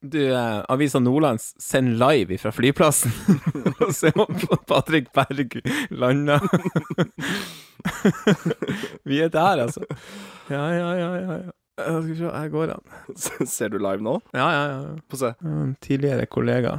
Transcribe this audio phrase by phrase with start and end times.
[0.00, 3.10] Du, eh, Avisa Nordlands sender live fra flyplassen
[3.82, 4.30] og ser om
[4.70, 5.58] Patrick Berg
[5.90, 6.44] lander.
[9.08, 9.82] vi er der, altså.
[10.50, 11.32] Ja, ja, ja, ja.
[11.32, 11.56] ja.
[11.78, 13.18] Jeg skal se, her går han.
[13.56, 14.16] Ser du live nå?
[14.34, 14.94] Ja, ja, ja.
[15.10, 15.34] Få se.
[15.46, 16.78] En tidligere kollega.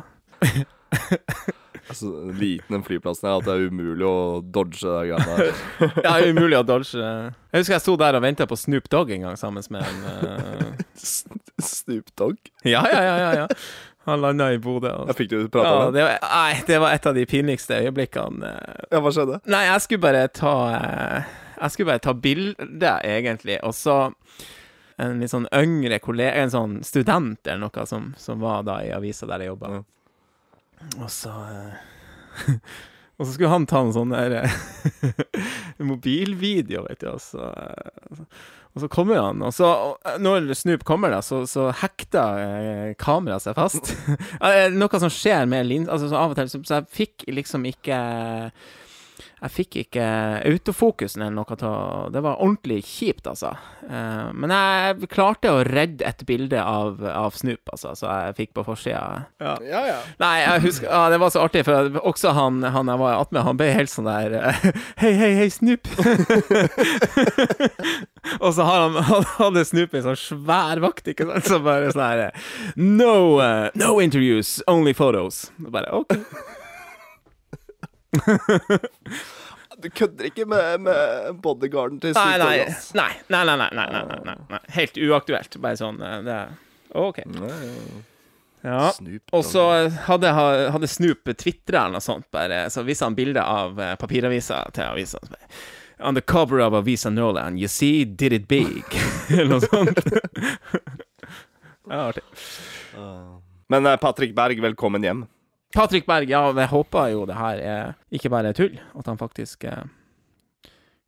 [1.90, 5.62] Altså, liten den flyplassen er at det er umulig å dodge de greiene der.
[6.06, 7.00] Ja, umulig å dodge.
[7.02, 10.04] Jeg husker jeg sto der og venta på Snoop Dogg en gang sammen med en
[10.30, 10.74] uh...
[11.66, 12.38] Snoop Dogg?
[12.62, 13.16] Ja, ja, ja.
[13.24, 13.48] ja, ja.
[14.06, 14.92] Han landa i Bodø.
[15.10, 17.82] Ja, fikk du prate ja, med det var, Nei, det var et av de pinligste
[17.82, 18.54] øyeblikkene.
[18.54, 18.88] eh.
[18.94, 19.42] Ja, hva skjedde?
[19.50, 21.36] Nei, jeg skulle bare ta uh...
[21.60, 23.98] Jeg skulle bare ta bilde, egentlig, og så
[25.00, 28.94] en litt sånn yngre kollega, en sånn student eller noe, som, som var da i
[28.96, 29.72] avisa der jeg jobba.
[29.80, 29.82] Ja.
[31.00, 32.54] Og så eh,
[33.20, 34.54] Og så skulle han ta en sånn der eh,
[35.90, 38.24] mobilvideo, vet du, og så eh,
[38.70, 39.68] og så kommer han, og så
[40.22, 43.90] Når Snoop kommer, da, så, så hekter kameraet seg fast.
[44.78, 45.90] Noe som skjer med lins...
[45.90, 47.98] Altså, så av og til så, så jeg fikk liksom ikke
[49.40, 50.06] Jeg fikk ikke
[50.50, 53.54] autofokusen eller noe til å Det var ordentlig kjipt, altså.
[53.88, 58.52] Eh, men jeg klarte å redde et bilde av, av Snoop, altså, så jeg fikk
[58.58, 59.30] på forsida.
[59.40, 59.56] Ja.
[59.64, 60.00] Ja, ja.
[60.20, 61.74] Nei, jeg husker ah, Det var så artig, for
[62.04, 64.56] også han, han jeg var attmed, han ble helt sånn der eh,
[65.02, 65.88] Hei, hei, hei, Snoop!
[68.44, 71.92] Og så har han, han hadde Snoop en sånn svær vakt, ikke sant, så bare
[71.96, 72.20] sånn her
[72.76, 75.52] No, uh, no interviews, only photos.
[75.58, 76.12] Bare OK
[79.80, 82.42] du kødder ikke med, med bodyguarden til Sweet
[82.98, 84.62] nei, nei, nei, nei, nei, nei, nei, nei.
[84.76, 85.60] Helt uaktuelt.
[85.62, 86.56] Bare sånn eh, det er.
[86.98, 87.22] OK.
[88.66, 88.90] Ja.
[89.32, 89.66] Og så
[90.10, 94.66] hadde, hadde Snoop tvitra eller noe sånt, bare, så viste han bilde av eh, papiravisa
[94.76, 95.22] til avisa.
[96.00, 98.84] On the cover of Avisa Nolan you see, did it big.
[99.30, 100.00] eller noe sånt.
[101.90, 102.24] ja, artig.
[102.98, 103.40] Ah.
[103.68, 105.26] Men eh, Patrick Berg, velkommen hjem.
[105.74, 109.68] Patrick Berg, ja, jeg håper jo det her er ikke bare tull, at han faktisk
[109.70, 109.84] eh,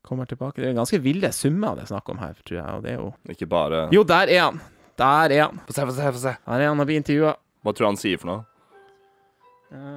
[0.05, 0.61] kommer tilbake.
[0.61, 2.99] Det er ganske ville summer det er snakk om her, tror jeg, og det er
[3.01, 4.61] jo Ikke bare Jo, der er han!
[5.01, 5.61] Der er han.
[5.65, 6.35] Få se, få se, få se.
[6.45, 7.33] Her er han og blir intervjua.
[7.65, 8.43] Hva tror du han sier for noe?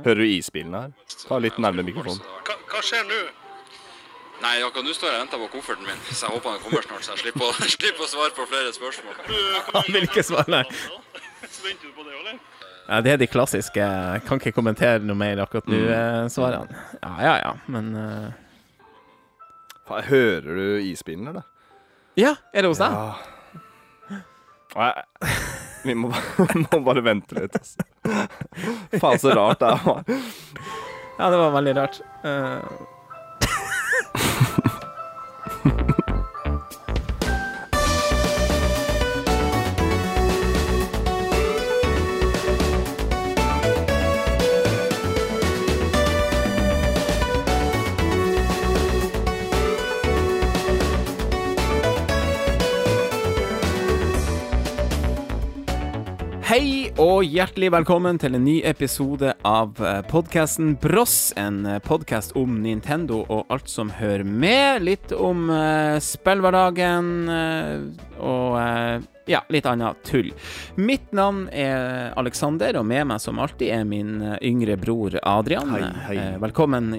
[0.04, 0.92] Hører du isbilen her?
[1.26, 2.22] Ta litt nærmere mikrofonen.
[2.46, 3.20] Hva, hva skjer nå?
[4.44, 6.84] Nei, akkurat nå står jeg og venter på kofferten min, så jeg håper han kommer
[6.84, 9.20] snart, så jeg slipper å, slipper å svare på flere spørsmål.
[9.76, 10.64] Han vil ikke svare, nei.
[11.44, 12.38] Så venter du på det, eller?
[12.88, 16.68] Ja, det er de klassiske jeg Kan ikke kommentere noe mer akkurat nå, eh, svarer.
[17.00, 18.32] Ja, ja, ja, men uh...
[20.08, 21.44] Hører du isbilen, eller?
[22.16, 22.92] Ja, er det hos deg?
[22.92, 24.20] Ja.
[24.74, 24.90] Nei,
[25.84, 27.84] vi må, bare- må bare vente litt, altså.
[29.02, 29.78] Faen, så rart det er.
[31.18, 32.00] Ja, det var veldig rart.
[32.26, 32.60] Eh,
[57.00, 59.78] og hjertelig velkommen til en ny episode av
[60.10, 61.32] podkasten Bross.
[61.40, 64.84] En podkast om Nintendo og alt som hører med.
[64.86, 70.30] Litt om uh, spillhverdagen uh, og uh, ja, litt annet tull.
[70.76, 75.72] Mitt navn er Alexander, og med meg som alltid er min eh, yngre bror Adrian.
[75.72, 76.16] Hei, hei.
[76.20, 76.92] Eh, velkommen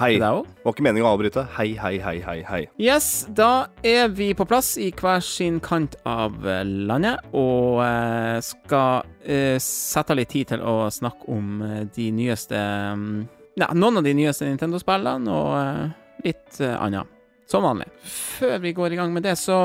[0.00, 0.16] Hei.
[0.16, 0.28] Det.
[0.64, 1.42] Var ikke meningen å avbryte.
[1.52, 2.60] Hei, hei, hei, hei, hei.
[2.80, 9.04] Yes, da er vi på plass i hver sin kant av landet, og eh, skal
[9.20, 13.20] eh, sette av litt tid til å snakke om eh, de nyeste mm,
[13.60, 17.18] Ja, noen av de nyeste Nintendo-spillene, og litt annet.
[17.50, 17.90] Som vanlig.
[18.08, 19.56] Før vi går i gang med det, så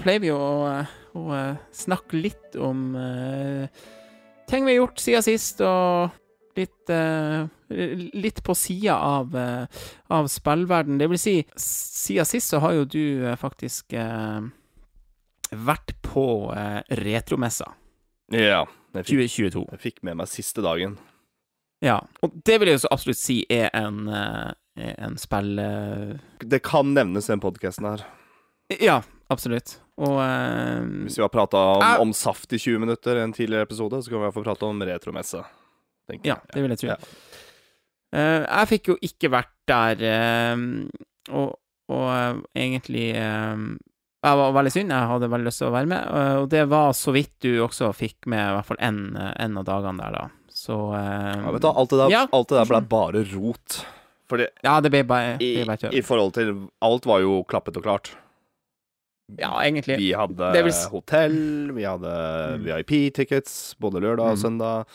[0.00, 0.66] pleier vi å,
[1.14, 2.88] å snakke litt om
[4.50, 6.10] ting vi har gjort siden sist, og
[6.58, 7.46] litt uh,
[8.14, 11.00] Litt på sida av, uh, av spillverden.
[11.00, 13.96] Det vil si, siden sist så har jo du eh, faktisk
[15.50, 16.26] vært på
[17.00, 17.72] retromessa
[18.30, 18.64] Ja.
[18.96, 19.64] Jeg fikk, 2022.
[19.74, 20.94] jeg fikk med meg siste dagen.
[21.84, 25.58] Ja, og det vil jeg jo så absolutt si er en, en spill...
[26.40, 28.06] Det kan nevnes i den podkasten her.
[28.80, 29.76] ja, absolutt.
[29.96, 33.68] Og uh, Hvis vi har prata om, om saft i 20 minutter i en tidligere
[33.68, 35.44] episode, så kan vi iallfall prate om retromesse.
[36.10, 36.88] Tenker Ja, det vil jeg tro.
[36.94, 36.98] Ja.
[38.16, 40.62] Uh, jeg fikk jo ikke vært der, uh,
[41.34, 41.56] og,
[41.90, 46.06] og uh, egentlig Jeg var veldig synd, jeg hadde veldig lyst til å være med,
[46.40, 49.66] og det var så vidt du også fikk med i hvert fall en, en av
[49.68, 50.24] dagene der, da.
[50.56, 52.22] Så eh, Ja, vet du, alt det der, Ja.
[52.34, 53.76] alt det der ble bare rot.
[54.26, 56.50] Fordi Ja, det ble bare, i, det ble bare i forhold til
[56.82, 58.10] Alt var jo klappet og klart.
[59.38, 59.98] Ja, egentlig.
[60.00, 61.38] Vi hadde vil hotell,
[61.76, 62.14] vi hadde
[62.56, 62.64] Mm.
[62.66, 64.42] VIP-tickets både lørdag og Mm.
[64.42, 64.86] søndag.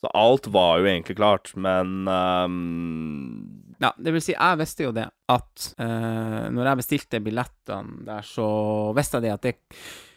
[0.00, 4.92] Så alt var jo egentlig klart, men um Ja, det vil si, jeg visste jo
[4.96, 8.46] det at uh, når jeg bestilte billettene der, så
[8.96, 9.56] visste jeg det at det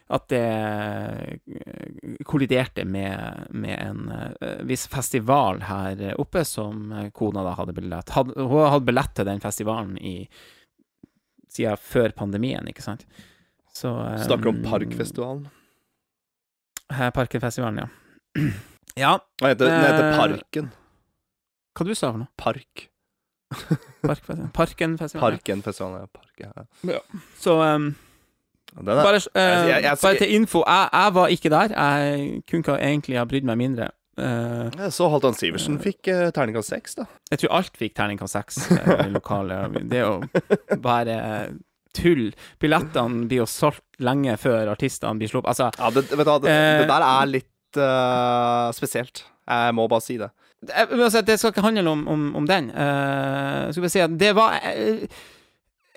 [0.10, 7.52] at det eh, kolliderte med, med en uh, viss festival her oppe som kona da
[7.60, 8.10] hadde billett.
[8.16, 10.16] Had, hun hadde billett til den festivalen i
[11.54, 13.06] siden før pandemien, ikke sant?
[13.70, 15.46] Så um, Snakker om Parkfestivalen.
[17.14, 17.90] Parkfestivalen, ja.
[19.00, 20.72] ja, Den heter, den heter Eh, Parken.
[21.80, 22.32] hva du sa for noe?
[22.38, 22.88] Park.
[24.04, 24.52] Parkfestivalen?
[24.54, 25.38] Parkenfestivalen.
[25.40, 26.08] Parkenfestivalen, ja.
[26.14, 26.44] Park,
[26.86, 27.00] ja.
[27.40, 27.88] Så um,
[28.78, 31.68] er, Bare, uh, jeg- jeg- bare til info, jeg, jeg var ikke der.
[31.74, 33.90] Jeg kunne ikke egentlig ha brydd meg mindre.
[34.20, 37.06] Uh, jeg så Halvdan Sivertsen fikk uh, terningkast seks, da.
[37.32, 39.80] jeg tror alt fikk terningkast seks uh, i lokalet.
[39.90, 41.16] Det er jo bare
[41.96, 42.28] tull.
[42.62, 45.50] Billettene blir jo solgt lenge før artistene blir sluppet.
[45.56, 49.26] Altså, Ja, det, vet du, det, Eh, det der er litt eh, spesielt.
[49.50, 50.30] Jeg må bare si det.
[50.70, 52.70] jeg, vil det skal ikke handle om, om, om den.
[52.70, 55.06] Uh, skal vi si at det var uh,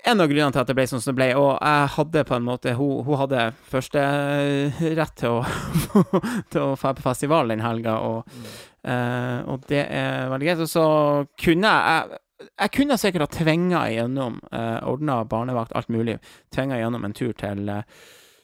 [0.03, 2.35] en av grunnene til at det ble sånn som det ble, og jeg hadde på
[2.35, 4.01] en måte Hun, hun hadde første
[4.97, 5.43] rett til å
[6.51, 8.33] til å dra på festival den helga, og,
[8.87, 10.65] uh, og det er veldig greit.
[10.65, 10.87] Og så
[11.39, 16.17] kunne jeg jeg, kunne sikkert ha tvinga igjennom, uh, ordna barnevakt, alt mulig,
[16.51, 17.69] tvinga igjennom en tur til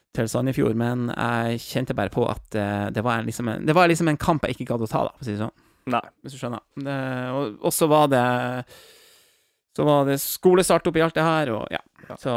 [0.09, 3.75] eh, til Sandefjord, men jeg kjente bare på at eh, det, var liksom en, det
[3.77, 5.53] var liksom en kamp jeg ikke gadd å ta, da, for å si det sånn
[5.89, 6.01] Nei.
[6.21, 6.63] hvis du skjønner.
[6.85, 6.95] Det,
[7.33, 8.23] og, og så var det
[9.77, 11.79] Så var det skolestart oppi alt det her, og ja.
[12.19, 12.35] Så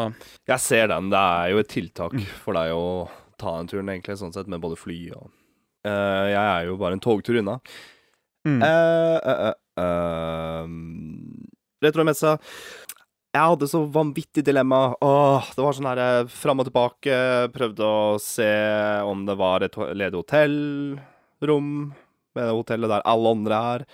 [0.49, 1.11] Jeg ser den.
[1.13, 3.09] Det er jo et tiltak for deg å
[3.41, 5.27] ta den turen, egentlig, sånn sett, med både fly og
[5.89, 7.59] uh, Jeg er jo bare en togtur unna.
[8.47, 8.61] mm.
[8.63, 11.53] Uh, uh, uh, uh.
[13.33, 14.93] Jeg hadde så vanvittig dilemma.
[15.01, 17.15] Åh, det var sånn her eh, fram og tilbake.
[17.55, 18.49] Prøvde å se
[19.09, 21.71] om det var et ledig hotellrom
[22.37, 23.87] med det hotellet der alle andre er.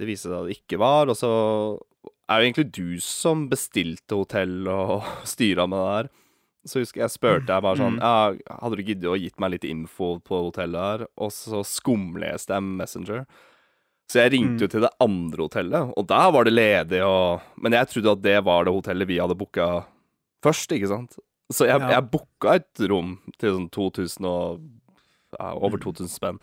[0.00, 1.30] Det viste seg at det ikke var, og så
[2.30, 6.10] er det egentlig du som bestilte hotell og styra med det der.
[6.68, 8.02] Så husker jeg spurte jeg bare sånn Mm.
[8.04, 11.06] ja, Hadde du giddet å gitt meg litt info på hotellet her?
[11.16, 13.22] Og så skumleste jeg Messenger.
[14.10, 14.72] Så jeg ringte jo Mm.
[14.74, 18.38] til det andre hotellet, og der var det ledig og Men jeg trodde at det
[18.44, 19.84] var det hotellet vi hadde booka
[20.42, 21.18] først, ikke sant?
[21.52, 21.90] Så jeg, Ja.
[22.00, 24.60] jeg booka et rom til sånn 2000 og
[25.38, 25.82] ja, Over Mm.
[25.84, 26.38] 2000 spenn.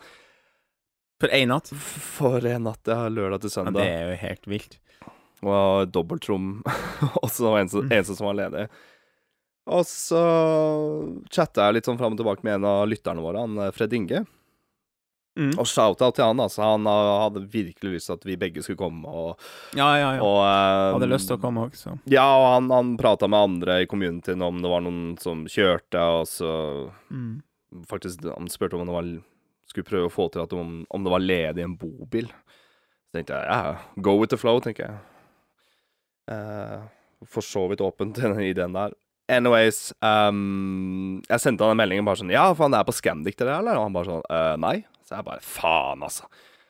[1.20, 1.68] For én natt?
[1.68, 3.08] For en natt, ja.
[3.10, 3.74] Lørdag til søndag.
[3.74, 4.78] Ja, det er jo helt vilt.
[5.42, 6.62] Og dobbeltrom.
[7.22, 7.90] og så eneste, Mm.
[7.92, 8.68] eneste som var ledig.
[9.66, 10.22] Og så
[11.30, 13.92] chatta jeg litt sånn fram og tilbake med en av lytterne våre, han eh, Fred
[13.92, 14.24] Inge.
[15.38, 15.52] Mm.
[15.54, 16.64] Og shout-out til han, altså.
[16.66, 19.06] Han ah, hadde virkelig lyst til at vi begge skulle komme.
[19.06, 19.38] Og,
[19.78, 20.22] Ja, ja, ja.
[20.24, 21.94] og um, Hadde lyst til å komme også.
[22.10, 26.02] Ja, og han, han prata med andre i communityen om det var noen som kjørte,
[26.02, 26.52] og så
[27.08, 27.38] Mm.
[27.88, 29.08] Faktisk, han spurte om det var
[29.68, 32.30] Skulle prøve å få til at om, om det var ledig en bobil.
[33.08, 35.00] Så tenkte jeg ja, go with the flow, tenker jeg.
[36.28, 36.88] Uh,
[37.28, 38.96] for så vidt åpent i den der.
[39.28, 43.36] Anyways, um, jeg sendte han en melding bare sånn Ja, faen, det er på Scandic,
[43.36, 43.76] det der, eller?
[43.76, 44.76] Og han bare sånn «Eh, Nei.
[45.08, 46.28] Så jeg bare Faen, altså.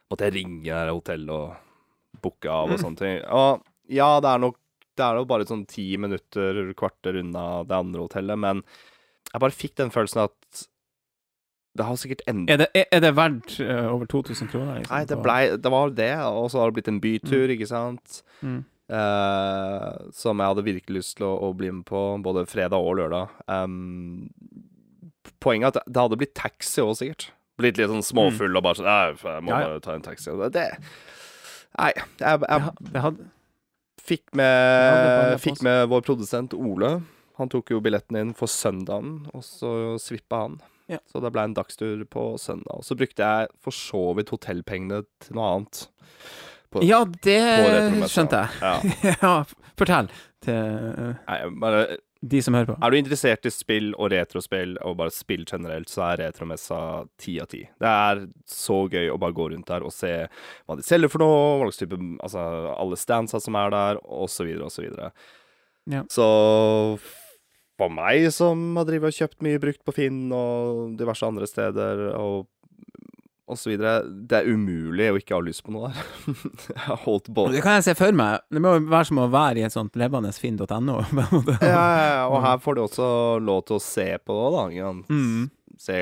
[0.09, 3.19] Måtte jeg ringe hotellet og booke av og sånne ting.
[3.35, 4.57] Og ja, det er nok
[4.99, 8.65] Det er jo bare sånn ti minutter, kvarter unna det andre hotellet, men
[9.29, 10.65] jeg bare fikk den følelsen at
[11.79, 14.81] det har sikkert endret Er det, er, det verdt uh, over 2000 kroner?
[14.81, 17.71] Liksom, Nei, det ble, Det var det, og så har det blitt en bytur, ikke
[17.71, 18.23] sant?
[18.41, 18.59] mm.
[18.89, 22.95] Uh, som jeg hadde virkelig lyst til å, å bli med på, både fredag og
[22.97, 23.35] lørdag.
[23.45, 24.31] Um,
[25.45, 27.27] poenget er at det hadde blitt taxi òg, sikkert.
[27.59, 30.31] Blitt litt sånn småfull og bare sånn Jeg må bare ta en taxi.
[30.55, 30.69] Det
[31.79, 33.27] Nei, jeg, jeg, jeg hadde
[34.09, 36.95] fikk med, fikk med vår produsent Ole.
[37.39, 39.71] Han tok jo billetten inn for søndagen, og så
[40.03, 40.57] svippa han.
[40.89, 40.99] Ja.
[41.13, 42.81] Så det ble en dagstur på søndag.
[42.81, 45.83] Og så brukte jeg for så vidt hotellpengene til noe annet.
[46.73, 47.39] På- Ja, det
[48.11, 48.51] skjønte jeg.
[48.65, 49.13] Ja.
[49.23, 49.35] ja,
[49.79, 50.09] fortell
[50.45, 51.85] til Nei, bare
[52.21, 52.77] de som hører på.
[52.83, 56.81] Er du interessert i spill og retrospill og bare spill generelt, så er retromessa
[57.21, 57.63] ti av ti.
[57.79, 61.23] Det er så gøy å bare gå rundt der og se hva de selger for
[61.23, 62.43] noe, hva slags type Altså
[62.75, 64.47] alle standsa som er der, så
[64.83, 65.13] videre.
[65.89, 66.03] Ja.
[66.11, 66.27] Så
[67.79, 72.09] for meg som har drevet og kjøpt mye brukt på Finn og diverse andre steder
[72.19, 72.49] og
[73.49, 76.09] og så videre, det er umulig å ikke ha lyst på noe der.
[76.75, 78.43] jeg har holdt Og Det kan jeg se for meg.
[78.53, 80.69] Det må være som å være i et sånt levende finn.no.
[80.69, 83.09] ja, ja, ja, og her får du også
[83.45, 84.93] lov til å se på det, da.
[85.09, 85.49] Mm.
[85.81, 85.99] Se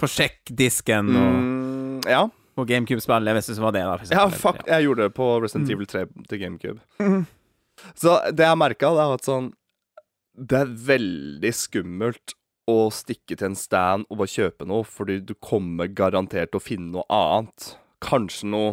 [0.00, 2.22] På sjekkdisken og mm, Ja.
[2.54, 3.98] på GameCube-spillet, hvis det var det, da.
[4.14, 5.74] Ja, fuck, jeg gjorde det på Resident Mm.
[5.74, 6.80] Evil 3 til GameCube.
[7.02, 7.24] Mm.
[7.98, 9.50] Så det jeg merka, er at sånn
[10.38, 12.34] Det er veldig skummelt
[12.70, 16.64] å stikke til en stand og bare kjøpe noe, fordi du kommer garantert til å
[16.64, 17.74] finne noe annet.
[18.04, 18.72] Kanskje noe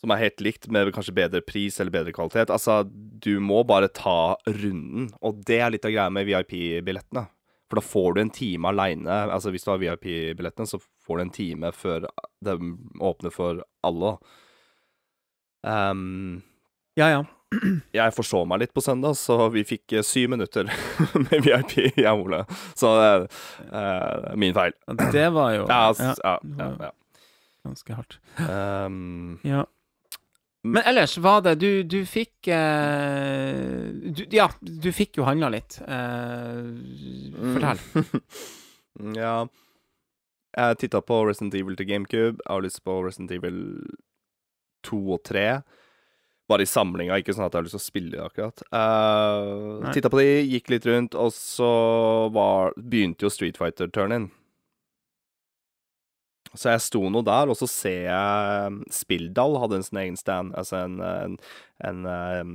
[0.00, 2.50] som er helt likt, med kanskje bedre pris eller bedre kvalitet.
[2.52, 7.26] Altså, du må bare ta runden, og det er litt av greia med VIP-billettene.
[7.70, 9.18] For da får du en time aleine.
[9.30, 12.08] Altså, hvis du har VIP-billettene, så får du en time før
[12.42, 12.56] de
[13.10, 14.14] åpner for alle.
[15.62, 16.40] Um,
[16.98, 17.20] Ja, ja.
[17.92, 20.70] Jeg forså meg litt på søndag, så vi fikk eh, syv minutter
[21.26, 22.44] med VIP, jeg og Ole.
[22.78, 23.26] Så er
[24.38, 24.76] min feil.
[25.10, 26.90] Det var jo Ja, ja, ja, ja, ja.
[27.66, 28.18] ganske hardt.
[28.38, 29.66] Um, Ja.
[30.62, 35.78] Men ellers var det Du, du fikk eh, du, Ja, du fikk jo handla litt.
[35.80, 36.58] Eh,
[37.54, 37.80] fortell.
[39.22, 39.34] ja.
[40.50, 42.42] Jeg titta på Resident Evil til GameCube.
[42.44, 43.60] Jeg har lyst på Resident Evil
[44.84, 45.46] 2 og 3.
[46.50, 48.62] Bare i samlinga, ikke sånn at jeg har lyst til å spille det akkurat.
[48.74, 51.70] Uh, titta på de, gikk litt rundt, og så
[52.34, 54.28] var, begynte jo Street Fighter-turn-in.
[56.50, 60.50] Så jeg sto nå der, og så ser jeg Spilldal hadde en sin egen stand.
[60.58, 61.36] Altså en, en,
[61.86, 62.54] en, en,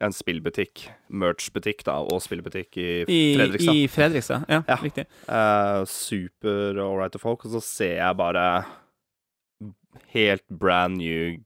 [0.00, 0.86] en spillbutikk.
[1.12, 2.88] Merch-butikk, da, og spillbutikk i
[3.36, 3.76] Fredrikstad.
[3.76, 4.46] I Fredrikstad.
[4.48, 4.78] Ja, Ja.
[4.80, 5.04] riktig.
[5.28, 8.46] Uh, super ålreite folk, og så ser jeg bare
[10.16, 11.36] helt brand new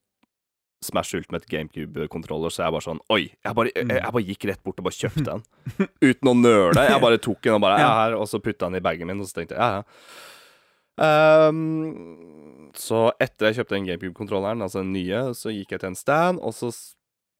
[0.84, 3.24] Smash Ultimate GameCube-kontroller, så jeg bare sånn Oi!
[3.44, 5.42] Jeg bare, jeg, jeg bare gikk rett bort og bare kjøpte den.
[6.06, 6.84] Uten å nøle.
[6.86, 7.88] Jeg bare tok den og bare Ja.
[8.04, 9.84] her, og så putta den i bagen min, og så tenkte jeg ja, ja.
[10.98, 15.98] Um, så etter jeg kjøpte den GameCube-kontrolleren, altså den nye, så gikk jeg til en
[15.98, 16.70] stand, og så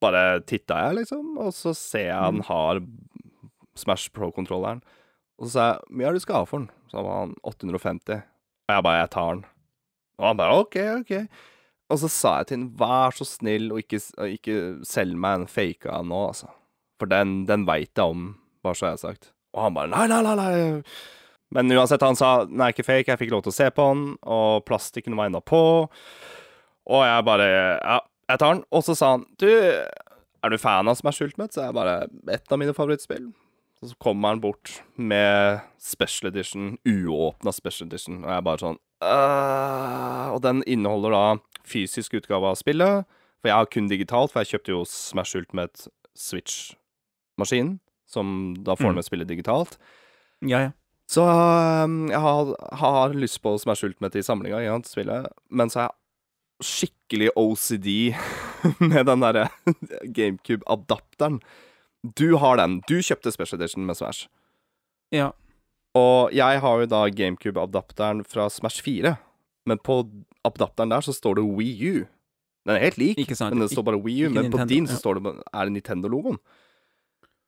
[0.02, 2.80] bare titta jeg, liksom, og så ser jeg han har
[3.78, 4.82] Smash Pro-kontrolleren.
[5.38, 6.70] Og så sa jeg, hvor mye har du skal ha for den?
[6.90, 8.22] Så var han 850.
[8.68, 9.44] Og jeg bare, jeg tar den.
[10.18, 11.12] Og han bare, ok, ok.
[11.88, 14.00] Og så sa jeg til henne, vær så snill, og ikke,
[14.34, 16.50] ikke selg meg en faka nå, altså.
[17.00, 19.30] For den, den veit jeg om, bare så jeg har sagt.
[19.56, 20.82] Og han bare, nei, nei, nei, nei.
[21.56, 23.86] Men uansett, han sa, den er ikke fake, jeg fikk lov til å se på
[23.88, 25.62] den, og plastikken var enda på.
[26.88, 27.48] Og jeg bare,
[27.80, 28.64] ja, jeg tar den.
[28.74, 31.56] Og så sa han, du, er du fan av Smash Ultimate?
[31.56, 33.30] Så jeg bare, et av mine favorittspill.
[33.78, 38.78] Og så kommer han bort med special edition, uåpna special edition, og jeg bare sånn
[38.98, 41.26] Uh, Og den inneholder da
[41.68, 43.04] fysisk utgave av spillet,
[43.38, 48.90] for jeg har kun digitalt, for jeg kjøpte jo Smash Ultimate Switch-maskinen, som da får
[48.90, 48.94] Mm.
[48.94, 49.78] med spillet digitalt.
[50.42, 50.70] Ja, ja.
[51.08, 55.70] Så um, jeg har, har lyst på Smash Ultimate i samlinga, i sant, spillet, men
[55.72, 55.94] så er jeg
[56.68, 57.88] skikkelig OCD
[58.90, 59.46] med den derre
[60.18, 61.40] GameCube-adapteren.
[62.16, 62.80] Du har den.
[62.88, 64.28] Du kjøpte Special Edition med Smash.
[65.12, 65.30] ja.
[65.96, 69.16] Og jeg har jo da GameCube-adapteren fra Smash 4,
[69.66, 70.02] men på
[70.56, 72.06] adapteren der så står det Wii U.
[72.66, 74.28] Den er helt lik, men det står bare Wii U.
[74.28, 76.38] ikke Men på Nintendo, din så står det er det Nintendo-logoen.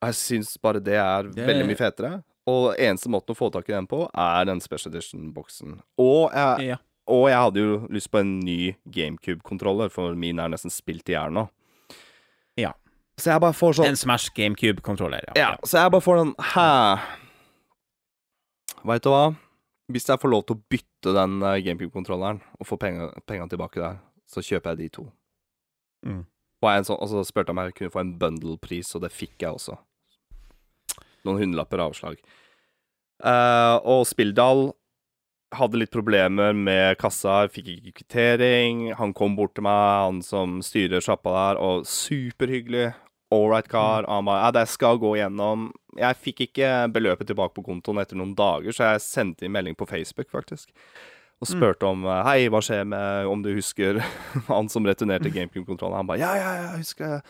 [0.01, 2.23] Og Jeg syns bare det er Det- veldig mye fetere.
[2.47, 5.79] Og eneste måten å få tak i den på, er den Special Edition-boksen.
[5.99, 6.77] Og ja.
[7.07, 11.13] og jeg hadde jo lyst på en ny GameCube-kontroller, for min er nesten spilt i
[11.13, 11.49] hjel nå.
[12.57, 12.71] Ja.
[13.17, 15.33] Så jeg bare får sånn En Smash GameCube-kontroller, ja.
[15.35, 16.99] ja, så jeg bare får den Hæ?
[18.83, 19.35] Veit du hva?
[19.91, 24.01] Hvis jeg får lov til å bytte den eh, GameCube-kontrolleren og få penga tilbake der,
[24.29, 25.07] så kjøper jeg de to.
[26.07, 26.21] Mm.
[26.61, 29.11] Og, en sånn, og så spurte jeg om jeg kunne få en bundle-pris, og det
[29.13, 29.77] fikk jeg også.
[31.25, 32.21] Noen hundrelapper avslag.
[33.21, 34.71] Uh, og Spilldal
[35.57, 38.91] hadde litt problemer med kassa, fikk ikke kvittering.
[38.97, 42.91] Han kom bort til meg, han som styrer sjappa der, og superhyggelig.
[43.31, 44.07] Ålreit kar.
[44.07, 45.69] Og han bare ja, det skal gå gjennom.
[45.99, 49.77] Jeg fikk ikke beløpet tilbake på kontoen etter noen dager, så jeg sendte inn melding
[49.79, 50.71] på Facebook, faktisk.
[51.41, 53.97] Og spurte om eh, Hei, hva skjer med Om du husker
[54.51, 55.97] han som returnerte GameCube-kontrollen?
[55.97, 57.23] Han bare Ja, ja, ja, jeg husker det.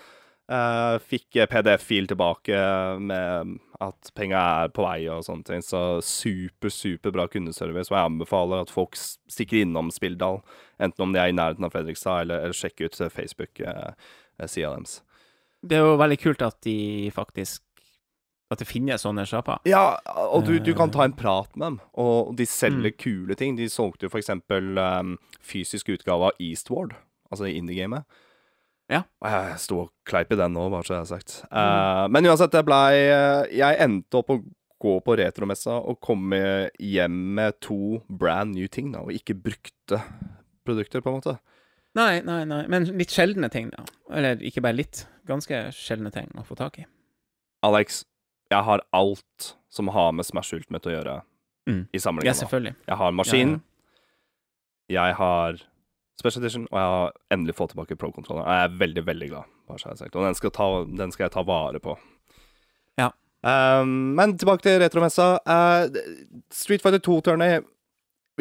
[0.52, 2.58] Uh, fikk eh, PDF-fil tilbake
[3.00, 5.62] med at penga er på vei og sånne ting.
[5.64, 7.88] Så super, super bra kundeservice.
[7.88, 10.42] Og jeg anbefaler at folk stikker innom Spilldal,
[10.82, 14.98] enten om de er i nærheten av Fredrikstad, eller, eller sjekker ut eh, Facebook-sida deres.
[15.62, 17.62] Det er jo veldig kult at de faktisk
[18.52, 19.62] At det finnes sånne sjapper.
[19.70, 19.96] Ja,
[20.28, 22.98] og du, du kan ta en prat med dem, og de selger Mm.
[23.00, 23.56] kule ting.
[23.56, 26.92] De solgte jo for eksempel um, fysisk utgave av Eastward,
[27.32, 28.04] altså i indie-gamet.
[28.92, 29.06] Ja.
[29.24, 31.38] Og jeg sto og kleip i den nå, bare så jeg har sagt.
[31.48, 34.42] Eh, men uansett, det blei eh, Jeg endte opp å
[34.82, 36.42] gå på retromessa og komme
[36.82, 40.02] hjem med to brand new ting, da, og ikke brukte
[40.68, 41.38] produkter, på en måte.
[41.96, 42.62] Nei, nei, nei.
[42.72, 43.84] Men litt sjeldne ting, da.
[44.16, 45.06] Eller ikke bare litt.
[45.28, 46.86] Ganske sjeldne ting å få tak i.
[47.68, 48.06] Alex,
[48.52, 51.22] jeg har alt som har med Smash Ultimate å gjøre,
[51.68, 51.84] Mm.
[51.94, 52.40] i Ja, samlinga nå.
[52.40, 52.76] selvfølgelig.
[52.88, 53.62] Jeg har maskin.
[54.90, 55.60] Ja, Jeg har
[56.20, 58.48] Special Edition, og jeg har endelig fått tilbake Pro-kontrolleren.
[58.48, 59.90] Jeg er veldig, veldig glad, bare så.
[60.16, 61.98] Og den skal, ta, den skal jeg ta vare på.
[62.98, 63.10] Ja.
[63.44, 65.40] Um, men tilbake til retromessa.
[65.48, 65.88] Uh,
[66.52, 67.64] Street Fighter 2-turnet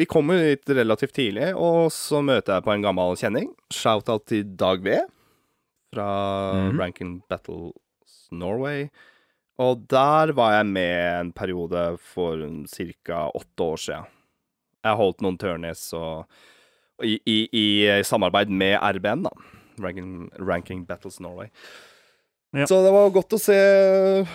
[0.01, 3.51] Vi kommer hit relativt tidlig, og så møter jeg på en gammel kjenning.
[3.69, 4.95] Shout-out til Dag V
[5.93, 6.07] fra
[6.53, 6.79] mm -hmm.
[6.79, 8.87] Rankin Battles Norway.
[9.57, 13.29] Og der var jeg med en periode for ca.
[13.35, 14.05] åtte år siden.
[14.83, 16.25] Jeg holdt noen turnies og,
[16.97, 19.29] og i, i, i samarbeid med RBN, da.
[19.79, 21.47] Ranking, Ranking Battles Norway.
[22.53, 22.65] Ja.
[22.65, 24.25] Så det var godt å se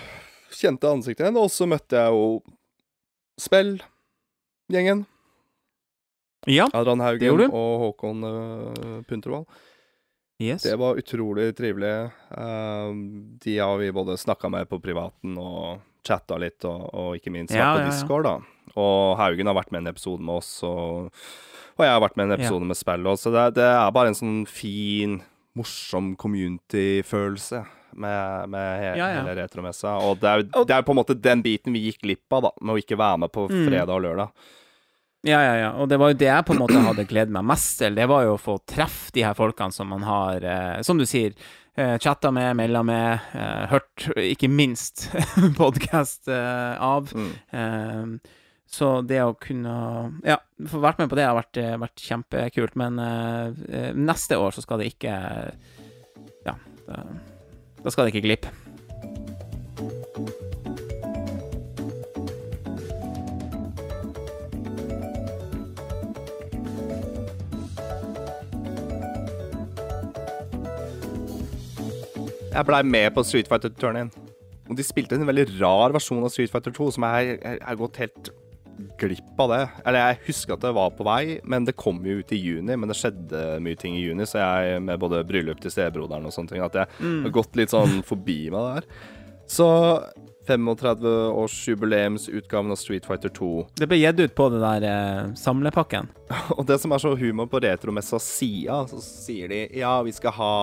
[0.50, 1.36] kjente ansikter igjen.
[1.36, 2.42] Og så møtte jeg jo
[3.40, 5.06] Spell-gjengen.
[6.46, 6.68] Ja.
[6.72, 9.46] Adrian Haugen og Håkon uh, Puntervall.
[10.38, 10.62] Yes.
[10.66, 12.10] Det var utrolig trivelig.
[12.30, 12.92] Uh,
[13.42, 17.50] de har vi både snakka med på privaten og chatta litt, og, og ikke minst
[17.54, 17.90] vært på ja, ja.
[17.90, 18.34] Discord, da.
[18.76, 21.08] Og Haugen har vært med i en episode med oss, og,
[21.78, 23.90] og jeg har vært med i en episode med spill òg, Så det, det er
[23.96, 25.16] bare en sånn fin,
[25.56, 27.62] morsom community-følelse
[27.96, 29.22] med, med he Ja, ja.
[29.22, 29.96] hele retromessa.
[30.04, 32.42] Og det er, jo- det er på en måte den biten vi gikk glipp av,
[32.42, 33.64] da, med å ikke være med på Mm.
[33.70, 34.28] fredag og lørdag.
[35.26, 35.70] Ja, ja, ja.
[35.82, 37.96] Og det var jo det jeg på en måte hadde gledet meg mest til.
[37.98, 41.06] Det var jo å få treffe de her folkene som man har, eh, som du
[41.08, 41.34] sier,
[41.74, 45.08] eh, chatta med, melda med, eh, hørt, ikke minst,
[45.60, 47.10] podkast eh, av.
[47.10, 47.32] Mm.
[47.50, 48.34] Eh,
[48.66, 49.74] så det å kunne
[50.26, 52.76] Ja, få vært med på det har vært, eh, vært kjempekult.
[52.78, 55.14] Men eh, eh, neste år så skal det ikke
[56.46, 56.54] Ja,
[56.86, 57.02] da,
[57.82, 58.65] da skal det ikke glippe.
[72.56, 74.08] Jeg blei med på Street Fighter-turneen.
[74.66, 78.00] Og de spilte en veldig rar versjon av Street Fighter 2, som jeg har gått
[78.00, 78.30] helt
[79.00, 79.64] glipp av det.
[79.84, 82.72] Eller jeg husker at det var på vei, men det kom jo ut i juni.
[82.72, 86.32] Men det skjedde mye ting i juni, så jeg med både bryllup til stebroderen og
[86.32, 86.86] sånne ting, at jeg
[87.26, 88.84] har gått litt sånn forbi meg der.
[89.52, 89.68] Så
[90.48, 96.04] 35-årsjubileumsutgaven av Street Fighter 2 Det ble gitt ut på det der eh, samlepakken.
[96.56, 100.32] og det som er så humor på retromessa sida, så sier de ja, vi skal
[100.38, 100.54] ha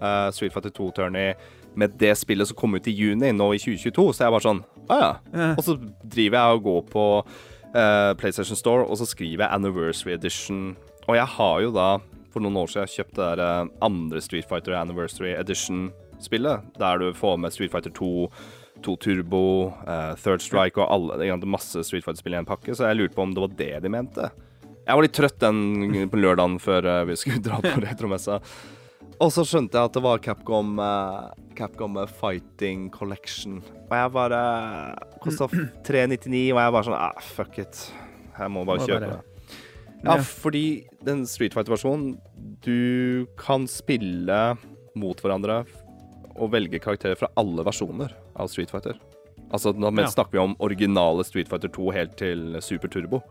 [0.00, 1.34] eh, Street Fighter 2-tourney
[1.76, 4.06] med det spillet som kom ut i juni, nå i 2022.
[4.16, 5.12] Så jeg bare sånn Å ja.
[5.34, 5.52] Ja.
[5.52, 7.06] Og så driver jeg og går på
[7.76, 10.76] uh, PlayStation Store, og så skriver jeg Anniversary Edition.
[11.06, 11.88] Og jeg har jo da,
[12.32, 17.10] for noen år siden, kjøpt det der eh, andre Street Fighter Anniversary Edition-spillet, der du
[17.16, 18.30] får med Street Fighter 2.
[18.84, 19.42] 2 Turbo,
[19.88, 23.16] uh, Third Strike og alle er masse Street Fighter-spill i en pakke, så jeg lurte
[23.16, 24.28] på om det var det de mente.
[24.86, 28.36] Jeg var litt trøtt den på lørdagen før vi skulle dra på retromessa.
[29.20, 33.62] Og så skjønte jeg at det var Capcom, uh, Capcom eh, Fighting Collection.
[33.88, 34.40] Og jeg bare
[35.24, 35.46] Kosta
[35.88, 37.80] 399, og jeg bare sånn ah, Fuck it.
[38.36, 39.32] Jeg må bare Må kjøpe bare- det.
[40.04, 40.22] Ja, Ja.
[40.22, 40.64] fordi
[41.06, 42.18] den Street Fighter-versjonen
[42.62, 44.36] Du kan spille
[44.94, 45.62] mot hverandre
[46.36, 48.98] og velge karakterer fra alle versjoner av Street Fighter.
[49.50, 50.04] Altså, nå Ja.
[50.12, 53.22] snakker vi om originale Street Fighter 2 helt til Super Turbo.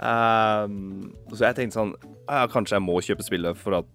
[0.00, 1.94] Um, så jeg tenkte sånn
[2.28, 3.86] ja, Kanskje jeg må kjøpe spillet for at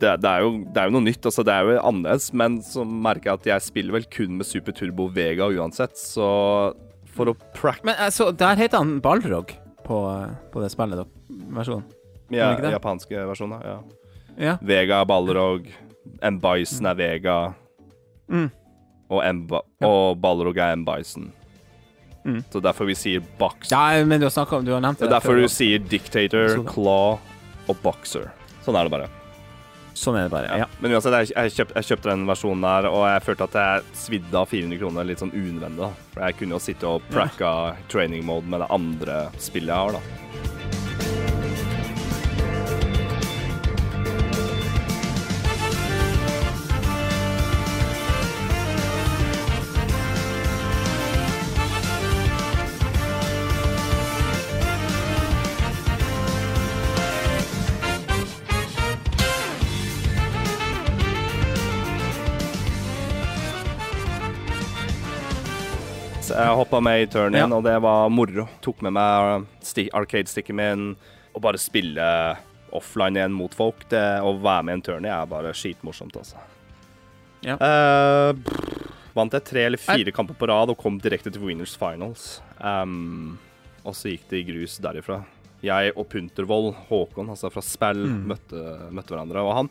[0.00, 2.58] det, det, er jo, det er jo noe nytt, altså det er jo annerledes, men
[2.66, 6.26] så merker jeg at jeg spiller vel kun med Super Turbo Vega uansett, så
[7.14, 9.52] for å prack Men altså, der heter han Balrog
[9.86, 9.98] på,
[10.50, 11.04] på det spillet, da,
[11.54, 11.84] versjonen.
[12.34, 13.78] ja, japanske versjonen, ja.
[14.36, 14.56] Ja.
[14.66, 15.68] Vega er Balrog,
[16.26, 16.40] M.
[16.42, 17.38] Bison er Vega,
[18.28, 18.48] Mm.
[19.12, 19.86] og, M ba Ja.
[19.86, 20.84] og Balrog er M.
[20.88, 21.30] Bison.
[22.24, 22.38] Mm.
[22.50, 23.68] Så derfor vi sier box.
[23.70, 25.12] ja, men du har om Du har nevnt Det det.
[25.12, 27.18] er derfor før, du sier dictator, claw
[27.68, 28.32] og boxer.
[28.64, 29.08] Sånn er det bare.
[29.94, 30.58] Sånn er det bare.
[30.58, 30.66] Ja.
[30.82, 34.00] Men uansett, jeg, jeg, kjøpt, jeg kjøpte den versjonen der, og jeg følte at jeg
[34.04, 35.90] svidde av 400 kroner litt sånn unødvendig.
[36.14, 37.54] For jeg kunne jo sitte og pracka
[37.92, 40.63] training mode med det andre spillet jeg har, da.
[66.74, 67.56] Hoppa med i turn igjen, Ja.
[67.56, 68.48] og det var moro.
[68.60, 69.46] Tok med meg
[69.94, 70.96] arcade-sticken min
[71.34, 72.36] og bare spille
[72.72, 73.88] offline igjen mot folk.
[73.88, 76.36] Det å være med i en turn er bare skitmorsomt, altså.
[77.44, 77.54] Ja.
[77.60, 81.76] Uh, pff, vant jeg tre eller fire kamper på rad og kom direkte til Winners
[81.76, 82.40] Finals.
[82.58, 83.38] Um,
[83.84, 85.24] og så gikk det i grus derifra.
[85.62, 88.26] Jeg og Puntervold, Håkon, altså fra Spell, Mm.
[88.26, 89.44] møtte, møtte hverandre.
[89.44, 89.70] Og han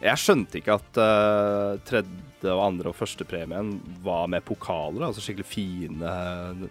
[0.00, 5.02] Jeg skjønte ikke at uh, tredje og andre og første premien var med pokaler.
[5.10, 6.12] Altså skikkelig fine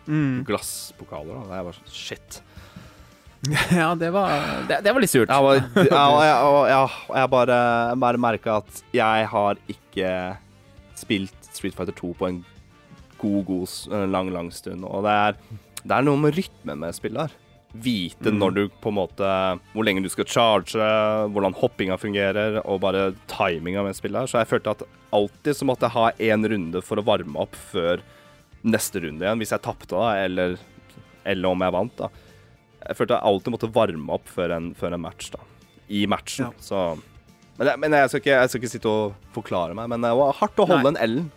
[0.10, 0.39] Mm.
[0.48, 1.44] glasspokaler.
[1.46, 1.60] Da.
[1.60, 2.39] Jeg var sånn Shit.
[3.80, 4.34] ja, det var
[4.68, 5.30] det, det var litt surt.
[5.30, 5.60] Jeg, var,
[5.94, 7.60] ja, og jeg, jeg, jeg bare,
[8.02, 10.10] bare merka at jeg har ikke
[11.00, 12.42] spilt Street Fighter 2 på en
[13.22, 14.84] god, god lang, lang stund.
[14.89, 15.38] Og det er,
[15.86, 17.38] det er noe med rytmen med spillet her.
[17.69, 19.25] Vite når du på en måte
[19.75, 20.86] Hvor lenge du skal charge,
[21.29, 24.32] hvordan hoppinga fungerer, og bare timinga med spillet her.
[24.32, 27.58] Så jeg følte at alltid så måtte jeg ha én runde for å varme opp
[27.69, 28.01] før
[28.65, 30.58] neste runde igjen, hvis jeg tapte, da, eller,
[31.23, 32.10] eller om jeg vant, da.
[32.89, 35.45] Jeg følte jeg alltid måtte varme opp før en, før en match, da.
[35.88, 36.49] I matchen.
[36.49, 36.63] Ja.
[36.63, 36.82] Så
[37.60, 40.12] men, jeg, men jeg, skal ikke, jeg skal ikke sitte og forklare meg, men det
[40.15, 41.05] var hardt å holde Nei.
[41.05, 41.32] en L-en.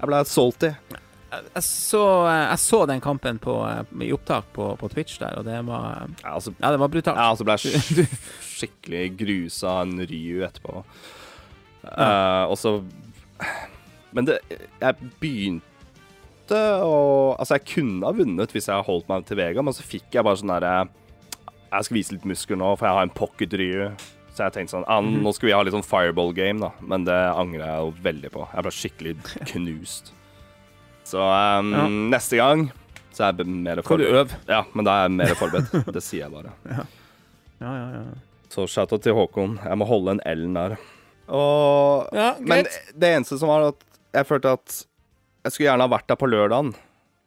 [0.00, 0.70] Jeg ble salty.
[1.30, 5.44] Jeg, så, jeg så den kampen på, eh, i opptak på, på Twitch der, og
[5.46, 7.16] det var Ja, altså, Ja, det var brutalt.
[7.20, 8.08] ja, altså ble jeg
[8.60, 10.82] skikkelig grusa en Ryu etterpå.
[11.86, 12.74] Eh, og så
[14.12, 14.34] Men det
[14.82, 16.96] Jeg begynte å
[17.38, 20.26] Altså, jeg kunne ha vunnet hvis jeg holdt meg til Vega, men så fikk jeg
[20.26, 20.74] bare sånn derre
[21.70, 23.84] Jeg skal vise litt muskler nå, for jeg har en pocket Ryu.
[24.34, 26.72] Så jeg tenkte sånn ah, Nå skal vi ha litt sånn fireball game, da.
[26.82, 28.48] Men det angrer jeg jo veldig på.
[28.50, 29.14] Jeg ble skikkelig
[29.54, 30.12] knust.
[31.10, 31.84] Så um, Ja.
[32.16, 32.68] neste gang
[33.10, 34.30] så er jeg mer mer Skal du forberedt.
[34.30, 34.40] øve?
[34.48, 35.92] Ja, men da er jeg mer forberedt.
[35.96, 36.52] Det sier jeg bare.
[37.60, 38.02] Ja, ja, ja.
[38.50, 39.58] Så shout-out til Håkon.
[39.62, 40.76] Jeg må holde en L-en der.
[41.28, 42.64] Og Ja, Men
[42.98, 43.82] det eneste som var at
[44.16, 44.78] jeg følte at
[45.44, 46.72] jeg skulle gjerne ha vært der på lørdagen.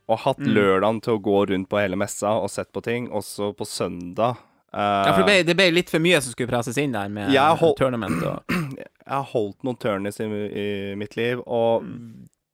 [0.10, 0.50] Og hatt Mm.
[0.56, 3.08] lørdagen til å gå rundt på hele messa og sett på ting.
[3.10, 4.36] Også på søndag.
[4.74, 7.08] Uh, Ja, for det ble, det ble litt for mye som skulle presses inn der
[7.10, 8.42] med hold- tournament og
[8.80, 11.84] jeg har holdt noen turnies i, i mitt liv, og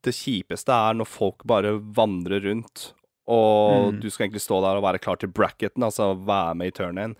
[0.04, 2.94] det kjipeste er når folk bare vandrer rundt,
[3.28, 4.00] og Mm.
[4.02, 7.16] du skal egentlig stå der og være klar til bracketen, altså være med i turnien,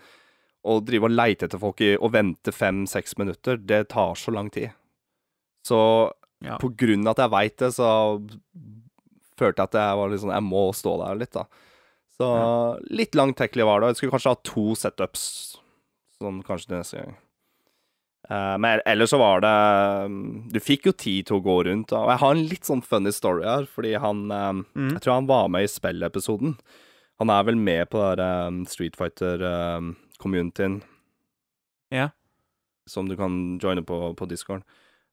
[0.64, 4.50] og drive og leite etter folk i, og vente fem-seks minutter, det tar så lang
[4.50, 4.70] tid.
[5.64, 6.10] Så
[6.42, 6.56] Ja.
[6.58, 8.18] på grunn av at jeg veit det, så
[9.36, 11.44] følte jeg at jeg var litt sånn Jeg må stå der litt, da.
[12.18, 13.88] Så litt langtekkelig var det.
[13.88, 15.56] Jeg skulle kanskje ha to setups,
[16.20, 17.16] sånn kanskje til neste gang.
[18.30, 19.50] Eh, men ellers så var det
[20.06, 21.90] mm, Du fikk jo tid til å gå rundt.
[21.96, 24.92] Og jeg har en litt sånn funny story her, fordi han eh, Mm.
[24.94, 26.54] Jeg tror han var med i spillepisoden.
[27.20, 30.78] Han er vel med på den um, Street Fighter-communityen
[31.92, 32.10] Ja.
[32.86, 34.62] som du kan joine på, på Discord.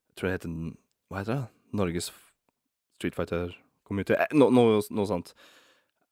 [0.10, 0.53] Jeg tror det heter
[1.12, 1.47] Hva heter det?
[1.77, 2.12] Norges
[2.95, 4.13] Street Fighter-community?
[4.15, 5.34] Eh, no, noe, sånt.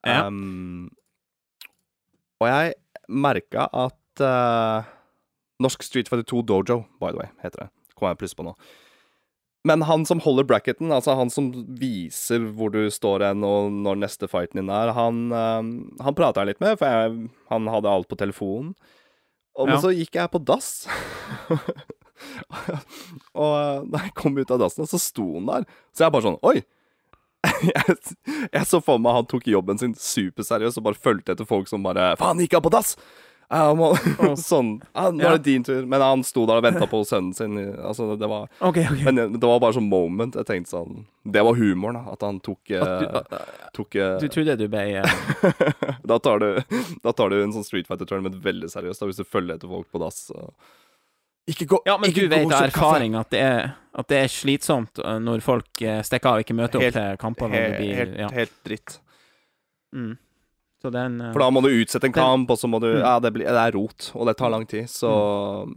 [0.06, 0.26] Ja.
[0.28, 0.90] Um,
[2.44, 2.74] og jeg
[3.08, 4.92] merka at eh,
[5.64, 7.70] Norsk Street Fighter 2 Dojo, by the way, heter det.
[7.96, 8.56] Kommer jeg plutselig på nå.
[9.66, 11.48] Men han som holder bracketen, altså han som
[11.80, 15.72] viser hvor du står hen og når neste fighten din er, han, um,
[16.06, 18.76] han prata jeg litt med, for jeg, han hadde alt på telefonen.
[19.56, 20.70] Og, men så gikk jeg på dass.
[23.42, 25.70] og uh, da jeg kom ut av dassen, så sto han der.
[25.96, 26.60] Så jeg bare sånn Oi!
[27.72, 27.96] jeg,
[28.52, 31.86] jeg så for meg han tok jobben sin superseriøst og bare fulgte etter folk som
[31.86, 32.96] bare Faen, gikk han på dass?!
[33.46, 33.92] Jeg må,
[34.42, 34.72] sånn.
[34.96, 35.84] Ja, nå er det din tur.
[35.90, 37.60] Men han sto der og venta på sønnen sin.
[37.78, 39.04] Altså, det var okay, okay.
[39.06, 40.38] men det det var bare sånn moment.
[40.40, 42.16] Jeg tenkte sånn Det var humoren, da.
[42.16, 45.20] At han tok, At du, eh, tok eh, du trodde du ble eh,
[46.10, 49.22] da, tar du, da tar du en sånn Street Fighter tournament veldig seriøst, da, hvis
[49.22, 50.26] du følger etter folk på dass.
[51.46, 55.02] Ikke gå Ja, men du vet av erfaring at det, er, at det er slitsomt
[55.22, 58.30] når folk eh, stikker av og ikke møter opp Helt- til blir, helt, ja.
[58.34, 59.00] helt dritt.
[59.96, 60.16] Mm.
[60.82, 62.88] Så den uh, For da må du utsette en Den- kamp, og så må du
[62.96, 63.00] Mm.
[63.02, 65.10] Ja, det, blir, det er rot, og det tar lang tid, så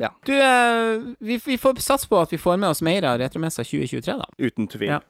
[0.00, 0.10] ja.
[0.26, 3.62] Du, uh, vi, vi får satse på at vi får med oss mer av Retromessa
[3.64, 4.26] 2023, da.
[4.38, 4.88] Uten tvil.
[4.96, 5.00] Ja.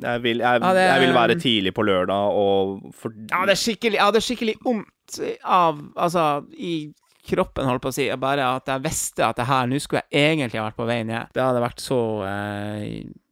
[0.00, 3.56] Jeg, vil, jeg, Ja, det jeg vil være tidlig på lørdag, og for Ja, det
[3.56, 6.92] er skikkelig, ja, det er skikkelig vondt av Altså, i
[7.30, 10.36] kroppen, holdt på å si, bare at jeg visste at det her Nå skulle jeg
[10.36, 11.32] egentlig ha vært på vei ned.
[11.34, 12.84] Det hadde vært så eh,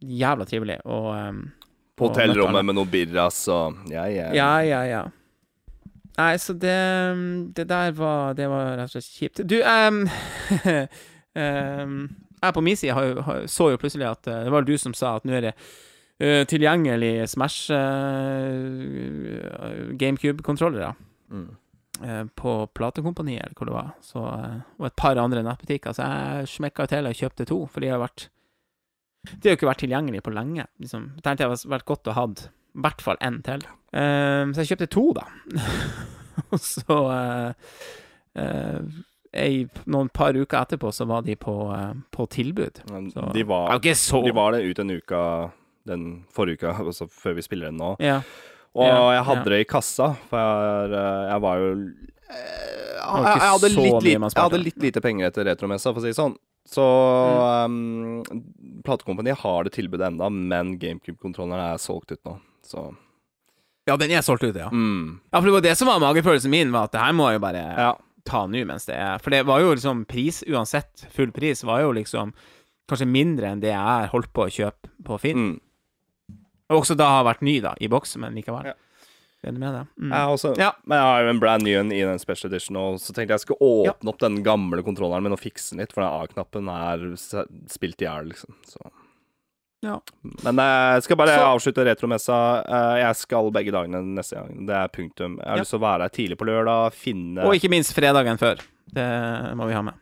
[0.05, 0.77] jævla trivelig.
[0.87, 1.39] Og um,
[1.99, 2.29] på møtt alle.
[2.29, 4.29] hotellrommet med noe birras og Ja, ja.
[4.37, 5.05] Ja, ja, ja.
[6.19, 6.79] Nei, så det
[7.55, 9.43] Det der var Det var rett og slett kjipt.
[9.47, 10.09] Du, um,
[12.39, 14.95] Jeg på min side har, har, så jo plutselig at eh, Det var du som
[14.95, 15.55] sa at nå er det
[16.23, 17.79] uh, tilgjengelig Smash uh,
[19.99, 20.95] GameCube-kontrollere
[21.29, 21.57] Mm.
[22.01, 23.89] Uh, på Platekompaniet, eller hvor det var.
[24.01, 24.21] Så,
[24.79, 25.93] og et par andre nettbutikker.
[25.93, 28.31] Så jeg smekka til og kjøpte to, for de har vært
[29.29, 30.65] De har jo ikke vært tilgjengelige på lenge.
[30.81, 31.03] Liksom.
[31.19, 32.25] Jeg tenkte det hadde vært godt å ha
[32.79, 33.65] i hvert fall én til.
[33.93, 35.25] Um, så jeg kjøpte to, da.
[36.55, 37.53] Og så uh,
[38.39, 38.99] uh,
[39.35, 41.55] ei, Noen par uker etterpå så var de på,
[42.15, 42.83] på tilbud.
[43.13, 45.23] Så- De var, så de var det ut en uke
[45.89, 46.05] den
[46.37, 47.95] forrige uka, altså før vi spiller den nå.
[48.05, 48.21] Ja.
[48.79, 49.53] Og Ja, jeg hadde ja.
[49.57, 50.91] det i kassa, for jeg,
[51.33, 51.69] jeg var jo
[52.29, 56.13] jeg, jeg, hadde litt, lite- jeg hadde litt lite penger etter retromessa, for å si
[56.13, 56.37] det sånn.
[56.69, 56.85] Så
[57.65, 58.21] um,
[58.85, 62.35] platekompaniet har det tilbudet enda, men GameCube-kontrolleren er solgt ut nå.
[62.69, 62.83] Så
[63.89, 64.69] ja, den er solgt ut, ja.
[64.69, 65.21] mm.
[65.33, 67.39] Ja, for det var det som var magefølelsen min, var at det her må jeg
[67.39, 67.93] jo bare Ja.
[68.29, 71.81] ta nå mens det er For det var jo liksom pris, uansett full pris, var
[71.87, 72.35] jo liksom
[72.89, 75.39] kanskje mindre enn det jeg holdt på å kjøpe på Finn.
[75.39, 76.37] Mm.
[76.69, 78.69] Og også da har vært ny, da, i boks, men likevel.
[78.75, 78.77] Ja.
[79.49, 79.85] Med det?
[80.03, 80.11] Mm.
[80.13, 80.73] Jeg, også, Ja.
[80.85, 83.37] men jeg har jo en brand new en i den special edition, og så tenkte
[83.37, 86.69] jeg skulle åpne opp den gamle kontrolleren min og fikse den litt, for den A-knappen
[86.69, 87.05] er
[87.71, 88.53] spilt i hjel, liksom.
[88.69, 88.91] Så.
[89.83, 90.01] Ja.
[90.43, 92.65] Men jeg skal bare Så- avslutte retromessa.
[92.67, 94.67] Eh, Jeg skal begge dagene neste gang.
[94.67, 95.37] Det er punktum.
[95.39, 95.63] Jeg har Ja.
[95.63, 98.59] lyst til å være der tidlig på lørdag, finne Og ikke minst fredagen før.
[98.93, 99.95] Det må vi ha med.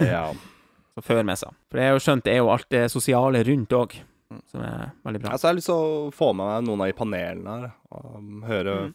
[0.00, 0.32] ja.
[0.98, 1.46] Så før messa.
[1.70, 3.92] For det er jo skjønt, det er jo alt det sosiale rundt òg,
[4.50, 5.30] som er veldig bra.
[5.30, 7.72] Altså, jeg har lyst til å få med meg noen av de panelene her.
[7.92, 8.94] Og høre Mm.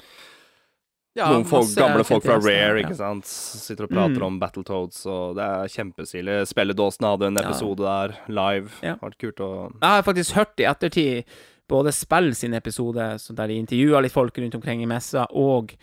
[1.15, 2.83] Ja, noen folk, gamle folk fra Rare, ja.
[2.87, 3.25] ikke sant.
[3.25, 4.25] Sitter og prater Mm.
[4.27, 6.41] om Battletoads, og det er kjempestilig.
[6.47, 7.47] Spelledåsen hadde en Ja.
[7.49, 8.71] episode der, live.
[8.83, 8.95] Ja.
[8.95, 11.23] Vært kult å Jeg har faktisk hørt i ettertid
[11.69, 15.73] både Spill sin episode, der de intervjua litt folk rundt omkring i messa, og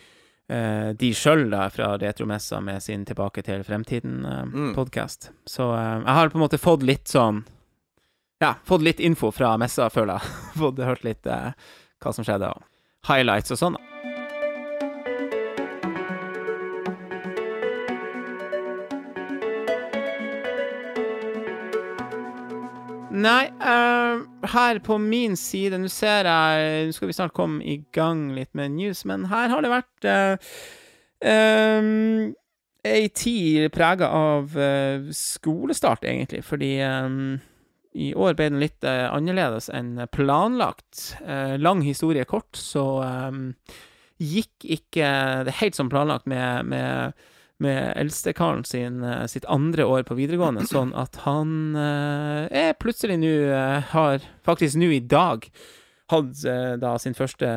[0.51, 3.65] eh, de sjøl fra Retromessa med sin Tilbake til Mm.
[3.65, 5.31] fremtiden-podkast.
[5.47, 7.45] Så eh, jeg har på en måte fått litt sånn
[8.43, 10.29] Ja, fått litt info fra messa, føler jeg.
[10.59, 11.53] fått hørt litt eh,
[12.03, 12.63] hva som skjedde, og
[13.09, 13.73] highlights og sånn.
[13.79, 14.12] da.
[23.23, 27.79] Nei, uh, her på min side Nå ser jeg Nå skal vi snart komme i
[27.95, 30.55] gang litt med news, men her har det vært uh,
[32.83, 37.39] ei tid prega av uh, skolestart, egentlig, fordi um,
[37.95, 41.13] i år ble den litt uh, annerledes enn planlagt.
[41.23, 42.85] Uh, lang historie kort, så
[43.31, 43.53] um,
[44.23, 45.09] gikk ikke
[45.47, 47.15] det helt som planlagt med, med
[47.63, 53.19] med eldstekaren sin, eh, sitt andre år på videregående, sånn at han eh, er plutselig
[53.23, 55.47] nå eh, har faktisk nå i dag
[56.13, 57.49] hatt eh, da sin første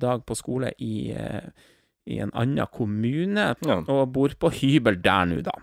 [0.00, 3.76] dag på skole i, i en annen kommune, Ja.
[3.86, 5.54] og bor på hybel der nå, da.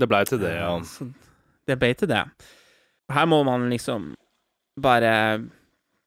[0.00, 0.74] Det blei til det, ja.
[0.84, 1.06] Så
[1.68, 2.24] det ble til det.
[3.12, 4.14] Her må man liksom
[4.80, 5.14] bare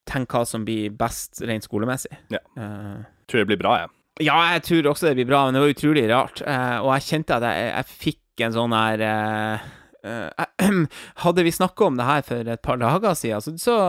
[0.10, 2.12] tenke hva som blir best rent skolemessig.
[2.34, 2.40] Ja.
[2.58, 3.90] Uh, Tror det blir bra, jeg.
[3.90, 6.41] ja, jeg tror også det blir bra, men det var utrolig rart.
[6.45, 9.71] Eh, og jeg kjente at jeg, jeg fikk en sånn her eh,
[10.06, 10.67] eh,
[11.23, 13.80] Hadde vi snakka om det her for et par dager siden, så,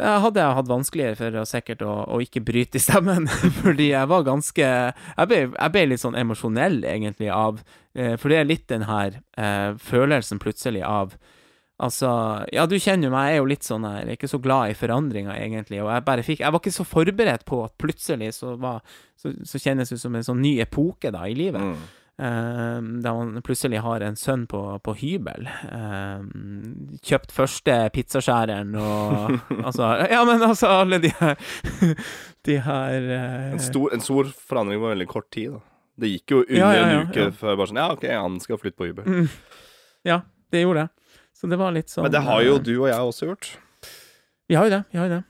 [0.00, 3.26] hadde jeg hatt vanskeligere for å sikkert å, å ikke bryte i stemmen.
[3.60, 7.58] Fordi jeg var ganske Jeg ble, jeg ble litt sånn emosjonell, egentlig, av
[8.22, 9.18] For det er litt den her
[9.82, 11.18] følelsen plutselig av
[11.80, 12.08] Altså,
[12.52, 14.72] ja, du kjenner jo meg, jeg er jo litt sånn her, er ikke så glad
[14.72, 18.34] i forandringer, egentlig, og jeg bare fikk Jeg var ikke så forberedt på at plutselig
[18.36, 18.82] så var
[19.16, 21.60] Så, så kjennes det ut som en sånn ny epoke, da, i livet.
[21.60, 21.80] Mm.
[22.20, 25.46] Eh, da man plutselig har en sønn på, på hybel.
[25.48, 26.24] Eh,
[27.08, 29.38] kjøpt første pizzaskjæreren og
[29.70, 31.40] Altså, ja, men altså, alle de her
[32.48, 35.62] De her uh, En, stor, en stor forandring på veldig kort tid, da.
[36.00, 37.32] Det gikk jo under Ja, ja, ja, en uke ja.
[37.40, 39.08] før bare sånn Ja, OK, han skal flytte på hybel.
[39.08, 39.34] mm,
[40.08, 40.99] Ja, det gjorde det.
[41.40, 43.50] Så det var litt sånn Men det har jo eh, du og jeg også gjort.
[44.50, 44.80] Vi har jo det.
[44.92, 45.22] Vi har jo det.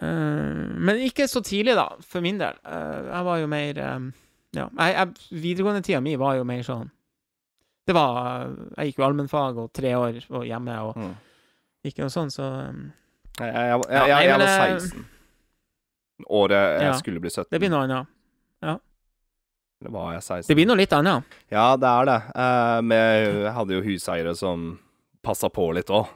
[0.00, 2.54] Uh, men ikke så tidlig, da, for min del.
[2.64, 4.04] Uh, jeg var jo mer eh,
[4.54, 6.88] Ja, jeg, jeg, videregående tida mi var jo mer sånn
[7.86, 8.46] Det var
[8.76, 11.16] Jeg gikk jo allmennfag og tre år og hjemme og Mm.
[11.90, 12.84] ikke noe sånn, så um,
[13.40, 15.04] Jeg, jeg, Ja, nei, jeg, var eh, 16.
[16.38, 16.94] Året jeg Ja.
[17.02, 17.50] skulle bli 17.
[17.50, 18.16] det blir noe annet.
[19.80, 20.48] Eller var jeg 16?
[20.48, 21.36] Det blir noe litt annet.
[21.50, 22.18] Ja, det er det.
[22.36, 24.78] Uh, men jeg hadde jo huseiere som
[25.22, 26.06] passa på litt òg.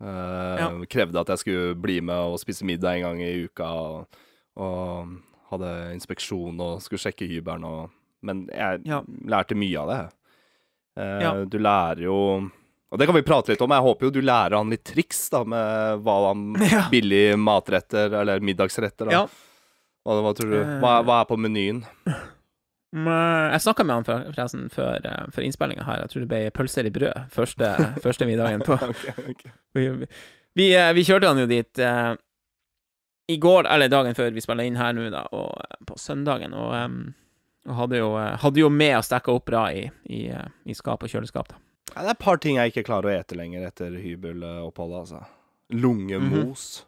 [0.00, 0.68] Ja.
[0.90, 3.66] Krevde at jeg skulle bli med og spise middag en gang i uka.
[3.66, 4.20] Og,
[4.62, 5.16] og
[5.50, 7.90] hadde inspeksjon og skulle sjekke hybelen og
[8.22, 9.00] Men jeg Ja.
[9.30, 9.98] lærte mye av det.
[10.98, 11.44] Eh, Ja.
[11.44, 12.50] Du lærer jo
[12.90, 13.70] Og det kan vi prate litt om.
[13.70, 16.54] Jeg håper jo du lærer han litt triks da med hva han.
[16.90, 19.06] Billige matretter, eller middagsretter.
[19.06, 19.26] da Ja.
[20.06, 20.56] Hva, hva tror du?
[20.62, 20.78] Eh.
[20.80, 21.84] Hva, hva er på menyen?
[22.94, 26.00] Jeg snakka med han for- forresten før, eh, før innspillinga her.
[26.00, 27.68] Jeg tror det ble pølser i brød første,
[28.04, 29.52] første middagen på okay, okay.
[29.76, 29.88] Vi,
[30.56, 32.14] vi, eh, kjørte han jo dit eh,
[33.28, 36.54] i går, eller dagen før vi spiller inn her nå, da, og eh, på søndagen,
[36.56, 36.72] og,
[37.68, 40.22] og hadde, jo, hadde jo med å stekka opp bra i, i,
[40.64, 41.60] i skap og kjøleskap, da.
[41.94, 45.22] Ja, det er et par ting jeg ikke klarer å ete lenger etter hybeloppholdet, altså.
[45.76, 46.84] Lungemos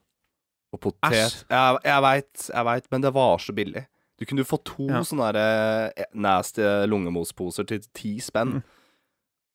[0.73, 1.13] og potet.
[1.13, 1.39] Æsj.
[1.51, 3.85] Jeg, jeg veit, jeg veit, men det var så billig.
[4.21, 5.01] Du kunne få to Ja.
[5.07, 8.63] sånne der, eh, nasty lungemosposer til ti spenn.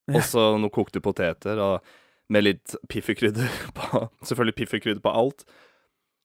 [0.10, 0.16] Ja.
[0.18, 1.82] Og så noen kokte poteter, og
[2.30, 3.46] med litt pifferkrydder
[3.78, 5.46] på Selvfølgelig pifferkrydder på alt.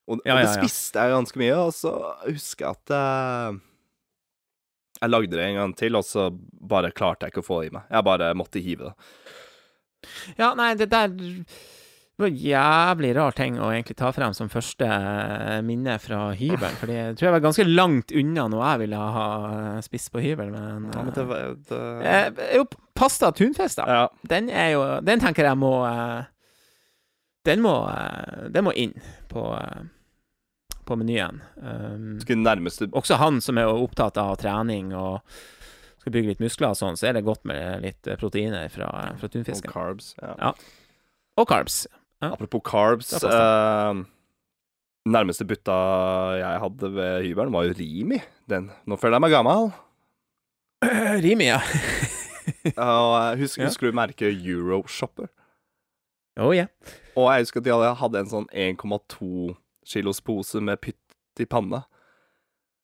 [0.08, 1.92] Og, Ja, og det spiste jeg ganske mye, og så
[2.26, 3.58] husker jeg at eh,
[5.00, 7.70] jeg lagde det en gang til, og så bare klarte jeg ikke å få det
[7.70, 7.84] i meg.
[7.92, 8.94] Jeg bare måtte hive det.
[10.40, 11.12] Ja, nei, det der
[12.22, 16.76] var en jævlig rar ting å egentlig ta frem som første eh, minne fra hybelen,
[16.80, 20.22] for det tror jeg var ganske langt unna når jeg ville ha eh, spist på
[20.24, 21.80] hybel, men, Ja, men det, var- det...
[22.06, 23.86] eh, eh, Jo, pasta tunfisk, da.
[23.88, 24.04] Ja.
[24.34, 25.72] Den er jo Den tenker jeg må
[27.48, 27.74] Den må
[28.52, 28.92] Den må inn
[29.30, 29.44] på,
[30.84, 31.40] på menyen.
[31.62, 35.20] Um, nærmeste også han som er opptatt av trening og
[36.00, 38.88] skal bygge litt muskler og sånn, så er det godt med litt proteiner fra,
[39.20, 40.14] fra Og carbs.
[40.20, 40.34] Ja.
[40.40, 40.52] Ja.
[41.38, 41.82] Og carbs.
[42.20, 42.32] Ja.
[42.34, 43.12] Apropos carbs.
[43.24, 44.00] Eh,
[45.08, 45.76] nærmeste butta
[46.36, 48.18] jeg hadde ved hybelen, var jo Rimi.
[48.50, 48.70] Den.
[48.86, 49.70] Nå føler jeg meg gammel.
[51.24, 51.60] Rimi, ja.
[52.76, 53.68] Og husker, Ja.
[53.70, 55.30] husker du merket Euroshopper?
[56.40, 56.68] Oh, yeah.
[57.16, 59.54] Og jeg husker at de hadde, en sånn 1,2
[59.90, 61.82] kilos pose med pytt i panne.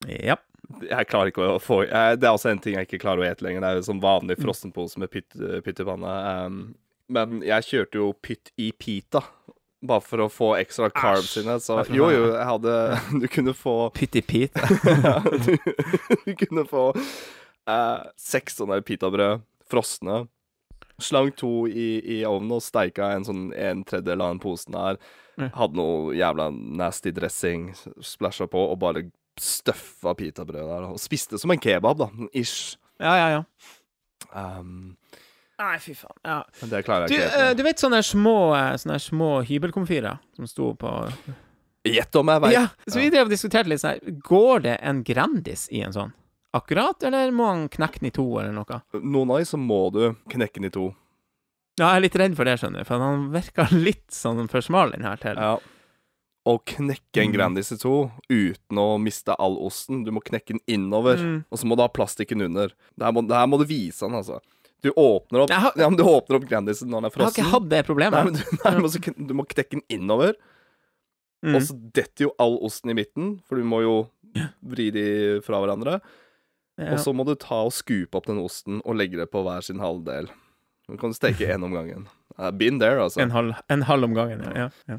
[0.08, 0.36] Ja.
[0.82, 3.28] Jeg klarer ikke å få jeg, Det er også en ting jeg ikke klarer å
[3.28, 3.62] ete lenger.
[3.62, 6.14] Det er jo sånn vanlig frossenpose med pytt, pytt i panne.
[6.46, 6.58] Um,
[7.12, 9.22] men jeg kjørte jo pytt i pita,
[9.86, 11.58] bare for å få ekstra carbs inne.
[11.62, 12.76] Så jo, jo, jeg hadde
[13.22, 14.46] Du kunne få Pytt i
[15.04, 15.52] ja, du,
[16.24, 20.24] du kunne få eh, seks sånne pitabrød, frosne.
[21.02, 25.00] Slang to i, i ovnen og steika en sånn en tredjedel av den posen der.
[25.36, 27.68] Hadde noe jævla nasty dressing,
[28.00, 29.04] splæsja på, og bare
[29.36, 30.86] støffa pitabrød der.
[30.88, 32.08] Og spiste som en kebab, da.
[32.32, 32.78] Ish.
[32.96, 33.42] Ja, ja, ja.
[34.32, 34.96] Um,
[35.58, 36.16] Nei, fy faen.
[36.24, 36.42] Ja.
[36.68, 37.44] det klarer Du, jeg ikke.
[37.48, 40.90] eh, du vet sånne små, eh, sånne små hybelkomfyrer som sto på.
[41.86, 42.52] Gjett om jeg veit.
[42.52, 45.92] Ja, så vi drev og diskuterte litt sånn her Går det en Grandis i en
[45.94, 46.12] sånn?
[46.56, 48.80] Akkurat, eller må han knekke den i to, eller noe?
[49.02, 50.86] Noen av dem så må du knekke den i to.
[51.78, 54.64] Ja, jeg er litt redd for det, skjønner du, for han virker litt sånn for
[54.64, 55.36] smal, den her til.
[55.36, 55.56] Ja.
[56.46, 57.34] Å knekke en Mm.
[57.34, 60.04] Grandis i to uten å miste all osten.
[60.06, 61.44] Du må knekke den innover, Mm.
[61.50, 62.68] og så må du ha plastikken under.
[62.96, 64.38] Det her må, det her må du vise han, altså.
[64.86, 67.34] Du åpner opp har- Ja, men du åpner opp Grandisen når den er Jeg har
[67.34, 68.28] ikke hatt det Nei, problemet.
[68.28, 70.36] men du, nei, men så du må knekke den innover,
[71.44, 71.54] Mm.
[71.54, 73.96] og så detter jo all osten i midten, for du må jo
[74.64, 75.02] vri de
[75.44, 75.98] fra hverandre.
[76.80, 76.94] Ja.
[76.94, 79.62] Og så må du ta og skupe opp den osten og legge det på hver
[79.62, 80.30] sin halvdel.
[80.88, 82.06] Du kan steke én om gangen.
[82.56, 83.20] Been there, altså.
[83.22, 84.68] En halv, en halv om gangen, ja.
[84.88, 84.98] ja.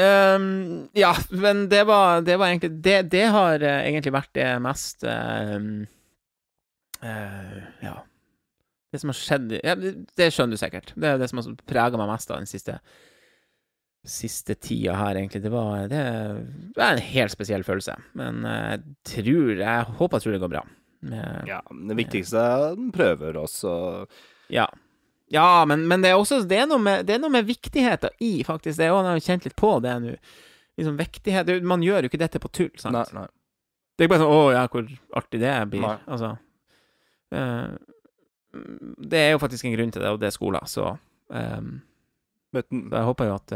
[0.00, 4.48] Ehm, ja, men det var, det var egentlig Det, det har eh, egentlig vært det
[4.62, 5.86] mest um,
[7.02, 7.96] uh, Ja.
[8.90, 10.92] Det som har skjedd ja, det, skjønner du sikkert.
[10.98, 12.80] Det er det som har prega meg mest av den siste
[14.00, 15.42] Siste tida her, egentlig.
[15.44, 15.98] Det var, det,
[16.72, 17.98] det er en helt spesiell følelse.
[18.16, 20.62] Men eh, jeg tror Jeg håper jeg tror det går bra.
[21.10, 23.74] Med, Ja, men det viktigste er at den prøver også.
[24.52, 24.64] Ja.
[25.30, 28.40] Ja, men, men det er også det er, noe med, det noe med viktigheter i,
[28.48, 28.80] faktisk.
[28.80, 30.16] Det er også, jeg har kjent litt på det nå.
[30.80, 32.96] Liksom viktighet Man gjør jo ikke dette på tull, sant?
[32.96, 33.28] Nei, nei.
[33.94, 34.86] Det er ikke bare sånn 'Å ja, hvor
[35.20, 35.84] artig det blir'.
[35.84, 35.96] Nei.
[36.08, 36.30] Altså
[37.36, 37.74] eh,
[38.50, 40.96] Det er jo faktisk en grunn til det, og det er skoler, så
[41.28, 41.78] um,
[42.50, 43.52] Møten, jeg håper jo at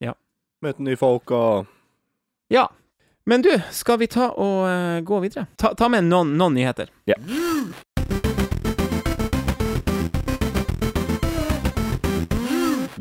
[0.00, 0.14] Ja
[0.62, 1.66] møte nye folk og
[2.52, 2.68] Ja.
[3.26, 5.46] Men du, skal vi ta og uh, gå videre?
[5.56, 6.90] Ta, ta med noen, noen nyheter.
[7.06, 7.14] Ja.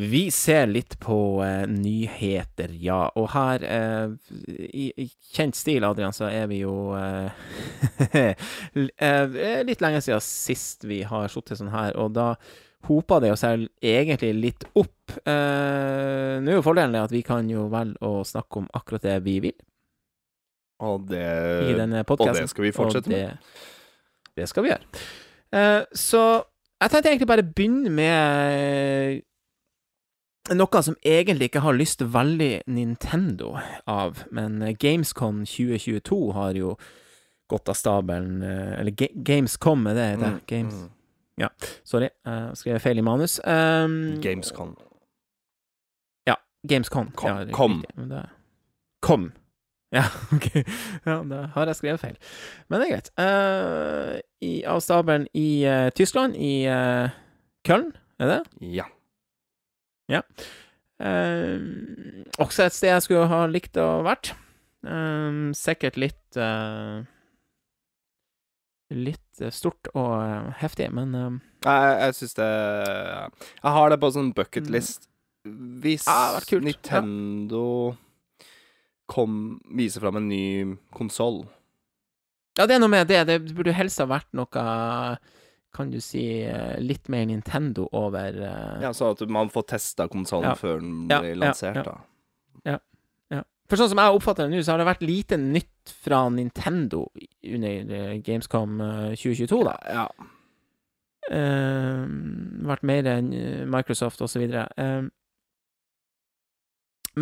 [0.02, 3.04] Vi ser litt på eh, nyheter, ja.
[3.20, 4.34] Og her, eh,
[4.74, 7.30] i, i kjent stil, Adrian, så er vi jo eh,
[8.26, 12.34] eh, Litt lenge siden sist vi har sittet sånn her, og da
[12.90, 15.14] hopa det seg egentlig litt opp.
[15.22, 19.20] Eh, Nå er jo fordelen at vi kan jo velge å snakke om akkurat det
[19.26, 19.58] vi vil
[20.82, 21.28] Og det,
[22.08, 23.36] og det skal vi fortsette med.
[23.38, 25.04] det, Det skal vi gjøre.
[25.54, 26.24] Eh, så
[26.82, 29.22] jeg tenkte egentlig bare begynne med
[30.50, 33.54] noe som egentlig ikke har lyst veldig Nintendo
[33.88, 36.76] av, men Gamescon Gamescom 2022 har jo
[37.52, 40.32] gått av stabelen eh, Eller Ga Gamescom, er det det heter?
[40.32, 40.74] Mm, Games.
[40.74, 40.90] mm.
[41.84, 43.40] Sorry, jeg skrev feil i manus.
[43.44, 44.76] Um, Gamescon.
[46.28, 46.36] Ja,
[46.70, 47.12] Gamescom.
[47.18, 47.30] Kom.
[47.30, 47.84] Ja, Kom.
[47.98, 48.30] det-
[49.02, 49.32] Kom.
[49.92, 50.04] Ja,
[50.36, 50.46] OK.
[51.06, 52.18] Ja, da har jeg skrevet feil.
[52.70, 53.10] Men det er greit.
[53.20, 57.10] Uh, i, av stabelen i uh, Tyskland, i uh,
[57.68, 58.40] Köln, er det?
[58.62, 58.86] Ja.
[61.02, 61.62] Eh,
[62.42, 64.34] også et sted jeg skulle ha likt å vært.
[64.86, 67.02] Eh, sikkert litt eh,
[68.92, 74.10] Litt stort og eh, heftig, men eh, Jeg, jeg syns det Jeg har det på
[74.12, 75.06] sånn bucketlist.
[75.46, 78.00] Hvis ah, Nintendo ja.
[79.12, 80.44] Kom, viser fram en ny
[80.96, 81.42] konsoll
[82.60, 83.24] Ja, det er noe med det.
[83.28, 84.66] Det burde helst ha vært noe
[85.72, 88.82] Kan du si eh, litt mer Nintendo over uh...
[88.84, 90.56] Ja, så at man får testa konsollen Ja.
[90.60, 91.84] før den Ja, blir ja, lansert, ja.
[91.88, 92.00] da.
[93.72, 97.06] For sånn som jeg oppfatter det nå, så har det vært lite nytt fra Nintendo
[97.16, 99.76] under eh, Gamescom eh, 2022, da.
[99.88, 100.06] Ja.
[101.32, 102.04] Uh,
[102.68, 103.30] vært mer enn
[103.72, 104.66] Microsoft og så videre.
[104.76, 105.06] Eh,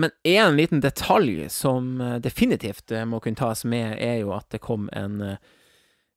[0.01, 4.89] men en liten detalj som definitivt må kunne tas med, er jo at det kom
[4.97, 5.37] en eh,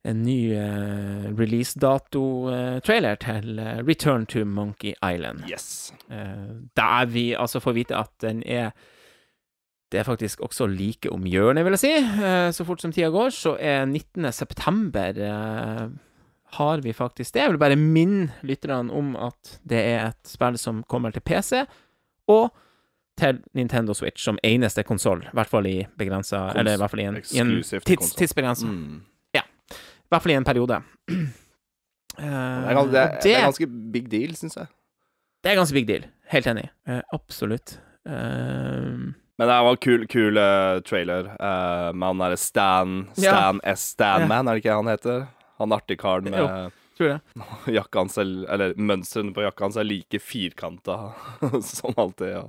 [0.05, 5.45] en ny uh, releasedato-trailer til eh, Return to Monkey Island.
[5.49, 5.93] Yes.
[6.11, 8.71] Eh, der vi altså får vite at den er
[9.93, 11.91] det er faktisk også like om hjørnet, vil jeg si.
[12.25, 14.31] Eh, Så fort som tida går, så er 19.
[14.33, 15.87] september eh,
[16.57, 17.41] har vi faktisk det.
[17.41, 21.63] Jeg vil bare minne lytterne om at det er et spill som kommer til PC,
[22.27, 22.49] og
[23.17, 26.99] til Nintendo Switch som eneste konsoll, i hvert fall i begrensa Eller i hvert fall
[26.99, 27.51] i en, i en
[27.85, 28.65] tids, tidsbegrensa.
[28.65, 29.01] Mm.
[30.13, 30.81] I hvert fall i en periode.
[32.13, 34.67] Uh, Det, er, det, er, det er ganske big deal, syns jeg.
[35.41, 36.03] det er ganske big deal.
[36.29, 36.67] Helt enig.
[36.85, 37.71] Uh, absolutt.
[38.05, 39.09] Uh,
[39.41, 40.37] Men det var en kul, kul
[40.85, 43.31] trailer uh, med han derre Stan Ja.
[43.33, 43.87] Stan S.
[43.95, 45.25] Stanman, er det ikke han heter?
[45.57, 46.45] Han artige karen med Jo.
[46.99, 47.19] tror jeg.
[47.79, 50.99] jakka hans er- Eller mønstrene på jakka hans er like firkanta
[51.73, 52.29] som alltid.
[52.37, 52.45] Ja.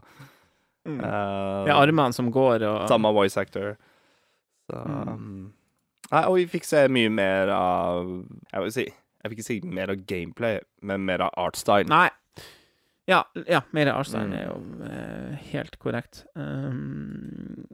[0.85, 1.01] Mm.
[1.01, 3.79] eh, Det er armene som går og Samme voice actor.
[4.69, 4.85] Så
[5.17, 5.53] Mm.
[6.13, 8.09] Nei, og vi fikk se mye mer av
[8.53, 11.89] Jeg vil si Jeg vil ikke si mer av gameplay, men mer av artstyle.
[11.89, 12.11] Nei.
[13.09, 14.35] Ja, ja mer Arstein Mm.
[14.37, 14.57] er jo
[14.89, 16.23] eh, helt korrekt.
[16.37, 17.65] Um,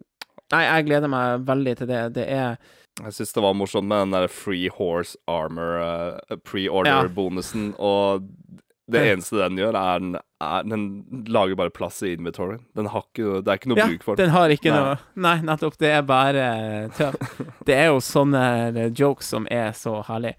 [0.53, 2.01] nei, jeg gleder meg veldig til det.
[2.15, 2.57] Det er
[3.03, 8.27] Jeg syns det var morsomt med den der Free Horse Armor uh, pre-order-bonusen, og
[8.93, 10.85] det eneste den gjør, er den, er den
[11.29, 12.63] lager bare plass i inventoryen.
[12.77, 14.25] Den har ikke, det er ikke noe Ja, bruk for den.
[14.27, 14.81] den har ikke Nei.
[14.81, 15.77] noe Nei, nettopp.
[15.81, 16.47] Det er bare
[16.97, 17.19] tøv.
[17.69, 20.35] Det er jo sånne eh, jokes som er så herlig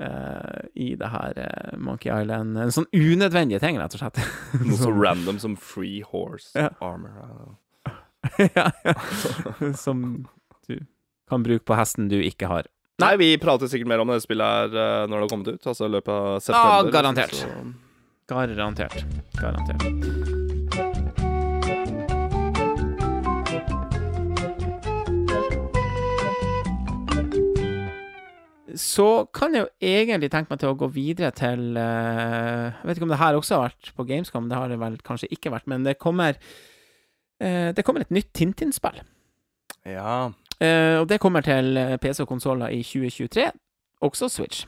[0.00, 2.56] uh, i det her uh, Monkey Island.
[2.60, 4.20] En sånn unødvendige ting, rett og slett.
[4.64, 6.70] Noe så random som Free Horse Ja.
[6.84, 7.56] Armor.
[8.58, 8.94] ja, ja.
[9.78, 10.26] Som
[10.68, 10.80] du
[11.30, 12.66] kan bruke på hesten du ikke har.
[13.02, 15.84] Nei, vi prater sikkert mer om det spillet her når det har kommet ut, altså
[15.84, 16.92] i løpet av Ja, september.
[16.94, 17.34] garantert.
[17.36, 17.50] Så-
[18.26, 19.04] Garantert.
[19.38, 19.82] Garantert.
[28.74, 32.98] Så kan jeg jo egentlig tenke meg til å gå videre til eh, Jeg vet
[32.98, 35.54] ikke om det her også har vært på Gamescom, det har det vel kanskje ikke
[35.54, 36.34] vært, men det kommer
[37.38, 39.04] eh, Det kommer et nytt Tintin-spill.
[39.86, 40.32] Ja.
[40.58, 43.52] Eh, og det kommer til PC og konsoller i 2023,
[44.02, 44.66] også Switch.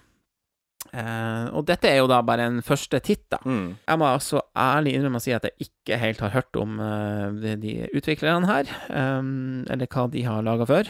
[0.93, 3.39] Eh, og dette er jo da bare en første titt, da.
[3.45, 3.75] Mm.
[3.89, 7.29] Jeg må altså ærlig innrømme å si at jeg ikke helt har hørt om uh,
[7.43, 10.89] de, de utviklerne her, um, eller hva de har laga før.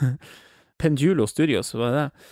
[0.80, 2.28] Pendulo Studios, var det det?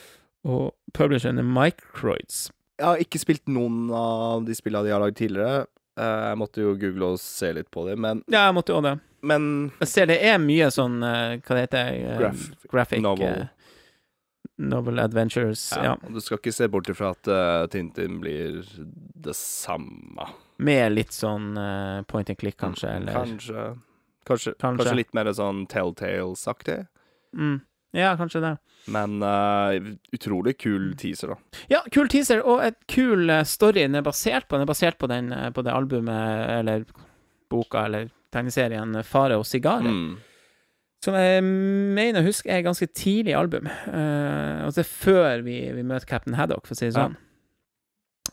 [0.48, 2.46] Og publisheren er Microids.
[2.78, 5.66] Jeg har ikke spilt noen av de spillene de har lagd tidligere.
[5.98, 8.80] Uh, Jeg måtte jo google og se litt på dem, men, Ja, jeg måtte jo
[8.84, 8.94] det.
[9.26, 11.96] men Jeg ser det er mye sånn Hva det heter?
[12.20, 13.48] Graph- graphic novel.
[14.58, 15.72] Novel adventures.
[15.76, 15.84] ja.
[15.84, 15.92] Ja.
[16.02, 18.60] og Du skal ikke se bort ifra at uh, Tintin blir
[19.14, 20.26] det samme.
[20.58, 23.54] Med litt sånn uh, point and click, kanskje, eller Kanskje
[24.28, 24.76] Kanskje, Kanskje.
[24.82, 26.86] kanskje litt mer sånn Telltales-aktig.
[27.32, 27.60] mm,
[27.96, 28.50] Ja, kanskje det.
[28.92, 29.78] Men uh,
[30.12, 31.60] utrolig kul teaser, da.
[31.72, 34.56] Ja, kul teaser, og et kul story den er basert på.
[34.58, 36.84] Den er basert på, den, på det albumet, eller
[37.48, 39.88] boka, eller tegneserien Fare og sigarer.
[39.88, 40.18] Mm.
[41.04, 43.68] Som jeg mener å huske er et ganske tidlig album.
[43.86, 47.06] Uh, altså før vi, vi møter Captain Haddock, for å si det Ja.
[47.06, 47.16] sånn.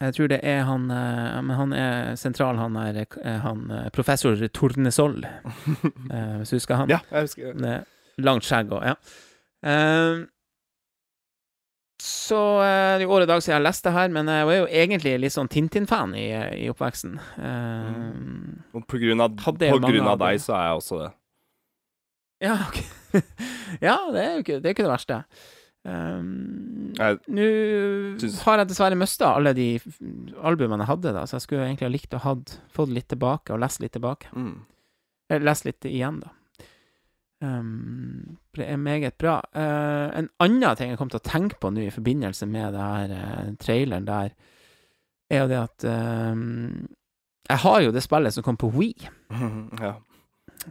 [0.01, 3.61] Jeg tror det er han uh, Men han er sentral, han er eh, han,
[3.95, 5.21] professor Tornesoll,
[6.11, 6.89] uh, hvis du husker han.
[6.91, 7.77] Ja, jeg husker det.
[8.17, 8.95] langt skjegg og Ja.
[9.65, 10.25] Uh,
[12.05, 14.57] så det er jo år og dag siden jeg lest det her, men jeg var
[14.57, 16.25] jo egentlig litt sånn Tintin-fan i,
[16.59, 17.13] i oppveksten.
[17.39, 21.07] Eh, Og på grunn av, på grunn av deg, så er jeg også det.
[22.43, 22.79] Ja, ok.
[23.87, 25.21] ja, det er jo ikke det, er ikke det verste.
[25.85, 27.43] Um, Nå
[28.47, 29.67] har jeg dessverre mista alle de
[30.41, 32.33] albumene jeg hadde, da, så jeg skulle egentlig ha likt å ha
[32.73, 34.31] fått litt tilbake, og lest litt tilbake.
[34.33, 34.55] mm.
[35.25, 36.33] Eller lest litt igjen, da.
[37.43, 39.39] Um, det er meget bra.
[39.55, 42.85] Uh, en annen ting jeg kom til å tenke på nå i forbindelse med det
[42.85, 44.35] her uh, traileren der,
[45.29, 46.37] er jo det at uh,
[47.49, 49.09] Jeg har jo det spillet som kom på Wii.
[49.85, 49.95] ja.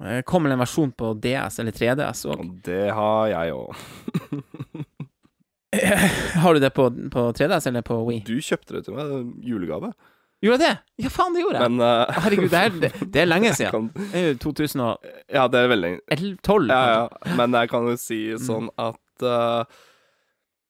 [0.00, 2.42] Det kom vel en versjon på DS eller 3DS òg.
[2.66, 3.70] Det har jeg òg.
[6.38, 8.20] Har du det på, på 3DS eller på Wii?
[8.26, 9.90] Du kjøpte det til meg, julegave.
[10.44, 11.04] Gjorde jeg det?
[11.04, 11.72] Ja, faen, det gjorde jeg.
[11.72, 13.88] Men uh, Herregud, det er, det, det er lenge siden.
[13.96, 15.10] Det er jo 2011-2012.
[15.38, 15.92] Ja, det er veldig
[16.68, 17.34] Ja, ja.
[17.40, 19.80] Men jeg kan jo si sånn at eh,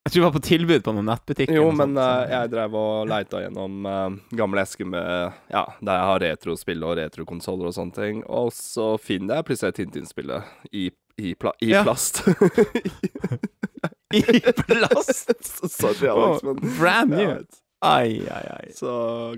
[0.05, 1.57] Jeg tror det var på tilbud på noen nettbutikker.
[1.57, 5.07] Jo, men sånt, eh, jeg drev og leita gjennom uh, gamle esker med
[5.49, 8.21] Ja, der jeg har retrospill og retrokonsoller og sånne ting.
[8.29, 11.81] Og så finner jeg plutselig Tintin-spillet i, i, pla i Ja.
[11.87, 12.21] plast.
[14.15, 14.23] I
[14.69, 15.33] plast!
[15.73, 17.31] Sorry, Alex, men Brand new.
[17.31, 17.39] Ja.
[17.85, 18.69] Ai, ai, ai.
[18.77, 18.91] Så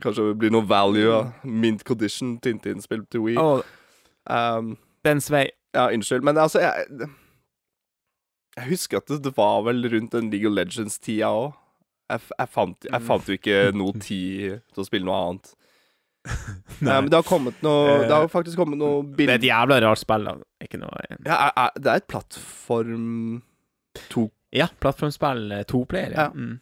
[0.02, 3.38] kanskje det blir noe value av mint condition Tintin-spill til Wii.
[3.38, 3.62] Oh.
[4.30, 4.74] Um,
[5.06, 5.46] Dens svei.
[5.74, 7.08] ja, unnskyld, men altså Jeg,
[8.56, 11.54] jeg husker at det, var vel rundt den League of Legends-tida òg.
[12.06, 15.54] Jeg, jeg, fant, jeg fant jo ikke noe tid til å spille noe annet.
[16.86, 19.78] Nei, men det har kommet noe Det har faktisk kommet noe Det er et jævla
[19.84, 20.26] rart spill.
[20.62, 23.04] Ikke noe ja, er, er, Det er et plattform
[24.10, 26.16] to Ja, plattformspill eh, toplayer.
[26.16, 26.26] Ja.
[26.26, 26.32] Ja.
[26.34, 26.58] Mm.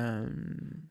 [0.00, 0.88] Um,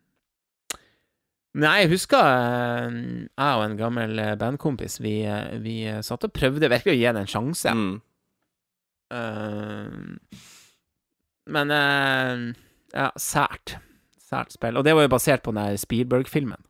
[1.59, 2.93] nei, jeg husker eh,
[3.35, 6.99] jeg og en gammel eh, bandkompis Vi, eh, vi eh, satt og prøvde virkelig å
[6.99, 7.73] gi det en sjanse.
[7.73, 7.93] mm.
[9.13, 10.17] Um,
[11.53, 12.45] men eh,
[12.95, 13.77] ja, sært.
[14.23, 14.79] Sært spill.
[14.79, 16.61] Og det var jo basert på den der Spielberg-filmen.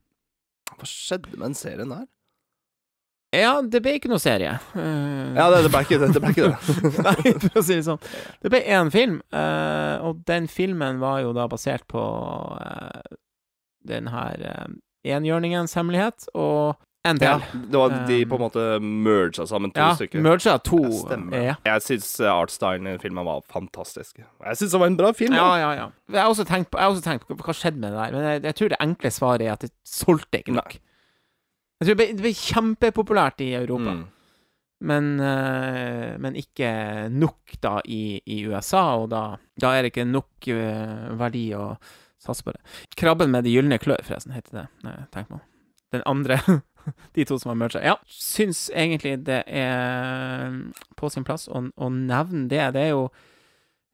[0.73, 2.09] Hva skjedde med den serien der?
[3.33, 4.57] Ja, det ble ikke noe serie.
[4.75, 6.09] Uh, Ja, det, det ble ikke det.
[6.13, 6.91] det, ble ikke det.
[7.07, 8.01] Nei, for å si det sånn.
[8.43, 13.17] Det ble én film, uh, og den filmen var jo da basert på uh,
[13.89, 14.43] den her
[15.03, 19.81] Enhjørningens hemmelighet og en Ja, det var de Um, på en måte merga sammen to
[19.81, 20.21] Ja, stykker.
[20.23, 20.79] merga to.
[21.35, 21.55] Ja.
[21.65, 24.17] Jeg syns artstylen i filmen var fantastisk.
[24.21, 25.33] Jeg syns det var en bra film.
[25.35, 25.87] Ja, ja, ja.
[26.11, 28.43] Jeg har også tenkt på, også tenkt på hva skjedde med det der, men jeg,
[28.47, 30.77] jeg tror det enkle svaret er at det solgte ikke nok.
[31.81, 34.03] Jeg tror det ble, det ble kjempepopulært i Europa, Mm.
[34.83, 40.07] men, eh, men ikke nok da i, i USA, og da, da er det ikke
[40.07, 41.77] nok eh, verdi å
[42.23, 42.61] satse på det.
[42.95, 44.67] Krabben med de gylne klør, forresten, heter det.
[44.83, 45.39] Nei, tenk på.
[45.91, 46.39] Den andre.
[47.15, 47.81] De to som har merga.
[47.83, 50.55] Ja, syns egentlig det er
[50.99, 52.63] på sin plass å, å nevne det.
[52.75, 53.03] Det er jo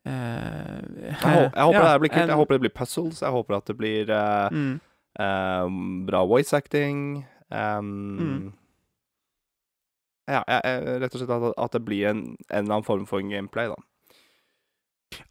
[0.06, 0.80] eh,
[1.10, 2.28] Jeg, hå- jeg håper ja, det blir kult.
[2.32, 3.22] Jeg håper det blir puzzles.
[3.22, 4.72] Jeg håper at det blir eh, mm.
[5.20, 5.76] eh,
[6.10, 7.26] bra voice acting.
[7.50, 8.50] Um, Mm.
[10.30, 12.20] Ja, jeg, jeg, rett og slett at, at det blir en,
[12.54, 13.80] en eller annen form for gameplay, da.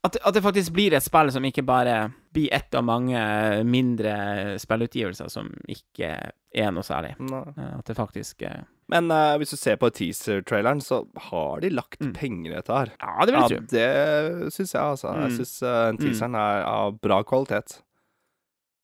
[0.03, 3.21] At, at det faktisk blir et spill som ikke bare blir ett av mange
[3.63, 6.11] mindre spillutgivelser som ikke
[6.59, 7.15] er noe særlig.
[7.21, 11.69] Eh, At det faktisk eh, Men uh, hvis du ser på teaser-traileren, så har de
[11.71, 12.13] lagt Mm.
[12.17, 12.93] penger i dette her.
[13.01, 13.67] Ja, det vil jeg Ja, tro.
[13.75, 15.13] det syns jeg, altså.
[15.15, 15.37] Jeg Mm.
[15.37, 17.83] syns uh, teaseren er av bra kvalitet.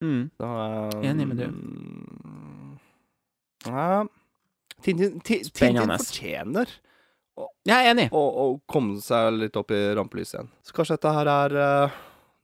[0.03, 0.31] Mm.
[0.37, 1.47] Så, eh, Enig med du.
[1.49, 2.79] mm,
[3.67, 4.05] Ja
[4.83, 6.69] Tintin, fortjener
[7.65, 8.11] Jeg er enig.
[8.13, 10.51] å, å komme seg litt opp i rampelyset igjen.
[10.63, 11.57] Så kanskje dette her er
[11.87, 11.91] uh,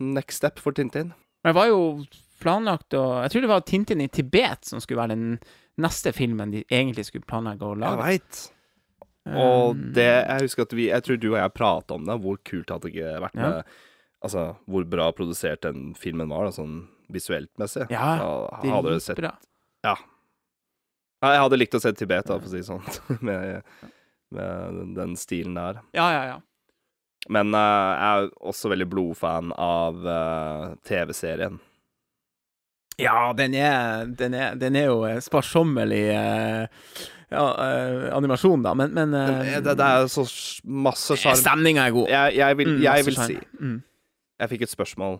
[0.00, 1.12] next step for Tintin.
[1.44, 1.82] Men det var jo
[2.40, 5.36] planlagt å Jeg tror det var Tintin i Tibet som skulle være den
[5.80, 8.40] neste filmen de egentlig skulle planlegge å Jeg vet veit.
[9.30, 12.14] Og Um, det Jeg husker at vi Jeg tror du og jeg prata om det,
[12.24, 13.50] hvor kult hadde det ikke vært Ja.
[14.24, 17.86] Altså, hvor bra produsert den filmen var, da, sånn visuelt messig.
[17.88, 18.18] Ja,
[18.60, 19.30] Da hadde det sett bra.
[21.20, 22.84] Ja, jeg hadde likt å se Tibet, da, for å si det sånn.
[23.26, 23.64] med,
[24.32, 25.82] med den, den stilen der.
[25.96, 26.38] Ja, ja, ja.
[27.28, 31.58] Men uh, jeg er også veldig blodfan av uh, TV-serien.
[33.00, 36.66] Ja, den er, den er, den er jo eh, sparsommelig eh,
[37.30, 40.24] ja, eh, animasjon, da, men, men eh, Det, det er så
[40.66, 41.36] masse sjarm.
[41.40, 42.08] Stemninga er god.
[42.10, 43.44] Jeg, jeg vil, Mm, jeg masse vil si sjarm.
[43.60, 43.78] mm.
[44.40, 45.18] Jeg fikk et spørsmål.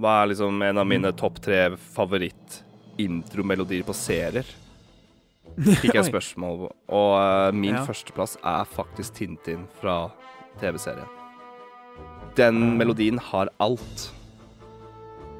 [0.00, 1.62] Hva er liksom en av mine topp tre
[1.96, 4.46] favoritt-intromelodier på serier?
[5.82, 6.08] Fikk jeg Oi.
[6.08, 7.82] spørsmål, og eh, min Ja.
[7.84, 10.10] førsteplass er faktisk Tintin fra
[10.62, 11.10] TV-serien.
[12.38, 14.06] Den melodien har alt.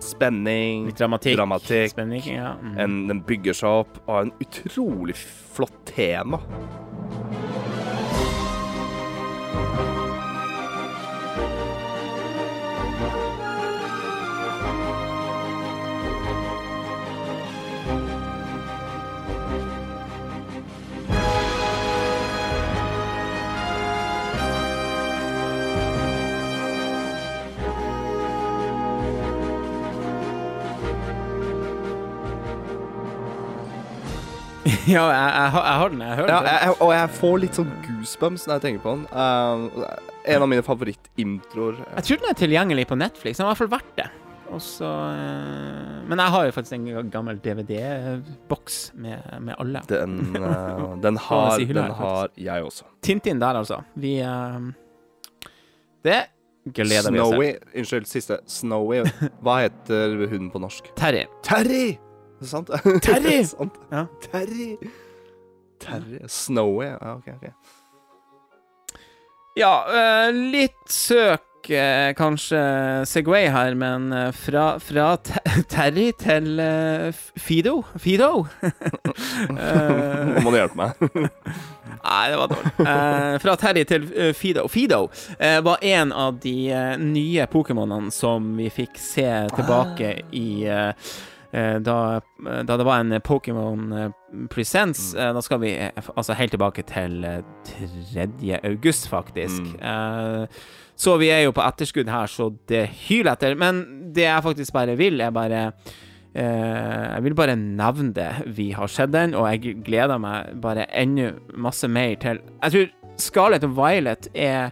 [0.03, 1.37] Spenning, Litt dramatikk.
[1.39, 1.91] dramatikk.
[1.95, 2.55] Spenning, ja.
[2.61, 2.79] Mm.
[2.83, 5.15] en, den bygger seg opp, og en utrolig
[5.55, 6.41] flott tema.
[34.97, 36.01] ja, jeg, jeg, har- jeg har den.
[36.01, 36.75] Jeg hører Ja, den.
[36.81, 39.05] og jeg får litt sånn goosebumps når jeg tenker på den.
[39.13, 39.87] Uh,
[40.33, 41.79] en av mine favorittintroer.
[41.97, 43.39] Jeg tror den er tilgjengelig på Netflix.
[43.39, 44.09] Den har i hvert fall vært det.
[44.53, 49.81] Og så eh, Men jeg har jo faktisk en gammel DVD-boks med, med alle.
[49.89, 52.85] Den, uh, den, har, si den har jeg også.
[53.01, 53.81] Tintin der, altså.
[53.97, 54.19] Vi
[56.05, 56.21] Det
[56.75, 57.39] gleder vi oss til.
[57.39, 58.39] Snowy Unnskyld, siste.
[58.47, 59.03] Snowy.
[59.43, 60.93] Hva heter hunden på norsk?
[61.01, 61.25] Terry.
[61.43, 61.97] Terry!
[62.49, 62.71] Sant?
[63.07, 63.39] Terry!
[63.49, 63.79] sant?
[63.93, 64.07] Ja.
[64.31, 64.77] Terry.
[65.83, 66.21] Terry.
[66.31, 66.87] Snowy.
[66.87, 67.29] Ja, OK.
[67.37, 67.49] ok
[69.59, 72.61] Ja, eh, litt søk eh, kanskje
[73.07, 75.43] Segway her, men eh, fra, fra Te-
[75.75, 76.57] Terry til
[77.37, 78.31] Fido Fido?
[78.63, 81.03] Nå må du hjelpe meg.
[82.03, 82.73] Nei, det var dårlig.
[83.45, 84.65] Fra Terry til Fido.
[84.73, 85.03] Fido
[85.69, 86.57] var en av de
[86.99, 90.47] nye Pokémonene som vi fikk se tilbake i
[91.53, 91.97] da,
[92.65, 95.15] da det var en Pokémon eh, Presents.
[95.15, 95.35] Mm.
[95.37, 97.43] da skal vi eh, altså helt tilbake til eh,
[98.15, 98.29] 3.
[98.65, 99.61] august, faktisk.
[99.61, 99.83] Mm.
[99.83, 100.63] Eh,
[100.97, 103.59] så vi er jo på etterskudd her, så det hyler etter.
[103.59, 103.85] Men
[104.15, 105.67] det jeg faktisk bare vil, er bare
[106.35, 108.31] Eh, jeg vil bare nevne det.
[108.57, 113.19] Vi har sett den, og jeg gleder meg bare enda masse mer til Jeg tror
[113.21, 114.71] Scarlett og Violet er,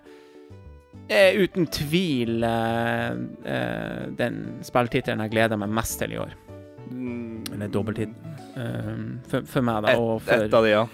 [1.11, 3.12] er uten tvil uh,
[3.45, 6.33] uh, den spilltittelen jeg gleder meg mest til i år.
[6.91, 8.14] Eller dobbelttittel.
[8.57, 9.95] Um, for, for meg, da.
[10.01, 10.86] Og Et, et av de, ja.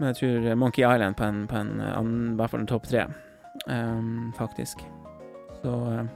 [0.00, 2.88] Men jeg tror Monkey Island på en, på en annen, i hvert fall en topp
[2.88, 3.04] tre,
[3.68, 4.80] um, faktisk.
[5.60, 6.06] Så uh,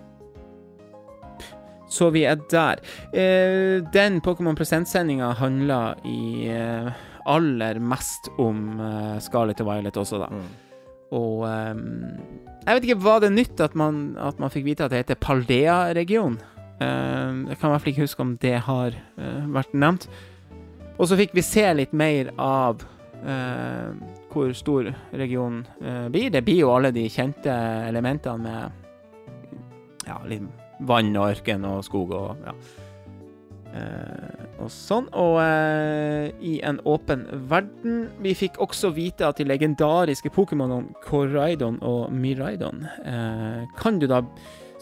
[1.93, 2.81] Så vi er der.
[3.13, 6.89] Uh, den Pokémon Present-sendinga handla i uh,
[7.29, 10.33] aller mest om uh, Scarlett og Violet også, da.
[10.33, 10.49] Mm.
[11.15, 11.85] Og um,
[12.65, 15.21] jeg vet ikke, var det nytt at man, at man fikk vite at det heter
[15.21, 16.41] Paldea-region?
[16.83, 20.09] Ehm, jeg kan i hvert fall ikke huske om det har eh, vært nevnt.
[20.99, 22.83] Og så fikk vi se litt mer av
[23.25, 23.91] eh,
[24.33, 26.31] hvor stor regionen eh, blir.
[26.35, 27.55] Det blir jo alle de kjente
[27.89, 30.47] elementene med ja, litt
[30.85, 32.57] vann og ørken og skog og ja.
[33.75, 35.09] Eh, og sånn.
[35.19, 38.05] Og eh, i en åpen verden.
[38.23, 44.23] Vi fikk også vite at de legendariske Pokémonene Koraidon og Miraidon eh, kan du da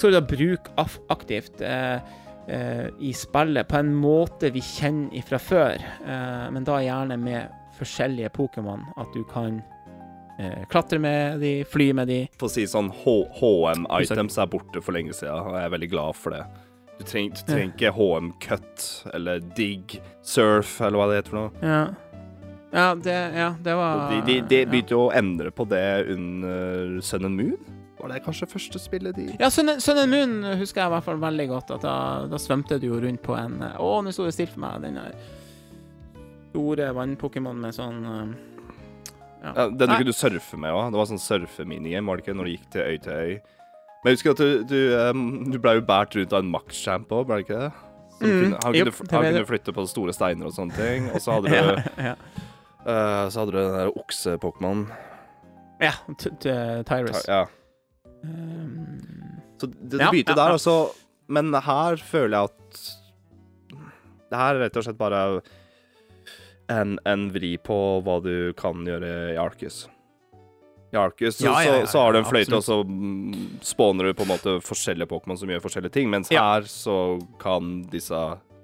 [0.02, 2.00] skal du da bruke af aktivt eh,
[2.48, 7.52] eh, i spillet på en måte vi kjenner fra før, eh, men da gjerne med
[7.78, 8.82] forskjellige Pokémon.
[8.98, 9.60] At du kan
[10.42, 12.18] eh, klatre med de, fly med de.
[12.40, 16.18] For å si sånn, HM-items er borte for lenge siden, og jeg er veldig glad
[16.18, 16.42] for det.
[16.98, 21.62] Du trenger, du trenger ikke HM-cut eller dig, surf, eller hva det heter for noe.
[21.62, 21.84] Ja,
[22.72, 25.86] ja, det, ja, det var Og de, de, de begynte jo å endre på det
[26.10, 27.78] under Sun and Moon.
[28.02, 30.94] Var det kanskje første spillet de Ja, Sun and- Sun and Moon husker jeg i
[30.96, 31.70] hvert fall veldig godt.
[31.76, 31.94] At da,
[32.26, 34.80] da svømte du jo rundt på en Å, nå sto det stille for meg.
[34.82, 35.14] Den der
[36.52, 38.02] store vannpokémonen med sånn
[39.42, 39.52] ja.
[39.56, 40.90] ja, Den du kunne surfe med òg.
[40.92, 43.32] Det var sånn surfeminigame, var det ikke, når du gikk til øy til øy.
[44.02, 45.24] Men jeg husker at du, du, um,
[45.54, 47.72] du ble jo båret rundt av en Max-champ òg, ble det ikke det?
[48.22, 51.08] Mm, kunne, han jo, kunne, han kunne flytte på store steiner og sånne ting.
[51.14, 52.14] Og så hadde du, ja, ja.
[52.82, 54.84] Uh, så hadde du den der okse-pokémonen.
[55.82, 57.22] ja Tyrus.
[57.22, 57.30] Ty.
[57.30, 57.44] Ja.
[58.22, 60.76] Um, Så det, det Ja, begynte ja, der, altså.
[61.32, 62.82] Men her føler jeg at
[64.30, 65.22] Det her er rett og slett bare
[66.72, 69.82] en, en vri på hva du kan gjøre i Arcus.
[70.92, 74.24] I Arcus så, så, så har du en fløyte, og så spåner spawner du på
[74.24, 76.96] en måte forskjellige Pokémon som gjør forskjellige ting, mens her så
[77.42, 78.16] kan disse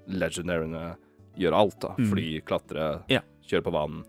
[0.09, 0.95] legendariene
[1.39, 1.93] gjøre alt, da.
[1.99, 2.09] Mm.
[2.13, 2.87] Fly, klatre,
[3.49, 4.01] kjøre på vann.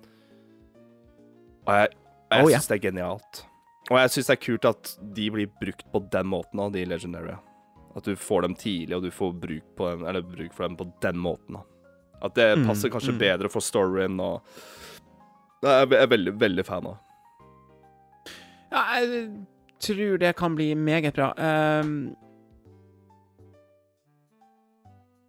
[1.67, 1.93] Og jeg,
[2.31, 3.43] jeg Oh, syns det er genialt.
[3.91, 6.85] Og jeg syns det er kult at de blir brukt på den måten, da, de
[6.87, 7.35] legendary.
[7.99, 10.77] At du får dem tidlig, og du får bruk, på dem, eller bruk for dem
[10.79, 11.59] på den måten.
[11.59, 11.65] da.
[12.23, 13.19] At det Mm, passer kanskje mm.
[13.19, 14.43] bedre for storyen og
[15.63, 16.97] Det er jeg veldig, veldig fan av.
[18.73, 19.31] ja, jeg
[19.81, 21.33] tror det kan bli meget bra.
[21.83, 22.15] Um,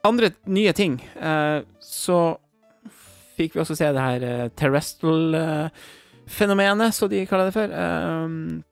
[0.04, 1.02] andre nye ting.
[1.16, 2.38] uh, så
[3.38, 4.50] fikk vi også se det her uh,
[6.32, 7.74] terrestrial-fenomenet, så de kaller det for.
[8.26, 8.64] Um,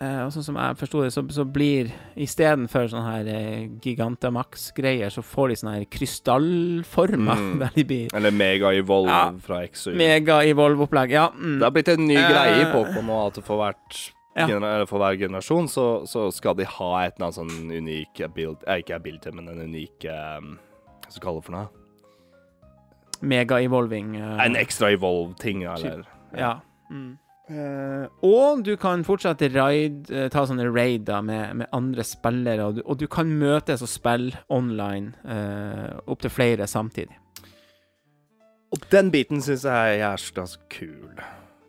[0.00, 5.10] eh, og sånn som jeg forsto det, så, så blir istedenfor sånne her uh, Gigantamax-greier,
[5.14, 7.36] så får de sånne her krystallformer.
[7.42, 7.58] Mm.
[7.62, 9.32] Der de blir Eller Mega Evolve Ja.
[9.40, 9.92] fra XU.
[9.96, 11.10] mega-evolve-opplegg.
[11.10, 11.28] Ja.
[11.34, 11.58] Mm.
[11.58, 14.00] Det har blitt en ny uh, greie i Pokémon nå, at for, hvert,
[14.36, 14.46] Ja.
[14.48, 18.64] gener for hver generasjon så, så skal de ha et eller annet sånn unik ability
[18.66, 20.54] eh, Ikke ability, men en unik um,
[21.04, 21.68] Hva skal vi kalle det for noe?
[23.22, 24.16] Mega-evolving.
[24.18, 26.00] Uh, En ekstra evolve-ting, eller
[26.38, 26.60] Ja.
[26.90, 27.18] Mm.
[27.52, 32.76] Uh, og du kan fortsatt raid, uh, ta sånne raider med, med andre spillere, og
[32.78, 37.18] du, og du kan møtes og spille online uh, opptil flere samtidig.
[38.72, 41.18] Og den biten syns jeg er så kul.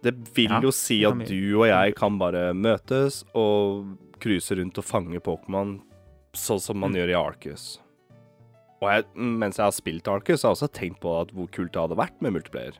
[0.03, 4.77] Det vil Ja, jo si at du og jeg kan bare møtes og cruise rundt
[4.79, 5.81] og fange Pokémon
[6.33, 6.95] sånn som man Mm.
[7.01, 7.79] gjør i Arcus.
[8.81, 11.71] Og jeg, mens jeg har spilt Arcus, har jeg også tenkt på at hvor kult
[11.73, 12.77] det hadde vært med multiplayer.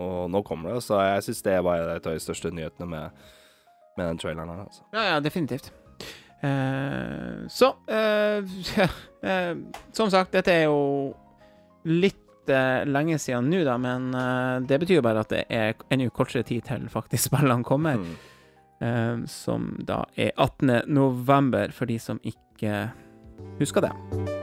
[0.00, 3.28] Og nå kommer det, så jeg syns det var et av de største nyhetene med,
[3.98, 4.64] med den traileren her.
[4.64, 4.86] Altså.
[4.94, 5.72] Ja, ja, definitivt.
[6.40, 8.44] Eh, så eh,
[8.76, 8.86] ja,
[9.28, 9.56] eh,
[9.92, 11.12] Som sagt, dette er jo
[11.84, 15.76] litt eh, lenge siden nå, da, men eh, det betyr jo bare at det er
[15.92, 18.00] ennå kortere tid til faktisk spillene kommer.
[18.80, 19.26] Mm.
[19.28, 20.88] som da er 18.
[20.88, 22.86] november, for de som ikke
[23.60, 24.39] husker det.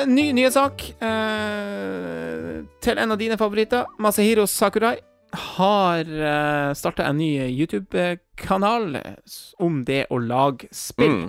[0.00, 3.86] Eh, ny nyhetssak eh, til en av dine favoritter.
[4.00, 4.96] Masahiro Sakurai
[5.56, 8.96] har uh, starta en ny YouTube-kanal
[9.62, 11.28] om det å lage spill.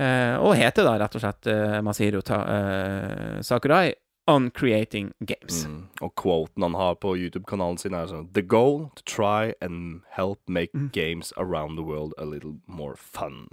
[0.00, 3.92] Eh, og heter da rett og slett eh, Masahiro Ta eh, Sakurai.
[4.30, 5.64] on creating games.
[5.66, 5.88] Mm.
[6.00, 10.38] Og quoten han har på YouTube-kanalen sin, er sånn The goal to try and help
[10.46, 10.88] make Mm.
[10.94, 13.48] games around the world a little more fun.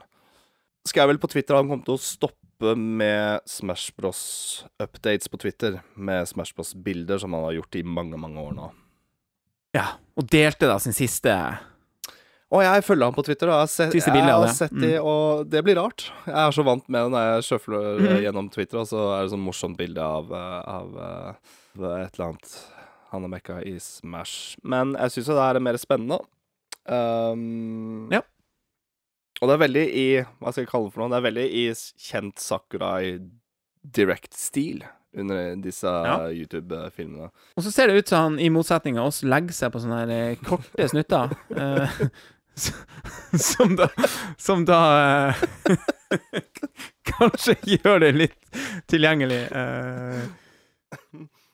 [0.86, 4.66] Skal jeg vel på Twitter han kom til å stoppe med Smash Bros.
[4.80, 8.70] updates på Twitter, med Smash Bros.-bilder, som han har gjort i mange, mange år nå.
[9.76, 9.86] Ja,
[10.18, 11.30] og delte da sin siste
[12.49, 14.55] Og jeg følger han på Twitter, og jeg har sett, jeg har det.
[14.57, 16.07] sett de, og det blir rart.
[16.26, 18.18] Jeg er så vant med det når jeg sjøfler mm.
[18.26, 22.32] gjennom Twitter, og så er det sånn morsomt bilde av, av, av eh, et eller
[22.32, 22.57] annet
[23.10, 24.57] han har mekka i Smash.
[24.62, 26.20] Men jeg syns jo det her er mer spennende.
[26.89, 28.22] Um, Ja.
[29.42, 30.06] Og det er veldig i
[30.42, 31.12] Hva skal jeg kalle det for noe?
[31.14, 31.66] Det er veldig i
[32.10, 33.20] kjent Sakurai
[33.96, 34.82] direct-stil
[35.18, 36.18] under disse Ja.
[36.30, 37.30] YouTube-filmene.
[37.58, 40.02] Og så ser det ut som han, i motsetning av oss, legger seg på sånne
[40.04, 41.32] her eh, korte snutter.
[41.56, 41.96] eh,
[43.40, 43.88] som da
[44.38, 44.80] Som da
[45.32, 45.78] eh,
[47.10, 48.60] Kanskje gjør det litt
[48.92, 49.42] tilgjengelig.
[49.52, 50.22] eh,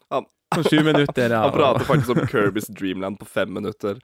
[0.10, 0.26] Han-
[0.70, 1.30] sju minutter.
[1.36, 3.98] Han prater faktisk om Kirby's Dreamland på fem minutter.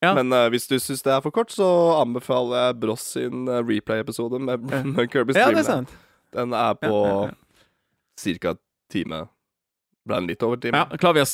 [0.00, 0.14] Ja.
[0.16, 1.66] Men uh, hvis du syns det er for kort, så
[2.00, 5.92] anbefaler jeg Bross sin uh, replay-episode med, med, Kirby Kirby's Ja, det er sant.
[6.32, 7.30] Den er på Ja,
[8.24, 8.54] ja, ca.
[8.90, 9.24] time.
[10.08, 10.80] Ble den litt over time?
[10.80, 11.30] Ja, klarer vi å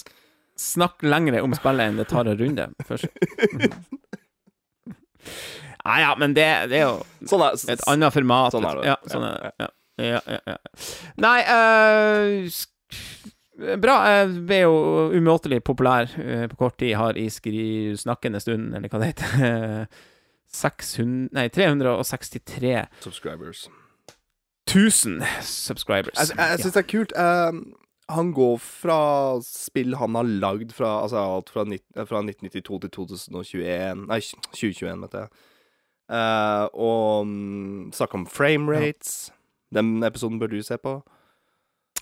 [0.58, 3.06] snakke lengre om spillet enn det tar en runde først?
[5.86, 8.54] Nei ja, men det, det er jo Sånn er et annet format.
[8.54, 8.86] Sånn er det.
[8.88, 9.50] Ja, sånn er.
[9.62, 9.68] Ja.
[9.96, 10.56] Ja, ja, ja.
[11.22, 11.38] Nei
[12.52, 13.94] sk- Bra.
[14.10, 14.74] Jeg ble jo
[15.16, 16.94] umåtelig populær eh, på kort tid.
[17.00, 19.86] Har i skri snakkende stund, eller hva det heter.
[20.56, 23.66] 600 Nei, 363 subscribers.
[24.70, 26.18] 1000 subscribers.
[26.20, 27.12] Jeg, jeg syns det er kult.
[27.16, 27.58] eh,
[28.12, 28.98] han går fra
[29.42, 34.20] spill han har lagd fra Altså alt fra, nitt- fra 1992 til 2021 Nei,
[34.54, 35.28] 2021, vet jeg.
[36.06, 39.32] Uh, og um, snakke om frame rates.
[39.74, 41.00] Den episoden bør du se på.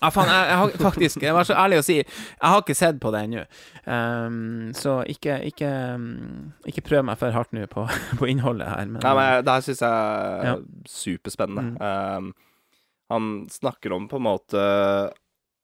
[0.01, 2.07] Ja, faen, jeg, jeg har faktisk Jeg var så ærlig å si Jeg
[2.43, 3.43] har ikke sett på det ennå.
[3.87, 5.69] Um, så ikke, ikke
[6.67, 7.85] Ikke prøv meg for hardt nå på,
[8.19, 8.85] på innholdet her.
[8.91, 10.55] Men, Nei, men Det her syns jeg er Ja.
[10.91, 11.77] superspennende.
[11.79, 12.25] Mm.
[12.27, 12.33] Um,
[13.13, 14.61] han snakker om på en måte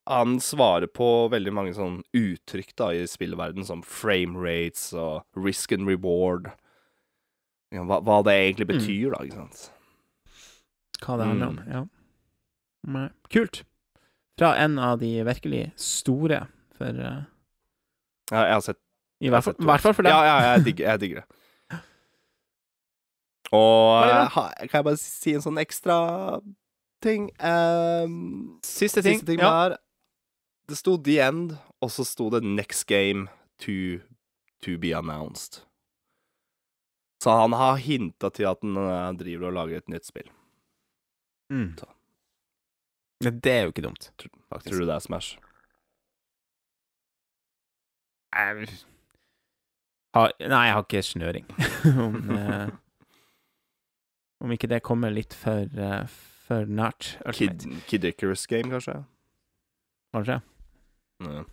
[0.10, 5.72] Han svarer på veldig mange sånn uttrykk da i spillverden, som frame rates og risk
[5.76, 6.52] and reward.
[7.72, 8.72] Ja, Hva, hva det egentlig Mm.
[8.78, 9.72] betyr, da, ikke sant.
[11.06, 11.60] hva det handler om.
[12.88, 12.98] Mm.
[12.98, 13.08] Ja.
[13.30, 13.62] Kult.
[14.42, 17.20] Fra en av de virkelig store for uh,
[18.32, 18.80] Ja, jeg har sett
[19.22, 20.16] I hvert fall, hvert fall for deg.
[20.16, 21.78] Ja, ja, jeg digger, jeg digger det.
[23.60, 26.00] Og eh, ha, kan jeg bare si en sånn ekstra
[27.06, 27.30] ting?
[27.38, 29.20] Um, Siste ting.
[29.20, 29.52] Siste ting ja.
[29.52, 29.78] var
[30.66, 33.28] Det sto The End, og så sto det Next Game
[33.62, 34.02] to,
[34.66, 35.62] to be announced.
[37.22, 40.34] Så han har hinta til at han eh, driver og lager et nytt spill.
[41.54, 41.76] Mm.
[41.78, 41.94] Så.
[43.22, 44.10] Det er jo ikke dumt,
[44.50, 44.72] faktisk.
[44.72, 45.38] Tror du det er Smash?
[48.32, 48.68] Jeg
[50.16, 51.46] har, nei, jeg har ikke snøring
[52.06, 52.70] om eh,
[54.42, 56.08] Om ikke det kommer litt for, uh,
[56.48, 57.14] for nært.
[57.38, 58.96] Kid, Kid Icarus Game, kanskje?
[60.16, 60.40] Kanskje.
[61.22, 61.46] Mm.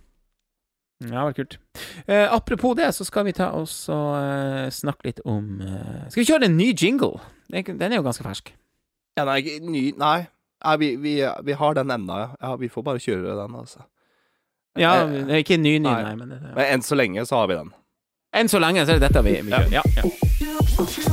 [1.01, 1.59] Ja, det var kult.
[2.07, 6.23] Eh, apropos det, så skal vi ta oss og eh, snakke litt om eh, Skal
[6.25, 7.21] vi kjøre en ny jingle?
[7.53, 8.51] Den Den er jo ganske fersk.
[9.19, 10.27] Ja, nei, ny Nei.
[10.65, 11.13] Nei vi, vi,
[11.45, 12.29] vi har den ennå, ja.
[12.43, 12.57] ja.
[12.57, 13.85] Vi får bare kjøre den, altså.
[14.79, 16.03] Ja, Eh, det er ikke ny, ny, nei.
[16.03, 16.55] nei, men ja.
[16.55, 17.71] Men enn så lenge så har vi den.
[18.37, 19.63] Enn så lenge så er det dette vi, vi Ja.
[19.65, 19.73] gjør.
[19.73, 21.09] Ja, ja.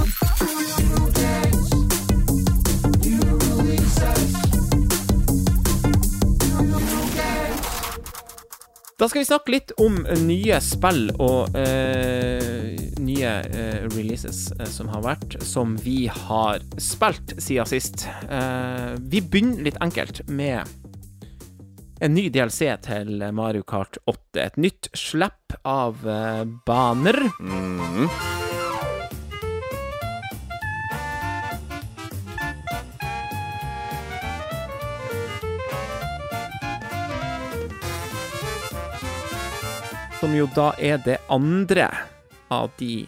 [8.97, 12.77] Da skal vi snakke litt om nye spill og eh,
[13.15, 18.07] nye uh, releases uh, som har vært, som vi har spilt siden sist.
[18.29, 20.63] Uh, vi begynner litt enkelt med
[22.03, 24.19] en ny DLC til Mario Kart 8.
[24.43, 26.01] Et nytt slipp av
[26.67, 27.15] baner.
[27.39, 28.09] -hmm.
[40.19, 42.14] Som jo da er det andre
[42.53, 43.05] av de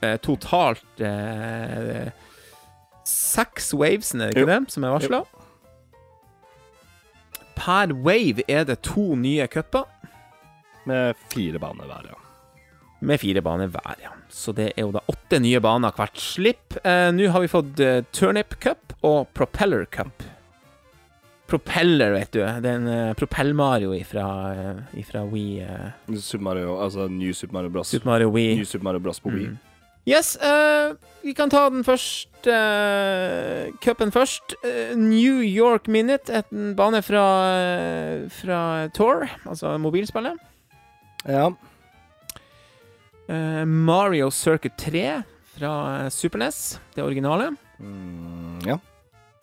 [0.00, 2.10] eh, totalt eh,
[3.06, 4.52] seks wavesene, er det ikke Jo.
[4.52, 5.22] det, som er varsla?
[7.56, 9.86] Per wave er det to nye cuper,
[10.86, 12.18] Med fire baner hver, ja.
[13.00, 14.12] med fire baner hver, ja.
[14.30, 16.76] Så det er jo da åtte nye baner hvert slipp.
[16.86, 20.22] Eh, Nå har vi fått eh, Turnip Cup og Propeller Cup.
[21.46, 22.40] Propeller, vet du.
[22.42, 24.26] Det er en uh, Propell-Mario ifra,
[24.56, 25.62] uh, ifra Wii.
[25.62, 26.16] Uh.
[26.18, 27.92] Super Mario, altså New Super Mario Bros.
[27.94, 28.56] Super Mario Wii.
[28.56, 29.52] New Super Mario Bros på Wii.
[29.52, 29.58] Mm.
[30.06, 34.54] Yes, uh, vi kan ta den første uh, cupen først.
[34.62, 37.24] Uh, New York Minute, en bane fra,
[37.54, 38.60] uh, fra
[38.94, 40.38] Tor, altså mobilspillet.
[41.26, 41.50] Ja.
[43.28, 45.22] Eh, Mario Circuit 3
[45.58, 47.56] fra eh, Super NES, det originale.
[47.78, 48.78] Mm, ja.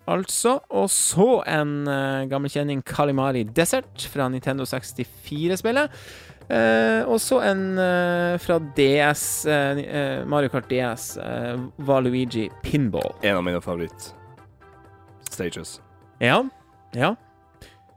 [0.09, 0.59] Altså.
[0.69, 5.89] Og så en uh, gammel kjenning, Kalimari Desert, fra Nintendo 64-spillet.
[6.43, 11.17] Uh, og så en uh, fra DS, eh, eh, Mario Kart DS,
[11.87, 13.15] Valuigi Pinball.
[13.23, 15.79] En av mine favoritt-stages.
[16.19, 16.43] Ja.
[16.93, 17.15] Ja.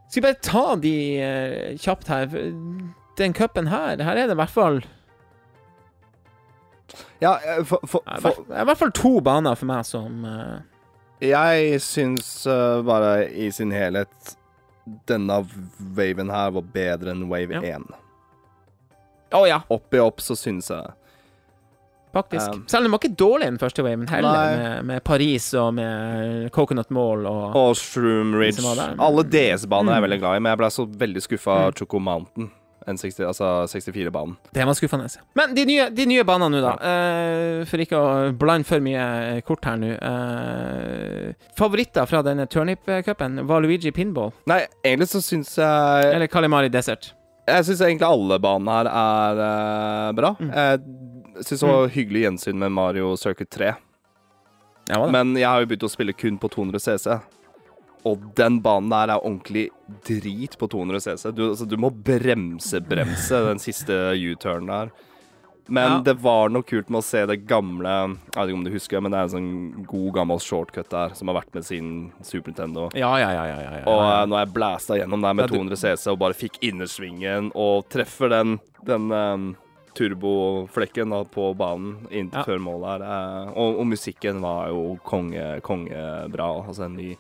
[0.09, 2.27] Skal vi bare ta de eh, kjapt her?
[3.19, 4.83] Den cupen her, her er det i hvert fall
[7.21, 10.59] Ja, eh, for, for, for, i hvert fall to baner for meg som eh,
[11.21, 14.35] Jeg syns uh, bare i sin helhet
[15.09, 15.41] denne
[15.97, 17.61] waven her var bedre enn wave Ja.
[17.79, 17.87] 1.
[19.35, 20.93] Å ja, Oppi opp så syns jeg
[22.15, 22.53] faktisk.
[22.55, 25.75] Um, Selv om den var ikke dårlig den første waven heller, med, med Paris og
[25.77, 28.63] med Coconut Mall og Og Shroom Ridge.
[28.97, 30.07] Alle DS-baner er jeg Mm.
[30.07, 31.77] veldig glad i, men jeg ble så veldig skuffa av Mm.
[31.81, 32.51] Choco Mountain.
[32.87, 34.37] N60, altså 64-banen.
[34.55, 35.09] Det var skuffende.
[35.35, 36.75] Men de nye, de nye banene nå, da.
[36.79, 39.93] Uh, for ikke å blande for mye kort her nå.
[39.99, 43.43] Uh, favoritter fra denne turnip-cupen?
[43.49, 47.11] Valuigi Pinball Nei, egentlig så syns jeg eller Kalimari Desert?
[47.47, 50.35] Jeg syns egentlig alle banene her er uh, bra.
[50.39, 50.53] Mm.
[50.55, 53.75] Jeg syns det var hyggelig gjensyn med Mario Circuit 3.
[54.91, 55.03] Ja.
[55.11, 57.19] Men jeg har jo begynt å spille kun på 200 CC.
[58.05, 59.69] Og den banen der er ordentlig
[60.07, 61.33] drit på 200 CC.
[61.35, 64.91] Du, altså, du må bremse-bremse den siste U-turnen der.
[65.69, 65.99] Men Ja.
[66.13, 69.01] det var noe kult med å se det gamle Jeg vet ikke om du husker,
[69.03, 71.89] men det er en sånn god, gammel shortcut der som har vært med sin
[72.23, 72.85] Super Nintendo.
[72.95, 73.45] Ja, ja, ja.
[73.51, 73.85] ja, ja.
[73.91, 76.61] Og uh, når jeg blæsta gjennom der med Ja, du- 200 CC og bare fikk
[76.63, 79.57] innersvingen og treffer den, den um,
[79.99, 85.61] turboflekken da, på banen inntil før målet her Uh, og, og musikken var jo konge,
[85.67, 86.47] kongebra.
[86.63, 87.17] Altså en ny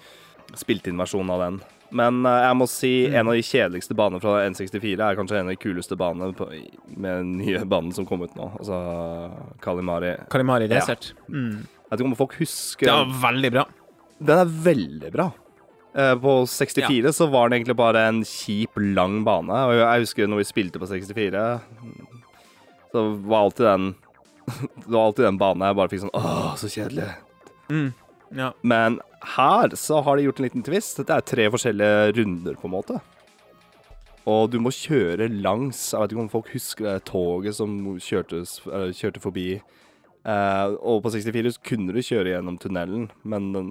[0.55, 1.61] spilt inn versjonen av den.
[1.97, 3.14] Men eh, jeg må si Mm.
[3.20, 6.49] en av de kjedeligste banene fra N64 er kanskje en av de kuleste banene på,
[6.97, 8.51] med den nye banen som kom ut nå.
[8.59, 8.78] Altså
[9.62, 10.16] Kalimari.
[10.30, 10.80] Kalimari Kalimari Ja.
[10.80, 11.12] Desert.
[11.30, 13.64] Jeg vet ikke om folk husker Det var veldig bra.
[14.18, 15.28] den er veldig bra.
[15.97, 19.49] Eh, På 64 så var den egentlig bare en kjip, lang bane.
[19.49, 21.61] Og jeg husker når vi spilte på 64,
[22.92, 23.94] så var alltid den
[24.86, 27.07] Det var alltid den banen jeg bare fikk sånn Åh, så kjedelig.
[27.70, 27.88] Mm.
[28.35, 28.53] Ja.
[28.62, 29.01] Men
[29.37, 30.97] her så har de gjort en liten twist.
[30.99, 33.01] Dette er tre forskjellige runder, på en måte.
[34.27, 38.41] Og du må kjøre langs Jeg vet ikke om folk husker det toget som kjørte,
[38.66, 39.49] eller kjørte forbi.
[40.27, 43.68] Eh, og på 64 så kunne du kjøre gjennom tunnelen, men den,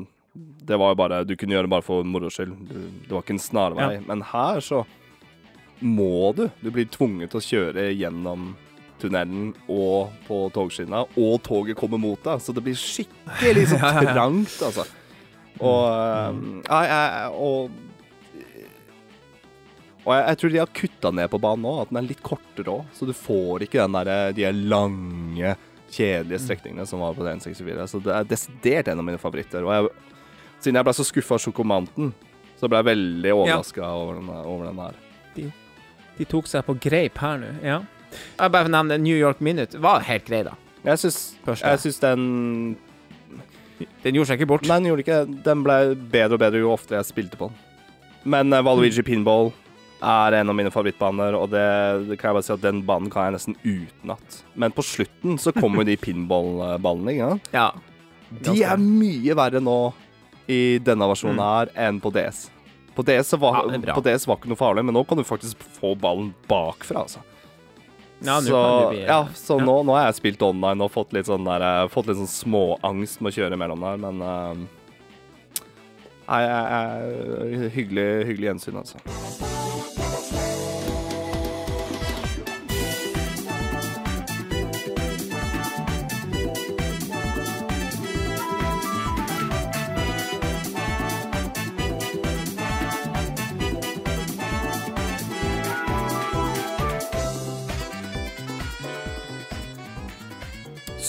[0.64, 2.56] det var jo bare Du kunne gjøre det bare for moro skyld.
[2.70, 3.94] Du- Det var ikke en snarvei.
[3.96, 4.06] Ja.
[4.08, 4.86] Men her så
[5.84, 6.50] må du.
[6.64, 8.56] Du blir tvunget til å kjøre gjennom
[9.02, 13.92] tunnelen og på togskinna, og toget kommer mot deg, så det blir skikkelig sånn Ja,
[13.98, 14.14] ja, ja.
[14.14, 14.88] trangt, altså.
[15.56, 17.84] Og eh, jeg, jeg, og
[20.06, 22.70] og jeg, tror de har kutta ned på banen nå, at den er litt kortere
[22.76, 22.90] òg.
[22.94, 25.56] Så du får ikke den der, de lange,
[25.90, 27.88] kjedelige strekningene som var på den 64.
[27.90, 29.66] Så det er desidert en av mine favoritter.
[29.66, 29.90] Og jeg,
[30.60, 32.14] siden jeg ble så skuffa av Sjokomanten,
[32.60, 35.02] så ble jeg veldig overraska over, over den her.
[36.16, 37.50] De tok seg på greip her nå.
[37.66, 37.82] Ja.
[38.16, 39.80] Jeg bare nevner New York Minute.
[39.82, 40.56] Var helt grei, da.
[40.86, 42.78] Jeg syns, den
[44.04, 44.68] Den gjorde seg ikke bort.
[44.70, 45.78] Nei, den gjorde ikke Den ble
[46.14, 47.62] bedre og bedre jo oftere jeg spilte på den.
[48.26, 49.52] Men uh, Valuigi Pinball
[50.06, 51.66] er en av mine favorittbaner, og det,
[52.10, 54.40] det kan jeg bare si at den banen kan jeg nesten utenat.
[54.60, 57.50] Men på slutten så kommer jo de pinballballene, ikke sant?
[57.56, 57.70] Ja.
[58.46, 59.78] De er mye verre nå
[60.52, 62.48] i denne versjonen her enn på DS.
[62.96, 63.86] På DS, var, Mm.
[63.88, 67.02] Ja, på DS var ikke noe farlig, men nå kan du faktisk få ballen bakfra,
[67.06, 67.24] altså.
[68.22, 69.66] Ja, så bli- ja, så ja.
[69.66, 72.32] Nå, nå har jeg spilt online og fått litt sånn, der, eh, fått litt sånn
[72.32, 74.56] småangst med å kjøre mellom der, men uh,
[76.28, 76.72] Nei, jeg-
[77.52, 79.55] jeg- hyggelig, hyggelig gjensyn, altså.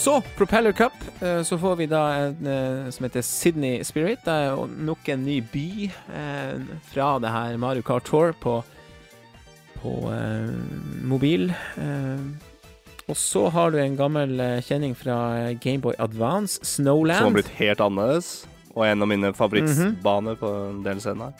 [0.07, 0.93] Så, Propeller Cup.
[1.21, 4.21] eh, Så får vi da en eh, som heter Sydney Spirit.
[4.23, 4.55] Det er
[4.87, 6.61] nok en ny by eh,
[6.93, 8.61] fra det her Mario Kart Tour på,
[9.81, 9.91] på
[11.03, 11.51] mobil.
[13.07, 15.17] Og så har du en gammel kjenning fra
[15.59, 17.19] Gameboy Advance, Snowland.
[17.19, 18.31] Som har blitt helt annerledes,
[18.75, 21.35] og en av mine favorittbaner på en del scener.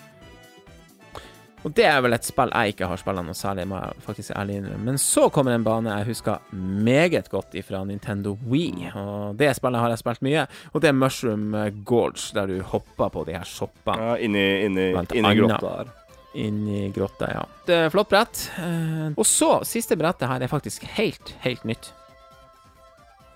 [1.65, 4.31] Og det er vel et spill jeg ikke har spilt noe særlig, må jeg faktisk
[4.37, 4.85] ærlig innrømme.
[4.91, 9.81] Men så kommer en bane jeg husker meget godt fra Nintendo Wii, og det spillet
[9.81, 10.45] har jeg spilt mye.
[10.73, 14.89] Og det er Mushroom Gorge, der du hopper på de her soppene Ja, inni, inni,
[15.17, 15.91] inni grotta her.
[16.37, 17.43] inn i grotta, ja.
[17.65, 18.43] Det er flott brett.
[18.61, 21.89] Eh, og så, siste brettet her er faktisk helt, helt nytt.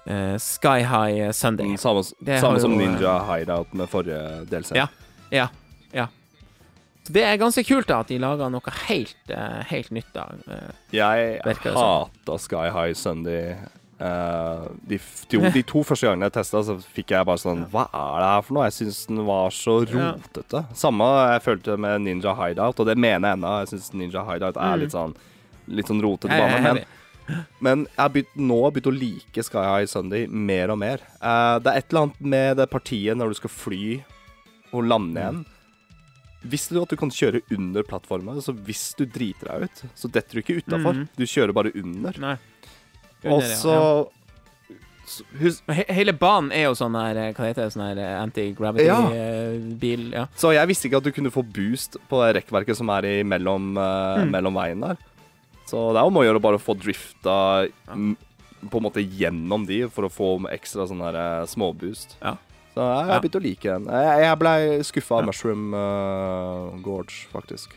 [0.06, 1.74] Eh, Sky High Sunday.
[1.74, 2.04] Mm, Samme,
[2.40, 4.76] samme som Ninja Hideout med forrige DLC.
[4.78, 4.88] Ja.
[5.32, 5.48] Ja,
[5.94, 6.08] ja.
[7.04, 10.12] Så det er ganske kult da, at de lager noe helt, eh, helt nytt.
[10.14, 10.28] da.
[10.48, 11.42] Eh, Jeg
[11.74, 13.56] hata Sky High Sunday.
[14.02, 14.98] Uh, de,
[15.30, 18.30] de, de to første gangene jeg testa, så fikk jeg bare sånn Hva er det
[18.32, 18.64] her for noe?
[18.66, 20.64] Jeg syns den var så rotete.
[20.74, 23.52] Samme jeg følte med Ninja Hideout, og det mener jeg ennå.
[23.62, 24.80] Jeg syns Ninja Hideout er Mm.
[24.82, 25.14] litt sånn
[25.68, 26.62] Litt sånn rotete bane.
[26.64, 30.98] Men, men jeg har begynt, nå begynt å like Sky High Sunday mer og mer.
[31.22, 34.04] Uh, det er et eller annet med det partiet når du skal fly
[34.74, 35.46] og lande igjen.
[36.44, 38.40] Visste du at du kan kjøre under plattformen?
[38.42, 40.94] Så hvis du driter deg ut, så detter du ikke utafor.
[40.98, 41.08] Mhm.
[41.18, 42.18] Du kjører bare under.
[42.20, 42.38] Nei.
[43.24, 44.10] Og Under, ja, så
[45.06, 47.74] så- hus- he hele banen er jo sånn her eh, Hva heter det?
[47.74, 50.12] Sånn her eh, anti-gravity-bil.
[50.16, 50.26] Ja.
[50.38, 53.24] Så jeg visste ikke at du kunne få boost på det rekkverket som er i
[53.24, 54.32] mellom, eh, Mm.
[54.32, 54.98] mellom veien der.
[55.66, 58.16] Så det er om å gjøre bare å få drifta mm,
[58.70, 62.16] på en måte gjennom de for å få ekstra sånn her eh, småboost.
[62.22, 62.36] Ja.
[62.74, 63.14] Så jeg Ja.
[63.14, 63.86] har begynt å like den.
[63.92, 64.54] Jeg, jeg ble
[64.88, 65.26] skuffa av.
[65.28, 67.74] Mushroom uh, Gorge, faktisk.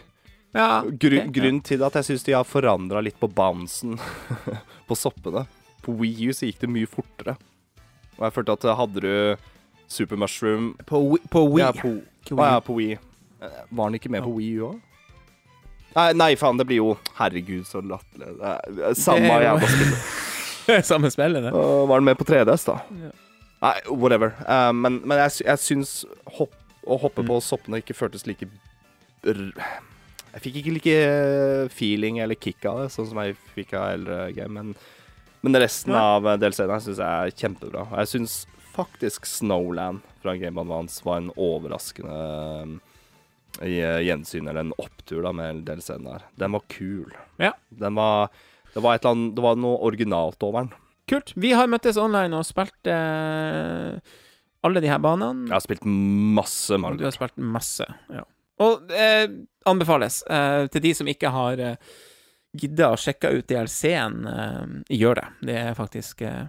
[0.55, 0.83] ja.
[0.87, 1.17] Gru.
[1.35, 3.97] Grunnen til at jeg syns de har forandra litt på bouncen
[4.89, 5.47] på soppene
[5.83, 7.35] På Wii U så gikk det mye fortere.
[8.19, 9.37] Og jeg følte at hadde du
[9.91, 11.61] Super Mushroom På, Wii- på Wii.
[11.65, 11.91] Ja, på,
[12.39, 12.93] ah, ja, på Wii.
[13.43, 14.79] Eh, Var den ikke med på Wii U òg?
[15.95, 18.31] Nei, nei, faen, det blir jo Herregud, så latterlig.
[18.43, 20.09] Er Samme jævla spillet.
[20.91, 21.53] Samme spillet, det.
[21.55, 22.79] Var den med på 3DS, da?
[23.03, 23.11] Ja.
[23.65, 24.35] Nei, whatever.
[24.45, 25.95] Uh, men men jeg, jeg syns
[26.37, 26.53] hopp,
[26.85, 27.31] å hoppe Mm.
[27.31, 28.45] på soppene ikke føltes like
[29.25, 30.97] Jeg fikk ikke like
[31.73, 34.53] feeling eller kick av det, sånn som jeg fikk av eldre game.
[34.53, 34.75] Men,
[35.41, 36.03] men resten ja.
[36.19, 37.87] av DLC-ene syns jeg er kjempebra.
[38.03, 38.35] Jeg syns
[38.75, 42.81] faktisk Snowland fra Game Advance var en overraskende
[43.63, 46.27] eh, gjensyn, eller en opptur, da, med DLC-en der.
[46.37, 47.15] Den var kul.
[47.41, 47.55] Ja.
[47.71, 48.29] Den var
[48.75, 50.73] det var, annet, det var noe originalt over den.
[51.11, 51.35] Kult.
[51.37, 53.99] Vi har møttes online og spilt eh,
[54.65, 55.49] alle de her banene.
[55.51, 57.03] Jeg har spilt masse Mario.
[57.03, 58.25] Du har spilt masse, ja.
[58.65, 59.27] Og eh,
[59.67, 61.77] anbefales eh, til de som ikke har eh,
[62.55, 64.21] gidda å sjekke ut DLC-en.
[64.31, 65.29] Eh, gjør det.
[65.51, 66.45] Det er faktisk eh,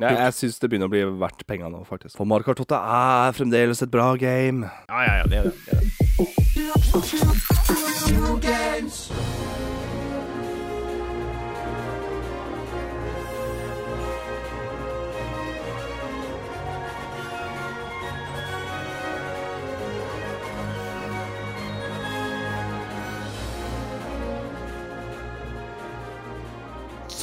[0.00, 2.16] Jeg, jeg syns det begynner å bli verdt penga nå, faktisk.
[2.18, 4.66] For Mario Kart 8 er fremdeles et bra game.
[4.88, 5.54] Ja, ja, ja, det er det.
[5.68, 5.80] det, er
[8.42, 9.63] det.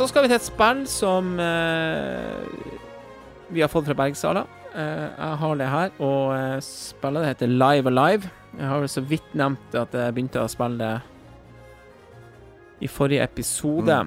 [0.01, 2.45] Så skal vi til et spill som eh,
[3.53, 4.41] vi har fått fra Bergsala.
[4.73, 8.31] Eh, jeg har det her, og eh, spillet heter Live Alive.
[8.57, 10.95] Jeg har vel så vidt nevnt at jeg begynte å spille det
[12.81, 13.99] i forrige episode.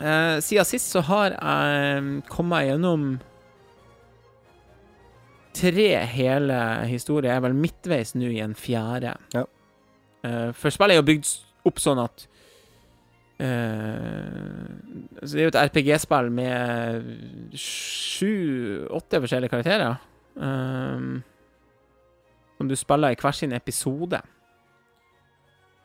[0.00, 3.04] Eh, siden sist så har jeg eh, kommet gjennom
[5.60, 7.34] tre hele historier.
[7.34, 9.12] Jeg er vel midtveis nå i en fjerde.
[9.36, 9.44] Ja.
[10.24, 11.34] Eh, for spillet er jo bygd
[11.68, 12.24] opp sånn at
[13.38, 14.66] Eh,
[15.22, 19.96] så det er jo et RPG-spill med sju-åtte forskjellige karakterer.
[20.40, 21.22] ehm,
[22.56, 24.20] som du spiller i hver sin episode.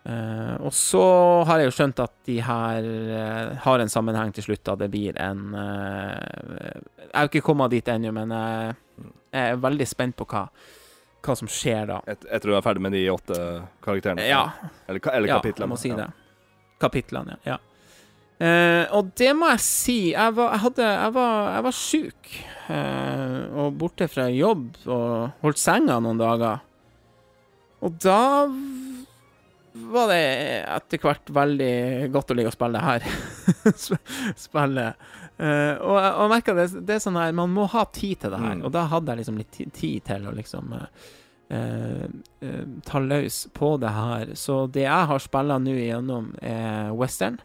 [0.02, 1.02] Uh, og så
[1.45, 4.88] har jeg jo skjønt at de her uh, har en sammenheng til slutt, da det
[4.89, 8.74] blir en Jeg har ikke kommet dit ennå, men jeg,
[9.30, 10.47] jeg er veldig spent på hva,
[11.22, 11.99] hva som skjer da.
[12.10, 13.38] Et, etter du er ferdig med de åtte
[13.86, 14.26] karakterene.
[14.26, 14.47] Ja,
[14.88, 15.60] Eller, eller kapitlene?
[15.60, 16.10] ja, jeg må si Ja.
[16.82, 17.59] Kapitlene, ja.
[18.41, 19.99] Eh, og det må jeg si.
[20.15, 22.32] Jeg var, jeg hadde, jeg var, jeg var sjuk
[22.71, 26.63] uh, og borte fra jobb og holdt senga noen dager.
[27.86, 28.21] Og da
[29.91, 30.23] var det
[30.65, 33.05] etter hvert veldig godt å ligge og spille det her.
[34.45, 34.88] Spille.
[35.38, 38.34] Uh, og jeg, og merka det, det er sånn her Man må ha tid til
[38.34, 38.57] det her.
[38.57, 38.65] Mm.
[38.67, 41.09] Og da hadde jeg liksom litt tid til å liksom eh,
[41.52, 42.08] eh,
[42.41, 44.34] eh, ta løs på det her.
[44.39, 47.39] Så det jeg har spilla nå igjennom, er western.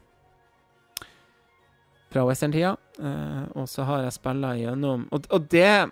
[2.14, 2.76] Fra western-tida.
[3.02, 5.90] Eh, og så har jeg spilla igjennom Og, og det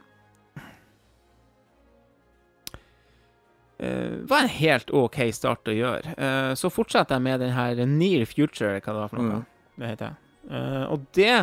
[3.84, 6.14] uh, var en helt OK start å gjøre.
[6.16, 9.42] Uh, så fortsetter jeg med den her Near Future, hva det var for noe.
[9.42, 9.74] Mm.
[9.74, 10.14] Det heter.
[10.44, 11.34] Uh, og det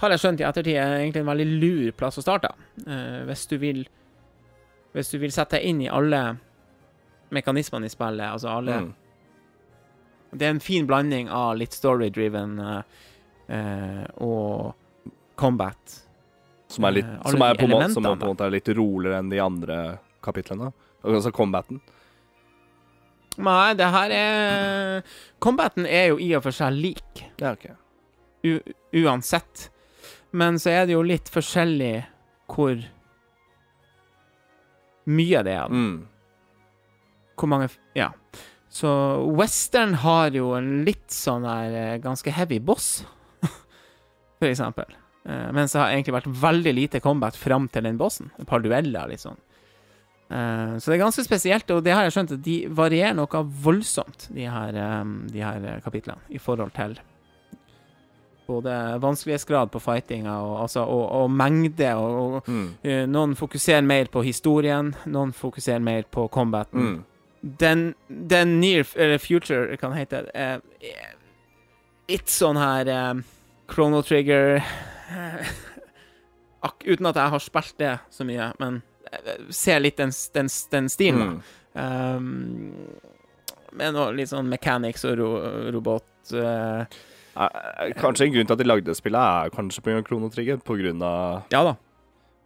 [0.00, 2.50] har jeg skjønt i ettertid er egentlig en veldig lur plass å starte.
[2.86, 3.84] Uh, hvis du vil
[4.96, 6.22] Hvis du vil sette deg inn i alle
[7.34, 8.30] mekanismene i spillet.
[8.32, 8.94] Altså alle Mm.
[10.36, 12.82] Det er en fin blanding av litt story-driven uh,
[14.20, 14.74] og
[15.38, 15.94] combat.
[16.68, 19.20] Som er, litt, uh, som, er måte- som er på en måte er litt roligere
[19.22, 19.76] enn de andre
[20.20, 20.72] kapitlene.
[21.06, 21.80] Altså combaten.
[23.38, 25.02] Nei, det her er
[25.38, 27.24] Combaten er jo i og for seg lik.
[27.38, 27.76] Ja, okay.
[28.92, 29.70] uansett.
[30.32, 32.04] Men så er det jo litt forskjellig
[32.50, 32.76] hvor
[35.06, 35.64] mye det er.
[35.64, 35.86] av den.
[35.86, 36.06] Mm.
[37.36, 38.12] Hvor mange Ja.
[38.76, 38.90] Så
[39.38, 43.06] western har jo en litt sånn der eh, ganske heavy boss,
[44.38, 44.90] for eksempel.
[45.24, 48.28] Eh, mens det har egentlig vært veldig lite combat fram til den bossen.
[48.36, 49.38] Et par dueller, liksom.
[50.28, 54.26] så det er ganske spesielt, og det har jeg skjønt at de varierer noe voldsomt,
[54.34, 54.74] de her,
[55.30, 56.98] de her kapitlene, i forhold til
[58.46, 61.90] både vanskelighetsgrad på fightinga og, altså, og, og mengde.
[61.96, 62.68] Og, og Mm.
[62.84, 66.80] uh, noen fokuserer mer på historien, noen fokuserer mer på combaten.
[66.80, 67.04] Mm.
[67.60, 71.14] Den, den near eller future, kan det hete, uh, er
[72.08, 73.14] litt sånn her eh,
[73.70, 75.48] Chrono Trigger eh,
[76.86, 78.80] Uten at jeg har spilt det så mye, men
[79.10, 81.26] eh, ser litt den, den, den stilen, da.
[81.36, 81.42] Mm.
[81.76, 82.72] Um,
[83.76, 85.30] med noe litt sånn mechanics og ro,
[85.74, 86.96] robot eh, Eh,
[88.00, 90.02] Kanskje en grunn til at de lagde spillet, er kanskje pga.
[90.06, 90.58] kronotrigger.
[90.64, 91.44] Pga.
[91.52, 91.76] Ja da.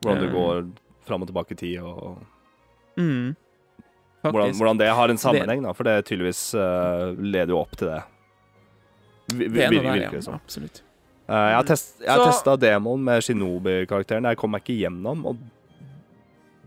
[0.03, 0.32] hvordan du Eh.
[0.32, 0.70] går
[1.05, 2.18] fram og tilbake i tid, og
[2.97, 3.36] Mm.
[4.24, 5.72] hvordan, hvordan det har en sammenheng, da.
[5.72, 8.03] For det tydeligvis uh, leder jo opp til det.
[9.34, 10.20] Vi- det noe der, virker det ja.
[10.20, 10.34] som.
[10.34, 10.82] Absolutt.
[11.28, 14.24] Eh, jeg har, test, jeg har testa demoen med Shinobi-karakteren.
[14.26, 15.36] Jeg kom meg ikke gjennom, og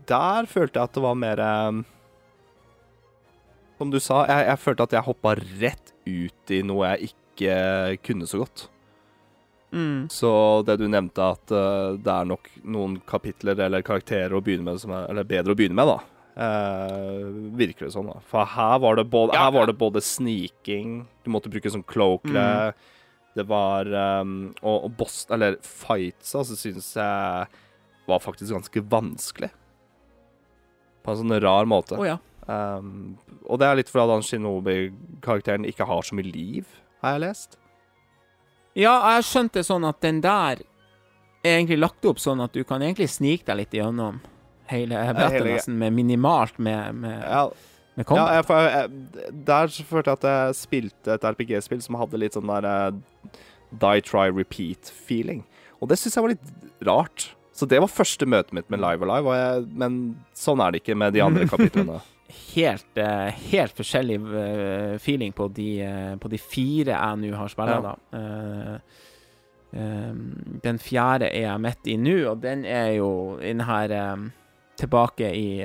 [0.06, 1.84] der følte jeg at det var mer um,
[3.78, 7.23] Som du sa, jeg, jeg følte at jeg hoppa rett ut i noe jeg ikke
[8.04, 8.68] kunne så godt.
[9.74, 10.08] Mm.
[10.10, 14.68] Så det du nevnte, at uh, det er nok noen kapitler eller karakterer å begynne
[14.68, 15.96] med som er Eller bedre å begynne med, da.
[16.34, 17.26] Uh,
[17.58, 18.20] virker det sånn, da.
[18.30, 22.44] For her var det både, Ja, var det både sniking Du måtte bruke sånn cloakle.
[22.44, 22.94] Mm.
[23.34, 23.90] Det var
[24.22, 27.60] um, Og, og boss Eller fights, altså, syns jeg
[28.04, 29.48] var faktisk ganske vanskelig.
[31.00, 31.96] På en sånn rar måte.
[31.96, 32.18] Oh, ja.
[32.44, 33.14] Um,
[33.48, 36.68] og det er litt fordi han Shinobi-karakteren ikke har så mye liv,
[37.04, 37.58] har jeg lest.
[38.74, 40.64] Ja, jeg skjønte det sånn at den der
[41.44, 44.18] er egentlig lagt opp sånn at du kan egentlig snike deg litt gjennom
[44.72, 47.44] hele brettet, hele- nesten, med minimalt med, med, Ja,
[47.94, 48.90] med Ja, jeg, for jeg,
[49.46, 53.36] der følte jeg at jeg spilte et RPG-spill som hadde litt sånn der uh,
[53.70, 55.44] die, try, repeat-feeling.
[55.82, 57.28] Og det syns jeg var litt rart.
[57.54, 59.36] Så det var første møtet mitt med Live Alive,
[59.78, 62.00] men sånn er det ikke med de andre kapitlene.
[62.54, 67.48] Helt, eh, helt forskjellig eh, feeling på de, eh, på de fire jeg nå har
[67.52, 67.80] spilt, Ja.
[67.80, 68.78] da.
[70.64, 73.08] Den fjerde er jeg midt i nå, og den er jo
[73.42, 73.88] den her
[74.78, 75.64] tilbake i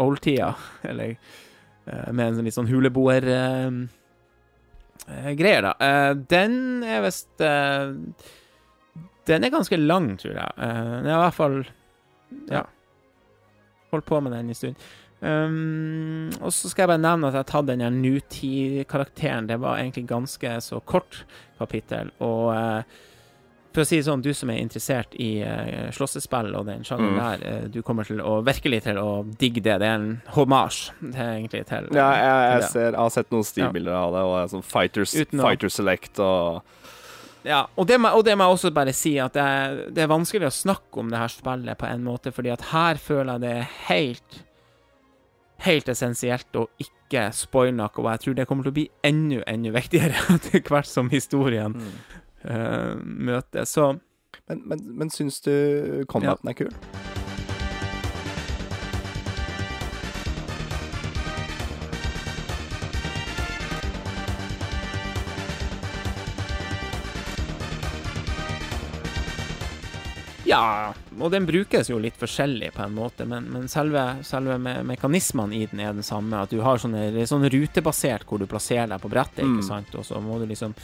[0.00, 0.54] oldtida,
[0.88, 1.16] eller
[2.12, 3.26] med en sånn litt sånn huleboer
[5.36, 5.74] greier, da.
[6.14, 7.36] Den er visst
[9.28, 10.52] Den er ganske lang, tror jeg.
[10.56, 11.60] Den er i hvert fall
[12.48, 12.64] Ja.
[13.90, 14.76] Holdt på med den en stund.
[15.20, 19.50] Um, og så skal jeg bare nevne at jeg har tatt den nutid-karakteren.
[19.50, 21.24] Det var egentlig ganske så kort
[21.60, 22.12] kapittel.
[22.24, 23.06] Og uh,
[23.70, 27.14] for å si det sånn, du som er interessert i uh, slåssespill og den sjangeren
[27.14, 27.20] Mm.
[27.20, 29.76] der, uh, du kommer til å virkelig til å digge det.
[29.82, 33.14] Det er en hommage det er egentlig til Ja, jeg, jeg, til ser, jeg har
[33.14, 36.62] sett noen stilbilder av det, og det sånn fighters, Uten fighter select og
[37.46, 40.02] Ja, og det, må, og det må jeg også bare si, at det er, det
[40.02, 43.36] er vanskelig å snakke om det her spillet på en måte, fordi at her føler
[43.36, 44.42] jeg det er helt
[45.60, 49.42] Helt essensielt å ikke spoile noe, og jeg tror det kommer til å bli enda,
[49.50, 51.90] enda viktigere etter hvert som historien mm.
[52.48, 53.68] uh, møter.
[53.68, 53.92] Så
[54.48, 56.72] Men, men, men syns du combaten er kul?
[70.50, 74.78] ja Og den brukes jo litt forskjellig på en måte, men, men selve, selve me
[74.82, 76.42] mekanismene i den er den samme.
[76.42, 79.58] At du har sånne, sånn rutebasert hvor du plasserer deg på brettet, Mm.
[79.58, 80.74] ikke sant, og så må du liksom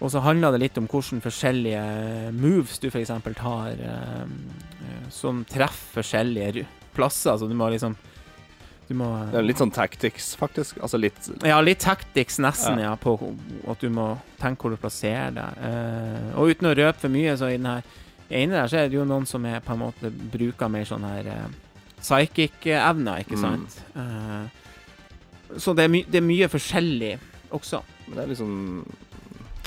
[0.00, 3.10] Og så handler det litt om hvordan forskjellige moves du f.eks.
[3.34, 7.34] tar, eh, eh, som treffer forskjellige plasser.
[7.36, 7.96] Så du må liksom
[8.88, 10.78] Du må Det er litt sånn tactics, faktisk.
[10.80, 12.96] Altså litt Ja, litt tactics nesten, ja, Ja.
[12.96, 13.18] på
[13.68, 15.58] at du må tenke hvor du plasserer deg.
[15.60, 17.82] Eh, og uten å røpe for mye, så i den her
[18.30, 21.04] ene der så er det jo noen som er på en måte bruker mer sånn
[21.08, 21.48] her uh,
[22.00, 23.42] psychic-evner, ikke Mm.
[23.42, 23.82] sant?
[23.96, 27.18] Eh, så det er, det er mye forskjellig
[27.50, 27.80] også.
[28.06, 28.84] Men det er liksom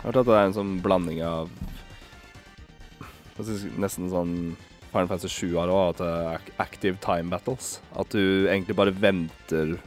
[0.02, 1.50] Jeg har hørt at det er en sånn blanding av
[3.42, 4.34] Nesten sånn
[4.92, 7.80] Final Fantasy 7 har òg, at det er active time battles.
[7.98, 9.78] At du egentlig bare venter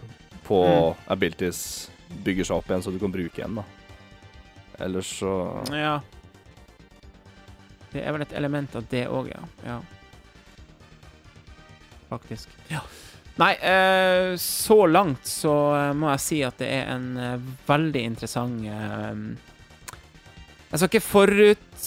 [0.47, 0.97] på Mm.
[1.09, 1.91] abilities
[2.25, 3.65] bygger seg opp igjen, så du kan bruke igjen, da.
[4.81, 6.01] Ellers så Ja.
[7.95, 9.43] Det er vel et element av det òg, ja.
[9.65, 9.79] ja.
[12.11, 12.51] Faktisk.
[12.69, 12.83] Ja.
[13.37, 18.03] Nei, eh, så langt så eh, må jeg si at det er en eh, veldig
[18.07, 19.35] interessant Jeg
[20.79, 21.87] skal ikke forut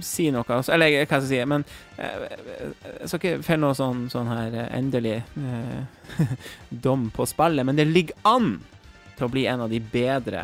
[0.00, 1.60] si noe, altså, eller hva skal jeg si, men
[2.00, 5.20] jeg skal ikke felle noe sånn, sånn her endelig
[6.86, 8.64] dom på spillet, men det ligger an
[9.18, 10.40] til å bli en av de bedre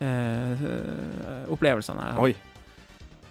[0.00, 2.22] RPG-opplevelsene jeg har.
[2.22, 2.34] Oi.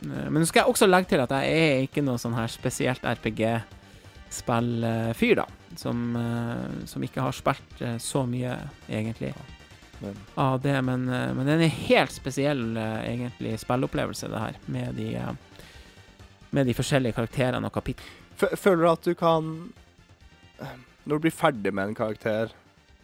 [0.03, 2.49] Eh, Men nå skal jeg også legge til at jeg er ikke noe sånn her
[2.52, 5.45] spesielt RPG-spillfyr, da.
[5.80, 8.57] Som, eh, som ikke har spilt eh, så mye,
[8.90, 9.34] egentlig,
[10.03, 10.81] Men, av det.
[10.85, 14.53] Men, eh, men det er en helt spesiell, eh, egentlig, spillopplevelse, det her.
[14.68, 15.31] Med de, eh,
[16.52, 18.10] med de forskjellige karakterene og kapitlene.
[18.57, 19.73] Føler du at du kan
[21.06, 22.49] Når du blir ferdig med en karakter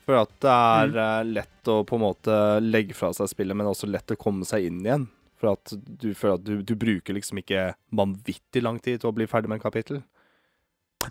[0.10, 0.98] Du at det er Mm.
[1.06, 4.45] eh, lett å på en måte legge fra seg spillet, men også lett å komme
[4.49, 5.07] seg inn igjen?
[5.40, 5.72] For at
[6.02, 9.48] du føler at du, du bruker liksom ikke vanvittig lang tid til å bli ferdig
[9.48, 10.02] med en kapittel?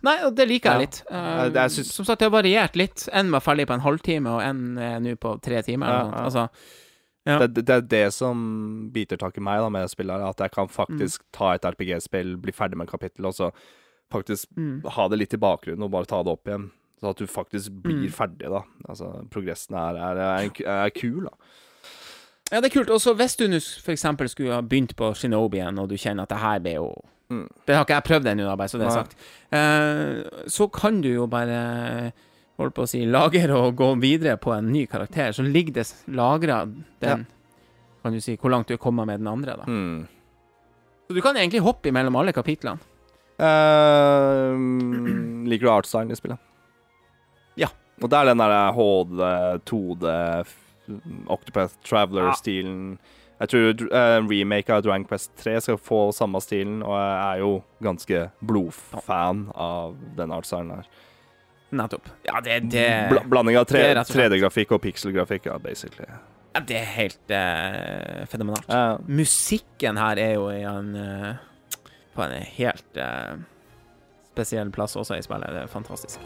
[0.05, 0.99] Nei, og det liker jeg litt.
[1.11, 1.93] Eh, Nei, det- jeg synes...
[1.95, 3.07] Som sagt, det har variert litt.
[3.13, 5.89] En var ferdig på en halvtime, og en er nå på tre timer.
[5.89, 6.25] Ja, ja.
[6.27, 6.49] Altså,
[7.27, 7.39] Ja.
[7.41, 10.51] Det, det, det er det som biter tak i meg da med spillet, at jeg
[10.55, 10.77] kan Mm.
[10.77, 13.51] faktisk ta et RPG-spill, bli ferdig med et kapittel, og så
[14.11, 14.83] faktisk mm.
[14.89, 16.71] ha det litt i bakgrunnen og bare ta det opp igjen.
[17.01, 18.13] Så at du faktisk blir Mm.
[18.13, 18.63] ferdig, da.
[18.89, 21.31] Altså, progressen er, er, er, er kul, da.
[22.51, 22.89] Ja, det er kult.
[22.91, 23.45] Også hvis du
[23.85, 26.91] for eksempel skulle ha begynt på Shinobien, og du kjenner at det her blir jo
[27.29, 27.47] Mm.
[27.67, 29.17] Det har ikke jeg prøvd ennå, bare så det er sagt.
[29.53, 32.11] Eh, så kan du jo bare
[32.57, 35.29] holdt på å si lagre og gå videre på en ny karakter.
[35.37, 36.63] Så ligger det lagra
[37.03, 37.27] den
[38.03, 39.65] Kan du si hvor langt du er kommet med den andre, da.
[39.69, 40.07] Mm.
[41.07, 42.79] Så du kan egentlig hoppe imellom alle kapitlene.
[43.39, 44.57] Uh,
[45.49, 46.39] liker du artstyle i spillet?
[47.59, 47.69] Ja.
[47.99, 49.23] Og det er den derre HD,
[49.67, 50.11] 2D,
[51.35, 52.99] Octopath Traveler-stilen.
[53.39, 57.43] Jeg tror uh, remake av Dragon Quest 3 skal få samme stilen, og jeg er
[57.43, 57.51] jo
[57.87, 60.89] ganske blodfan av den artstylen her.
[61.79, 62.09] Nettopp.
[62.25, 65.59] Ja, det, det Bla blanding av det er rett og slett- 3D-grafikk og pixel-grafikk, ja,
[65.63, 66.09] basically.
[66.55, 68.71] Ja, det er helt uh, fenomenalt.
[68.73, 71.45] Uh, Musikken her er jo i en eh,
[72.17, 73.03] På en helt
[74.33, 75.53] spesiell plass også i spillet.
[75.55, 76.19] Det er fantastisk.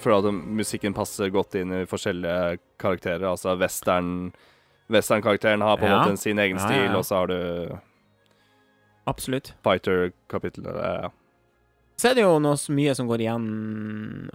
[0.00, 3.26] For at musikken passer godt inn i forskjellige karakterer.
[3.30, 4.32] Altså western
[4.88, 5.98] Western-karakteren har på en Ja.
[6.06, 6.96] måte sin egen Ja, ja, stil, ja.
[6.96, 7.78] og så har du
[9.06, 9.54] Absolutt.
[9.64, 10.74] fighter-kapittelet.
[10.76, 11.10] Ja.
[11.98, 13.46] Så er det jo noe mye som går igjen,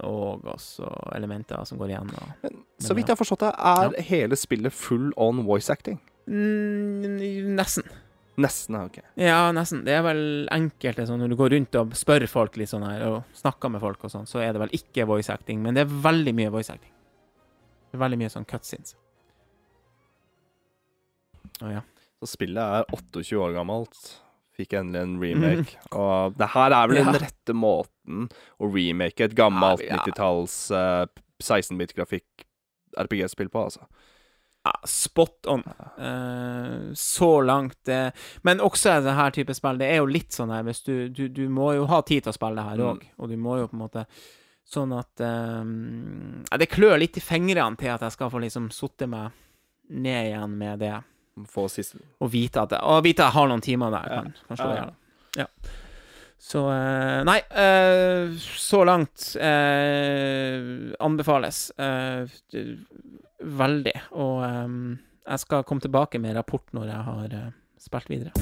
[0.04, 0.84] og også
[1.16, 2.10] elementer som går igjen.
[2.12, 2.28] Og...
[2.42, 5.98] Men så vidt jeg har forstått det, er hele spillet full on voice acting.
[6.28, 7.84] Mm, nesten.
[8.40, 8.98] Nesten, ja, OK.
[9.20, 9.84] Ja, nesten.
[9.86, 13.04] Det er vel enkelte sånn når du går rundt og spør folk litt sånn her,
[13.06, 15.84] og snakker med folk og sånn, så er det vel ikke voice acting, men det
[15.84, 16.90] er veldig mye voice acting.
[17.90, 18.96] Det er veldig mye sånn cutscenes.
[21.62, 21.84] Å ja.
[22.18, 24.00] Så spillet er 28 år gammelt.
[24.54, 25.78] Fikk endelig en remake.
[25.98, 28.28] Og det her er vel den rette måten
[28.62, 30.02] å remake et gammelt Ja, ja.
[30.02, 31.06] 90-talls uh,
[31.42, 32.46] 16-bit-grafikk
[32.98, 33.86] RPG-spill på, altså.
[34.64, 35.62] Ja, spot on.
[35.98, 38.08] Uh, så langt uh,
[38.42, 41.26] Men også det her type spill, det er jo litt sånn her hvis du, du,
[41.28, 43.02] du må jo ha tid til å spille det her Mm.
[43.18, 44.06] og du må jo på en måte
[44.64, 49.04] Sånn at um, Det klør litt i fingrene til at jeg skal få liksom sitte
[49.06, 49.30] meg
[49.92, 50.94] ned igjen med det,
[51.52, 54.16] Få siste og vite at jeg, og vite at jeg har noen timer der jeg
[54.16, 54.22] Ja.
[54.22, 54.86] kan, kan Ja.
[55.44, 55.46] Ja.
[56.44, 57.40] Så eh, Nei,
[58.40, 59.36] så langt
[61.00, 61.72] anbefales.
[63.44, 63.96] Veldig.
[64.20, 64.78] Og eh,
[65.24, 67.50] jeg skal komme tilbake med rapport når jeg har eh,
[67.80, 68.32] spilt videre.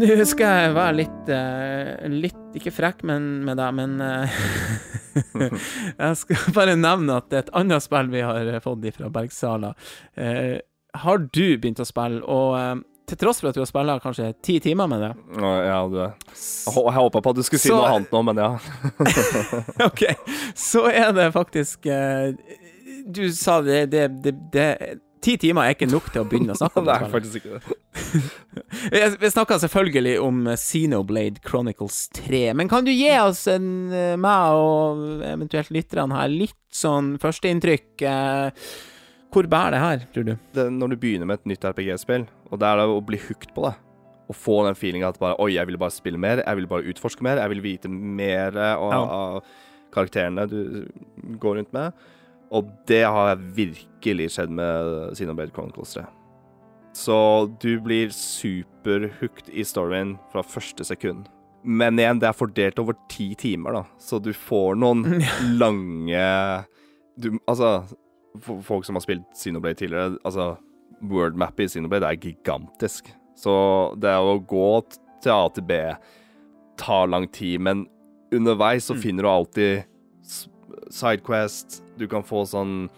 [0.00, 4.38] Nå skal jeg være litt eh, Litt, ikke frekk men, med deg, men eh,
[6.00, 9.10] Jeg skal bare nevne at det er et annet spill vi har eh, fått fra
[9.12, 9.74] Bergsala.
[10.18, 10.56] Eh,
[11.04, 12.72] har du begynt å spille, og eh,
[13.10, 15.10] til tross for at du har spilt kanskje ti timer med det
[15.42, 18.38] Ja, du hå- jeg håpa på at du skulle si Så- noe annet nå, men
[18.38, 18.50] ja.
[19.88, 20.04] OK,
[20.54, 22.34] så er det faktisk eh,
[23.06, 24.68] Du sa det, det, det, det
[25.20, 27.58] Ti timer er ikke nok til å begynne å snakke om Det Nei, faktisk ikke
[27.58, 27.76] det.
[28.92, 34.14] Vi, vi snakka selvfølgelig om Xenoblade Chronicles 3, men kan du gi oss, en, eh,
[34.20, 38.04] meg og eventuelt lytterne her, litt sånn førsteinntrykk?
[38.08, 38.64] Eh,
[39.30, 40.32] hvor bærer det her, tror du?
[40.56, 40.64] det.
[40.74, 43.66] Når du begynner med et nytt RPG-spill, og det er det å bli hooked på
[43.68, 43.74] det,
[44.30, 46.86] og få den feelinga at bare Oi, jeg vil bare spille mer, jeg vil bare
[46.90, 49.02] utforske mer, jeg vil vite mer av, Ja.
[49.20, 49.42] av
[49.94, 50.86] karakterene du
[51.42, 51.92] går rundt med.
[52.50, 56.04] Og det har virkelig skjedd med Xenoblade Chronicles 3.
[56.98, 57.16] Så
[57.62, 61.28] du blir superhooked i storyen fra første sekund.
[61.62, 65.04] Men igjen, det er fordelt over ti timer, da, så du får noen
[65.60, 66.24] lange
[67.20, 67.84] du, Altså,
[68.64, 70.54] folk som har spilt Xenoblade tidligere, altså
[71.00, 73.12] Wordmappet i Xenoblade er gigantisk.
[73.38, 73.52] Så
[74.00, 74.66] det å gå
[75.22, 75.78] til A til B
[76.80, 77.86] tar lang tid, men
[78.32, 79.00] underveis så Mm.
[79.02, 79.84] finner du alltid
[80.90, 82.88] Sidequest, du kan få sånn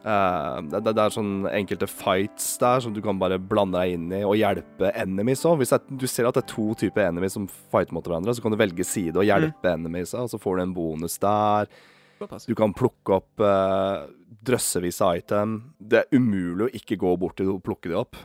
[0.00, 4.06] Uh, det, det er sånn enkelte fights der som du kan bare blande deg inn
[4.16, 5.58] i og hjelpe enemies òg.
[5.60, 8.40] Hvis er- du ser at det er to typer enemies som fighter mot hverandre, så
[8.40, 11.68] kan du velge side og hjelpe enemies, og så får du en bonus der.
[12.46, 14.06] Du kan plukke opp uh,
[14.40, 15.58] drøssevis av item.
[15.76, 18.16] Det er umulig å ikke gå bort til og plukke de opp.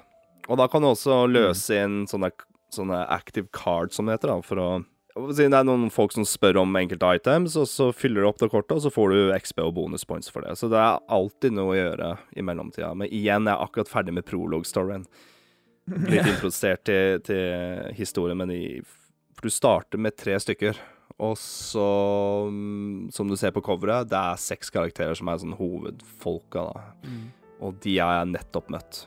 [0.48, 2.32] Og da kan du også løse inn sånne,
[2.72, 4.70] sånne active cards, som det heter, da, for å
[5.16, 8.50] det er noen folk som spør om enkelte items, og så fyller du opp det
[8.52, 10.58] kortet, og så får du XP og bonus points for det.
[10.60, 12.92] Så det er alltid noe å gjøre i mellomtida.
[13.00, 15.08] Men igjen, jeg er akkurat ferdig med prolog-storyen.
[16.10, 18.66] Litt introdusert til, til historien, men i,
[19.38, 20.84] for du starter med tre stykker.
[21.24, 21.88] Og så,
[22.52, 26.88] mm, som du ser på coveret, det er seks karakterer som er sånn hovedfolka, da.
[27.64, 29.06] Og de har jeg nettopp møtt.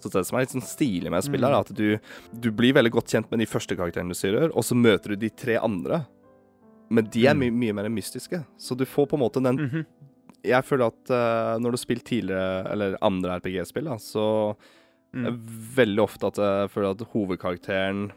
[0.00, 1.98] Så det som er litt sånn stilig med spillet, er at du,
[2.32, 5.16] du blir veldig godt kjent med de første karakterene du styrer, og så møter du
[5.16, 6.02] de tre andre.
[6.90, 8.44] Men de er my mye mer mystiske.
[8.60, 9.86] Så du får på en måte den Mhm.
[10.46, 14.56] Jeg føler at uh, når du har spilt tidligere, eller andre RPG-spill, så
[15.14, 15.26] Mm.
[15.26, 15.36] er
[15.76, 18.10] veldig ofte at jeg føler at hovedkarakteren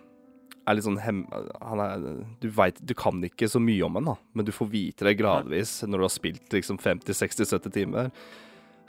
[0.68, 1.22] er litt sånn hem...
[1.62, 4.68] Han er Du veit Du kan ikke så mye om han, da, men du får
[4.70, 8.12] vite det gradvis når du har spilt liksom 50-60-70 timer.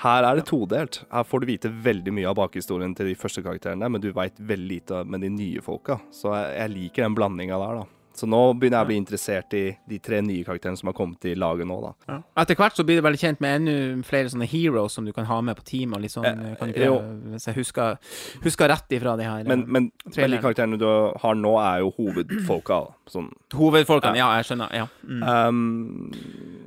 [0.01, 1.03] Her er det todelt.
[1.13, 4.39] Her får du vite veldig mye av bakhistorien til de første karakterene, men du veit
[4.41, 5.99] veldig lite med de nye folka.
[6.15, 7.89] Så jeg, liker den blandinga der, da.
[8.21, 11.25] Så nå begynner jeg å bli interessert i de tre nye karakterene som har kommet
[11.31, 11.93] i laget nå, da.
[12.11, 12.17] Ja.
[12.43, 15.29] Etter hvert så blir du veldig kjent med ennå flere sånne heroes som du kan
[15.29, 15.95] ha med på team.
[15.97, 16.99] Og litt sånn, Eh, kan du ikke.
[17.37, 17.99] Hvis jeg husker,
[18.45, 20.87] husker rett ifra de her Men, men, men de karakterene du
[21.23, 22.81] har nå, er jo hovedfolka.
[23.09, 23.31] Sånn.
[23.57, 24.17] hovedfolkene.
[24.21, 24.73] Ja, jeg skjønner.
[24.75, 24.89] Ja.
[25.05, 25.23] Mm.
[25.29, 26.11] Um,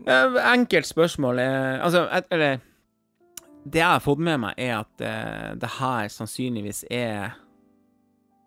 [0.06, 1.40] Eh, Enkelt spørsmål
[1.80, 2.60] Altså, eller
[3.64, 7.40] Det jeg har fått med meg, er at uh, det her sannsynligvis er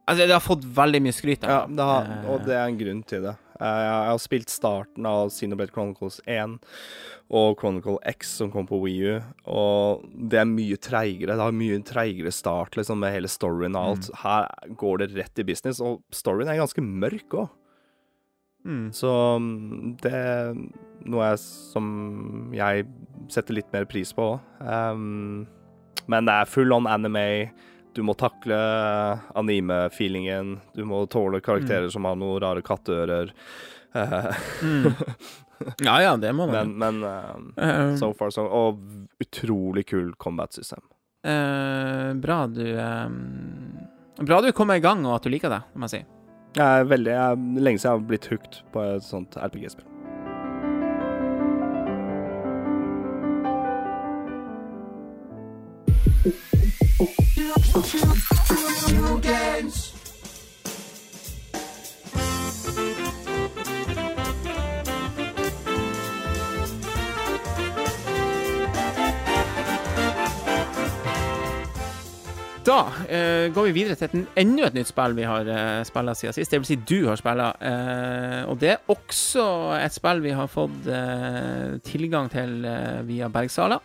[0.06, 1.50] Altså, det har fått veldig mye skryt av.
[1.50, 3.32] ja, det har, Eh, og det er en grunn til det.
[3.58, 6.60] Eh, Jeg har spilt starten av Xenoblade Chronicles 1
[7.34, 9.16] og Chronicle X som kom på Wii U,
[9.50, 11.34] og det er mye treigere.
[11.34, 14.10] Det har mye treigere start liksom, med hele storyen og alt.
[14.22, 14.46] Her
[14.78, 17.48] går det rett i business, og storyen er ganske mørk òg.
[18.66, 18.86] Mm.
[18.96, 20.50] Så mm, det er
[21.06, 21.38] noe jeg,
[21.72, 21.86] som
[22.56, 22.86] jeg
[23.32, 24.50] setter litt mer pris på òg.
[24.60, 25.46] Um,
[26.10, 27.52] men det er full on anime.
[27.96, 28.56] Du må takle
[29.38, 30.56] anime-feelingen.
[30.76, 33.32] Du må tåle karakterer som har noen rare katteører.
[33.96, 34.30] Eh,
[34.62, 34.92] Mm.
[35.80, 36.74] Ja ja, det må man.
[36.76, 38.76] men men Eh, so far, so Og
[39.24, 40.82] utrolig kul combat-system.
[41.24, 43.16] Uh, bra du um,
[44.20, 46.15] Bra du kom i gang, og at du liker det, må jeg si.
[46.56, 49.84] Jeg er veldig jeg, Lenge siden jeg har blitt hooked på et sånt RPG-spill.
[72.66, 76.18] Da eh, går vi videre til et, enda et nytt spill vi har eh, spilt
[76.18, 76.50] siden sist.
[76.50, 77.62] Det vil si du har spilt.
[77.62, 79.44] eh, og det er også
[79.78, 83.78] et spill vi har fått eh, tilgang til eh, via Bergsala.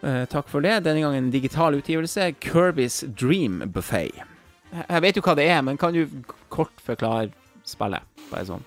[0.00, 0.78] Eh, takk for det.
[0.86, 2.30] Denne gangen digital utgivelse.
[2.40, 4.14] Kirby's Dream Buffet.
[4.72, 6.08] Jeg jeg vet jo hva det er, men kan du
[6.48, 7.28] kort forklare
[7.68, 8.08] spillet?
[8.30, 8.64] Bare sånn.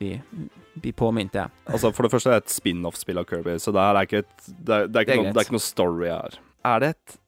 [0.00, 0.12] Vi
[0.80, 1.48] blir påminnet det.
[1.66, 4.30] Altså, For det første er det et spin-off-spill av Kirby, så det er ikke et
[4.46, 6.38] Det er, det er, Det er ikke, noe, det er ikke noe story her.
[6.70, 7.18] Er det et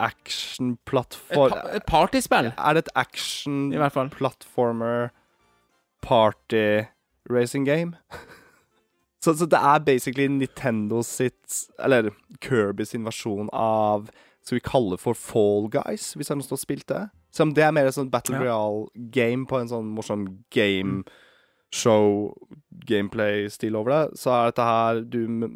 [0.00, 5.10] Et, action-plattform pa et partyspill, Er det et action-platformer
[6.02, 6.84] party
[7.30, 7.96] racing game?
[9.22, 12.10] så, så det er basically Nintendo sitt Eller
[12.40, 14.10] Kirby sin versjon av
[14.42, 17.10] Skal vi kalle for Fall Guys, hvis som har spilt det?
[17.30, 18.42] Som det er mer et sånn Battle Ja.
[18.42, 21.04] Royale-game på en sånn morsom game
[21.70, 22.34] show
[22.88, 25.46] gameplay-stil over det, så er dette her du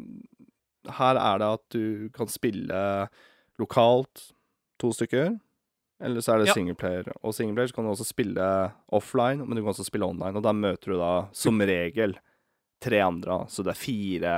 [0.95, 3.09] Her er det at du kan spille
[3.59, 4.31] lokalt
[4.81, 5.39] to stykker,
[6.03, 6.53] eller så er det Ja.
[6.57, 7.11] singleplayer.
[7.23, 8.47] Og singleplayer så kan du også spille
[8.91, 10.35] offline, men du kan også spille online.
[10.35, 12.17] Og da møter du da som regel
[12.83, 14.33] tre andre, så det er fire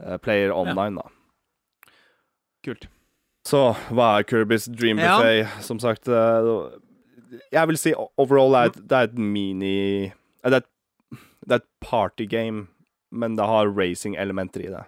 [0.00, 1.90] uh, player online, da.
[2.64, 2.86] Kult.
[3.48, 3.60] Så
[3.94, 5.16] hva er Kirbys Dream Ja.
[5.18, 5.62] Buffet?
[5.64, 6.68] Som sagt uh,
[7.52, 10.12] Jeg vil si overall er et, det er et mini eh,
[10.50, 10.70] Det er et,
[11.48, 12.66] det er et partygame,
[13.10, 14.84] men det har racing-elementer i det.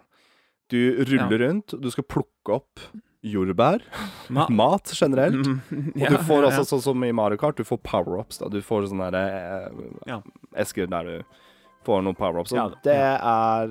[0.71, 0.77] Du
[1.09, 2.81] ruller rundt, du skal plukke opp
[3.25, 3.83] jordbær,
[4.33, 5.47] Ma mat generelt.
[5.47, 8.39] Mm, Og du får også, sånn som i Mario Kart, du får power-ups.
[8.51, 10.21] Du får sånne der, eh, Ja.
[10.57, 11.23] esker der du
[11.85, 12.53] får noen power-ups.
[12.53, 13.69] Og Ja, det er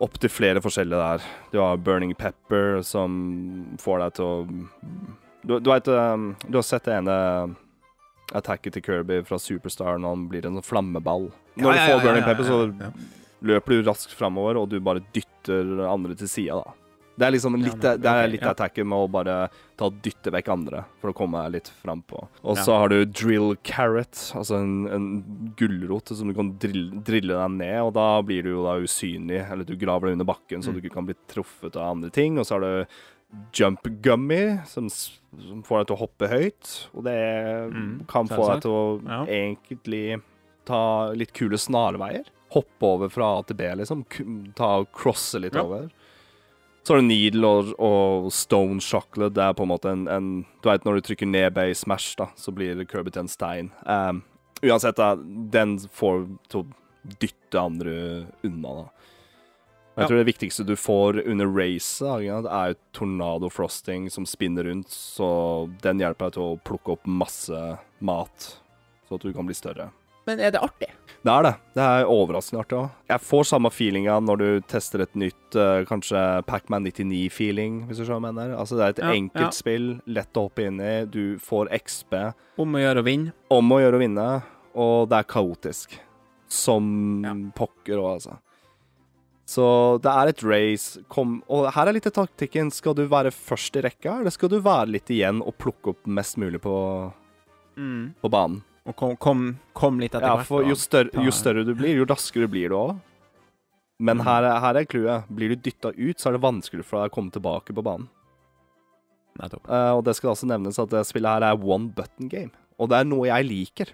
[0.00, 1.22] opptil flere forskjellige der.
[1.52, 4.68] Du har Burning Pepper, som får deg til å
[5.46, 7.56] Du, du vet Du har sett det ene
[8.34, 11.28] attacket til Kirby fra Superstar når han blir en sånn flammeball.
[11.56, 12.58] Når du får Burning Pepper, så
[13.46, 16.72] løper du raskt framover, og du bare dytter andre til sida, da.
[17.18, 18.50] Det er liksom litt, Ja, men- det er litt ja.
[18.52, 19.48] attacket med å bare
[19.78, 22.28] ta og dytte vekk andre, for å komme litt frampå.
[22.44, 22.62] Og Ja.
[22.62, 27.50] så har du drill carrot, altså en, en gulrot som du kan drille, drille deg
[27.56, 30.68] ned, og da blir du jo da usynlig, eller du graver deg under bakken så
[30.68, 30.74] Mm.
[30.74, 32.38] du ikke kan bli truffet av andre ting.
[32.38, 32.86] Og så har du
[33.52, 38.52] jump gummy, som, som får deg til å hoppe høyt, og det Mm, kan få
[38.52, 39.24] deg til å Ja.
[39.26, 40.22] egentlig
[40.64, 42.26] ta litt kule snarveier.
[42.52, 44.04] Hoppe over fra A til B, liksom.
[44.54, 45.62] Ta og crosse litt Ja.
[45.64, 45.90] over.
[46.86, 49.34] Så har du needle og, og stone chocolate.
[49.34, 50.26] Det er på en måte en, en
[50.62, 53.72] Du vet når du trykker ned i Smash, da, så blir Kirby til en stein.
[53.82, 54.20] Um,
[54.62, 57.96] uansett, da, den får til å dytte andre
[58.46, 58.86] unna, da.
[59.96, 60.06] Jeg Ja.
[60.06, 64.90] tror det viktigste du får under racet, det er jo tornado frosting som spinner rundt,
[64.92, 68.50] så den hjelper deg til å plukke opp masse mat,
[69.08, 69.90] så at du kan bli større.
[70.26, 70.88] Men er det artig?
[71.26, 71.52] Det er det.
[71.74, 72.90] Det er overraskende artig òg.
[73.10, 78.04] Jeg får samme feelinga når du tester et nytt eh, kanskje Pacman 99-feeling, hvis du
[78.04, 78.56] skjønner hva jeg mener.
[78.58, 79.54] Altså, det er et Ja, enkelt ja.
[79.54, 82.18] spill, lett å hoppe inn i, du får XP.
[82.62, 83.32] Om å gjøre å vinne?
[83.54, 84.26] Om å gjøre å vinne,
[84.76, 85.96] og det er kaotisk.
[86.48, 87.34] Som Ja.
[87.58, 88.36] pokker òg, altså.
[89.46, 91.00] Så det er et race.
[91.08, 92.70] Kom, og her er litt av taktikken.
[92.74, 96.06] Skal du være først i rekka, eller skal du være litt igjen og plukke opp
[96.06, 97.12] mest mulig på,
[97.78, 98.14] Mm.
[98.22, 98.62] på banen?
[98.86, 99.40] Og kom, kom,
[99.74, 100.46] kom litt etter Ja, hvert.
[100.46, 102.98] for jo større, jo større du blir, jo raskere blir du òg.
[103.98, 105.24] Men her, er- her er clouet.
[105.32, 108.08] Blir du dytta ut, så er det vanskeligere for deg å komme tilbake på banen.
[109.40, 109.66] Nettopp.
[109.68, 112.52] Uh, og det skal også nevnes at det spillet her er one button game.
[112.80, 113.90] Og det er noe jeg liker,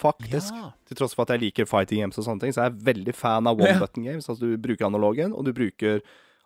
[0.00, 0.52] faktisk.
[0.56, 0.70] Ja.
[0.88, 3.14] Til tross for at jeg liker fighting games og sånne ting, så er jeg veldig
[3.16, 3.78] fan av one Ja.
[3.78, 4.28] button games.
[4.28, 6.02] Altså du bruker analogen, og du bruker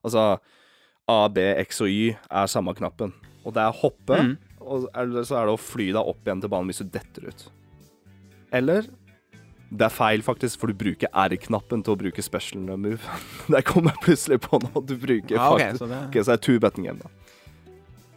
[0.06, 0.38] Altså
[1.08, 3.12] A, B, X og Y er samme knappen.
[3.44, 4.36] Og det er hoppe, Mm.
[4.60, 4.86] og
[5.26, 7.50] så er det å fly deg opp igjen til banen hvis du detter ut.
[8.54, 8.86] Eller
[9.70, 13.02] det er feil, faktisk, for du bruker R-knappen til å bruke special move.
[13.52, 14.70] Der kom jeg plutselig på nå.
[14.86, 17.10] Du bruker Ja, okay, faktisk så det Ok, så det er two button game, da.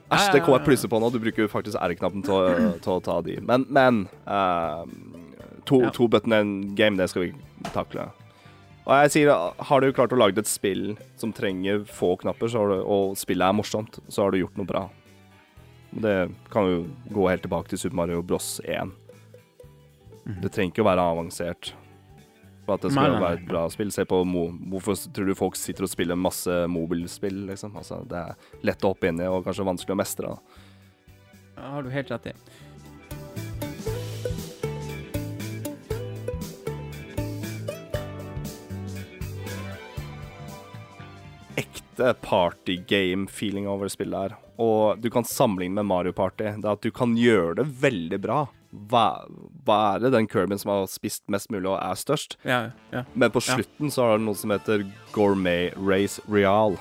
[0.09, 1.09] Æsj, det kommer kom jeg plutselig på nå.
[1.13, 3.39] Du bruker faktisk R-knappen til, til å ta de.
[3.49, 4.85] Men, men uh,
[5.65, 5.91] to, Ja.
[5.93, 7.33] to button game, det skal vi
[7.73, 8.07] takle.
[8.85, 9.33] Og jeg sier,
[9.69, 13.17] har du klart å lage et spill som trenger få knapper, så har du, og
[13.21, 14.87] spillet er morsomt, så har du gjort noe bra.
[15.93, 16.15] Det
[16.53, 16.79] kan jo
[17.13, 18.93] gå helt tilbake til Super Mario Bros 1.
[20.29, 20.41] Mhm.
[20.43, 21.71] Det trenger ikke å være avansert
[22.69, 23.91] for at det skal Nei, nei, være et bra spill.
[23.93, 27.73] Se på mo Hvorfor tror du folk sitter og spiller masse mobilspill, liksom?
[27.81, 30.33] Altså, det er lett å hoppe inn i, og kanskje vanskelig å mestre.
[30.35, 30.65] Da.
[31.57, 32.35] Ja, har du helt rett i.
[41.59, 44.37] Ekte partygame-feeling over spillet her.
[44.61, 46.53] Og du kan sammenligne med Mario Party.
[46.53, 48.39] Det er at du kan gjøre det veldig bra.
[48.73, 49.25] Væ-
[49.65, 52.37] Være den curbien som har spist mest mulig og er størst.
[52.45, 53.03] Ja, ja.
[53.15, 53.55] Men på Ja.
[53.55, 56.77] slutten så har du noe som heter Gourmet Race Real.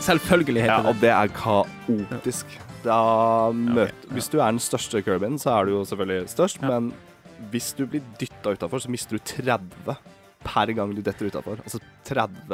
[0.00, 2.60] Selvfølgelig Ja, heter og det er kaotisk.
[2.84, 4.12] Da møt, ja.
[4.14, 6.68] Hvis du er den største Kirbyen, så er du jo selvfølgelig størst, Ja.
[6.74, 6.92] men
[7.50, 9.96] hvis du blir dytta utafor, så mister du 30
[10.44, 11.58] per gang du detter utafor.
[11.64, 12.52] Altså 30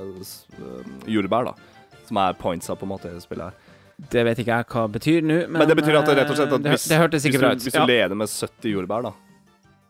[0.00, 1.54] um, jordbær, da.
[2.08, 3.52] Som er pointsa, på en måte, i det spillet her.
[3.98, 4.08] det.
[4.10, 6.36] Det vet ikke jeg hva betyr nå, men, Men det betyr at det rett og
[6.40, 7.84] slett eh, at hvis, det hørtes hvis, du, hvis du Ja.
[7.86, 9.12] leder med 70 jordbær, da,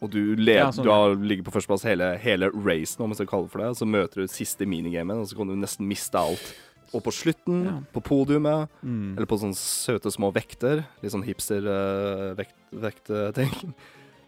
[0.04, 0.98] og du, led, Ja, sånn, du ja.
[1.00, 3.76] har ligger på førsteplass hele, hele racen, om vi skal kalle det for det, og
[3.80, 6.54] så møter du siste minigamen, og så kan du nesten miste alt.
[6.94, 7.80] Og på slutten, Ja.
[7.92, 9.16] på podiumet, Mm.
[9.16, 10.84] eller på sånne søte små vekter.
[11.02, 13.74] Litt sånn hipster-vektting.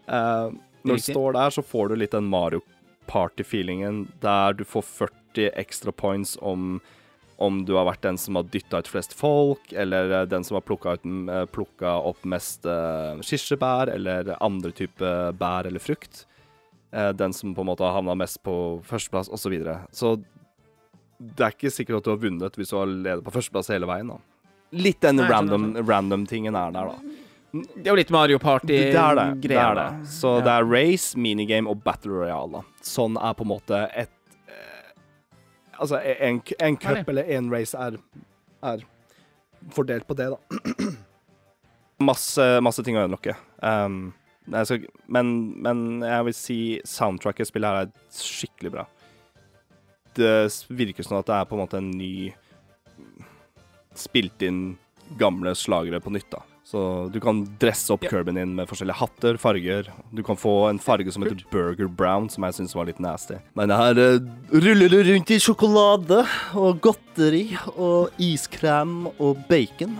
[0.07, 0.51] Uh,
[0.85, 2.61] når du står der, så får du litt den Mario
[3.07, 6.81] Party-feelingen der du får 40 ekstra points om
[7.39, 10.55] om du har vært den som har dytta ut flest folk, eller eh, den som
[10.57, 11.45] har plukka, ut, eh,
[12.09, 15.05] opp mest uh, kirsebær, eller andre type
[15.37, 16.25] bær eller frukt.
[16.89, 19.37] Uh, den som på en måte har havna mest på førsteplass, osv.
[19.43, 19.75] Så, videre.
[19.93, 20.15] så
[21.17, 23.89] det er ikke sikkert at du har vunnet hvis du har ledet på førsteplass hele
[23.89, 24.11] veien.
[24.13, 24.19] da.
[24.77, 27.23] Litt den random-tingen random-tingen er der, da.
[27.57, 28.91] Det er jo litt Mario er det.
[28.93, 29.61] Party-greier.
[29.63, 30.09] er det.
[30.11, 32.59] Så det er race, minigame og battle royale.
[32.59, 32.83] da.
[32.85, 34.11] Sånn er på en måte et
[34.51, 34.93] eh,
[35.79, 37.97] Altså, en, en cup eller en race er,
[38.65, 38.83] er
[39.73, 40.91] fordelt på det, da.
[42.11, 43.35] masse, masse ting å unlocke.
[43.61, 44.11] Um,
[44.47, 45.31] men,
[45.63, 48.85] men jeg vil si soundtracket i spillet her er skikkelig bra.
[50.17, 50.33] Det
[50.73, 52.33] virker som at det er på en måte en ny
[53.97, 54.75] Spilt inn
[55.17, 56.43] gamle slagere på nytt, da.
[56.67, 58.09] Så du kan dresse opp Ja.
[58.11, 59.87] curbien din med forskjellige hatter, farger.
[60.11, 63.37] Du kan få en farge som heter burger brown, som jeg syns var litt nasty.
[63.55, 64.19] Men her uh,
[64.51, 69.95] ruller du rundt i sjokolade og godteri og iskrem og bacon.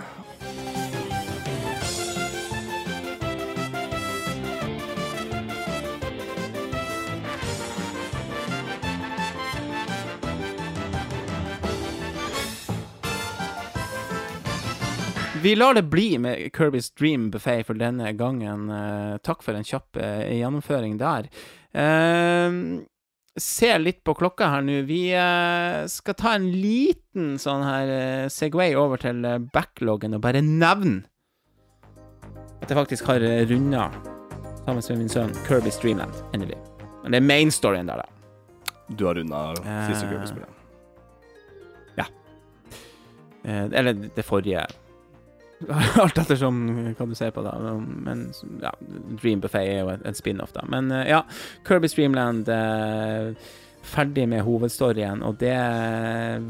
[15.47, 18.65] Vi lar det bli med Kirby's Dream Buffet for denne gangen.
[18.69, 21.29] Eh, takk for en kjapp eh, gjennomføring der.
[21.71, 22.81] Uh,
[23.39, 24.81] se litt på klokka her nå.
[24.89, 30.41] Vi uh, skal ta en liten sånn her uh, Segway over til backloggen og bare
[30.43, 31.05] nevne
[32.59, 33.85] at jeg faktisk har runda,
[34.65, 36.57] sammen med min sønn, Kirby's Streamland, Endelig.
[37.05, 38.75] Men det er main storyen der, da.
[38.89, 40.09] Du har runda siste.
[40.11, 40.51] Kirby-spillet.
[42.01, 42.09] Ja.
[43.47, 44.65] eller det forrige.
[46.03, 46.59] Alt ettersom
[46.97, 47.55] hva du ser på, da.
[47.81, 48.27] Men
[48.61, 48.73] ja,
[49.17, 50.65] Dream Buffet er jo en, spin-off, da.
[50.69, 51.23] Men eh, ja,
[51.67, 53.33] Kirby Streamland eh,
[53.87, 55.57] ferdig med hovedstoryen, og det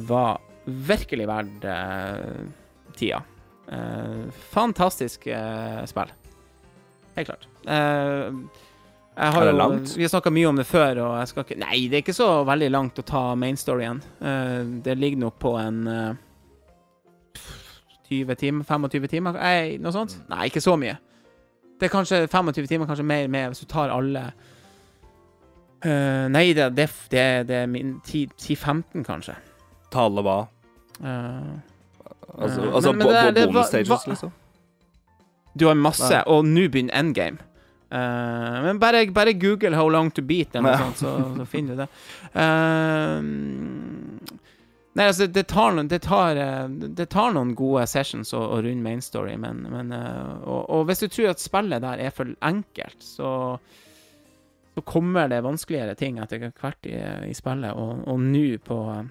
[0.10, 2.46] var virkelig verdt eh,
[3.00, 3.24] tida.
[3.72, 6.12] Eh, fantastisk eh, spill.
[7.16, 7.48] Helt klart.
[7.66, 8.34] Eh,
[9.18, 11.88] Er det jo- Vi har snakka mye om det før, og jeg skal ikke Nei,
[11.90, 14.02] det er ikke så veldig langt å ta mainstoryen.
[14.22, 15.88] Uh, det ligger nok på en
[18.10, 19.38] 20 timer, 25 timer?
[19.44, 20.18] Ei, noe sånt?
[20.30, 20.98] Nei, ikke så mye.
[21.80, 24.24] Det er kanskje 25 timer, kanskje mer mer hvis du tar alle
[25.86, 29.36] uh, Nei, det, det, det, det er min 10-15, kanskje.
[29.94, 30.40] Tale hva?
[31.02, 31.58] Uh,
[32.38, 34.32] Altså, uh, altså men- men bo- det bonus stages, hva, liksom?
[35.58, 36.24] du har masse, Nei.
[36.28, 37.38] og nå begynner endgame.
[37.90, 41.76] Uh, men bare, bare google 'How long to beat', eller noe sånt, så, så finner
[41.76, 41.88] du det.
[42.36, 43.22] Eh,
[44.98, 46.64] nei, altså, det tar, noen, det, tar, eh,
[46.98, 50.88] det tar noen gode sessions å, å runde main story, men, men eh, og, og
[50.90, 53.36] hvis du tror at spillet der er for enkelt, så
[54.78, 56.94] så kommer det vanskeligere ting etter hvert i,
[57.26, 59.08] i spillet, og, og nå på eh,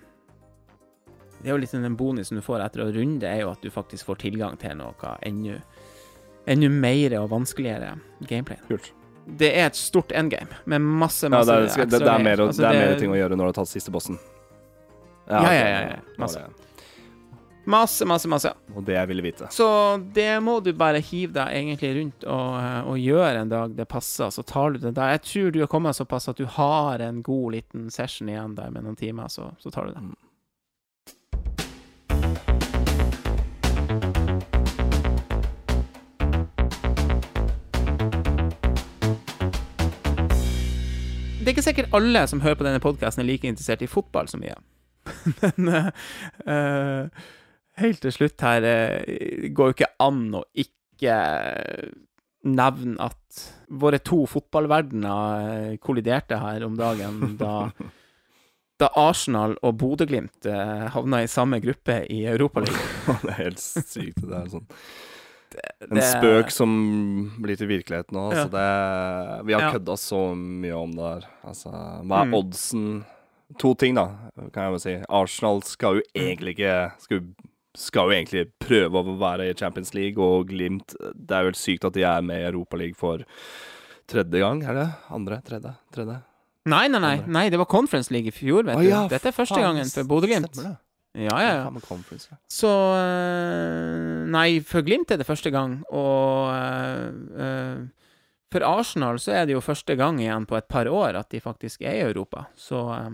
[1.40, 3.66] Det er jo litt sånn den bonusen du får etter å runde, er jo at
[3.66, 5.58] du faktisk får tilgang til noe enda
[6.46, 7.96] enda mer og vanskeligere
[8.30, 8.62] gameplay.
[8.68, 8.92] Kult.
[9.26, 12.46] Det er et stort endgame med masse, Ja, masse det, er, det, det, er mer,
[12.46, 14.20] Altså, det er mer ting å gjøre når du har tatt siste bossen.
[15.26, 15.96] Ja, ja, ja, ja, ja.
[16.18, 16.42] Masse.
[17.66, 18.52] Masse, masse, masse.
[18.76, 19.48] Og det jeg ville vite.
[19.50, 19.66] Så
[20.14, 23.88] det må du bare hive deg egentlig rundt og, eh, og gjøre en dag det
[23.90, 24.30] passer.
[24.30, 25.16] Så tar du det der.
[25.16, 28.70] Jeg tror du har kommet såpass at du har en god liten session igjen der
[28.70, 30.04] med noen timer, så, så tar du det.
[41.42, 44.30] Det er ikke sikkert alle som hører på denne podkasten, er like interessert i fotball
[44.30, 44.62] som vi er.
[45.40, 47.08] Men uh,
[47.82, 51.16] helt til slutt her uh, går jo ikke an å ikke
[52.46, 53.40] nevne at
[53.74, 57.66] våre to fotballverdener kolliderte her om dagen da,
[58.80, 60.46] da Arsenal og Bodø-Glimt
[60.94, 63.18] havna i samme gruppe i Europaligaen.
[63.24, 64.22] det er helt sykt.
[64.22, 64.68] Det er sånn
[65.86, 66.70] en spøk som
[67.40, 68.26] blir til virkelighet nå.
[68.34, 68.44] Ja.
[68.44, 69.72] Altså det Vi har Ja.
[69.76, 71.28] kødda så mye om det her.
[71.46, 72.34] Altså, hva er Mm.
[72.40, 73.04] oddsen?
[73.62, 74.06] To ting, da,
[74.52, 74.94] kan jeg vel si.
[75.08, 79.94] Arsenal skal jo egentlig ikke skal, jo- skal jo egentlig prøve å være i Champions
[79.94, 83.22] League, og Glimt Det er vel sykt at de er med i Europaligaen for
[84.10, 84.88] tredje gang, er det?
[85.10, 85.40] Andre?
[85.46, 85.72] Tredje?
[85.94, 86.18] Tredje?
[86.66, 88.90] Nei, nei, nei, nei, det var Conference League i fjor, vet Å du.
[89.14, 90.58] Dette er første gangen for Bodø-Glimt.
[91.16, 91.70] Ja, ja, ja.
[91.70, 92.36] Ja.
[92.50, 97.06] Så eh, Nei, for Glimt er det første gang, og uh,
[97.38, 97.84] uh,
[98.52, 101.40] for Arsenal så er det jo første gang igjen på et par år at de
[101.42, 103.08] faktisk er i Europa, så eh,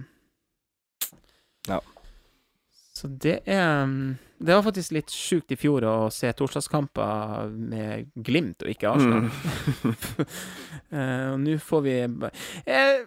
[1.68, 1.80] Ja.
[2.92, 8.10] Så det er mm, Det var faktisk litt sjukt i fjor å se torsdagskamper med
[8.26, 9.28] Glimt og ikke Arsenal.
[9.28, 9.96] Mm.
[10.92, 11.92] Eh, og nå får vi
[12.68, 12.98] eh,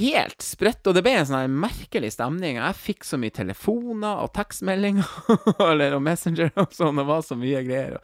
[0.00, 2.56] helt sprøtt, og det ble en sånn merkelig stemning.
[2.58, 5.06] Jeg fikk så mye telefoner og tekstmeldinger
[5.68, 7.98] eller og Messenger og sånn, det var så mye greier.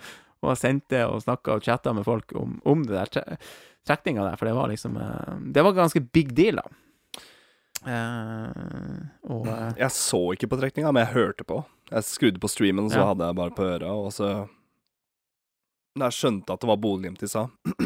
[0.44, 3.38] Og jeg sendte og snakka og chatta med folk om, om det der tre-
[3.88, 6.68] trekninga der, for det var liksom eh, Det var ganske big deal, da.
[7.84, 11.62] Eh, og eh, Jeg så ikke på trekninga, men jeg hørte på.
[11.90, 13.06] Jeg skrudde på streamen, så Ja.
[13.12, 14.48] hadde jeg bare på øra, og så
[15.96, 17.46] Da jeg skjønte at det var Bodø-Glimt de sa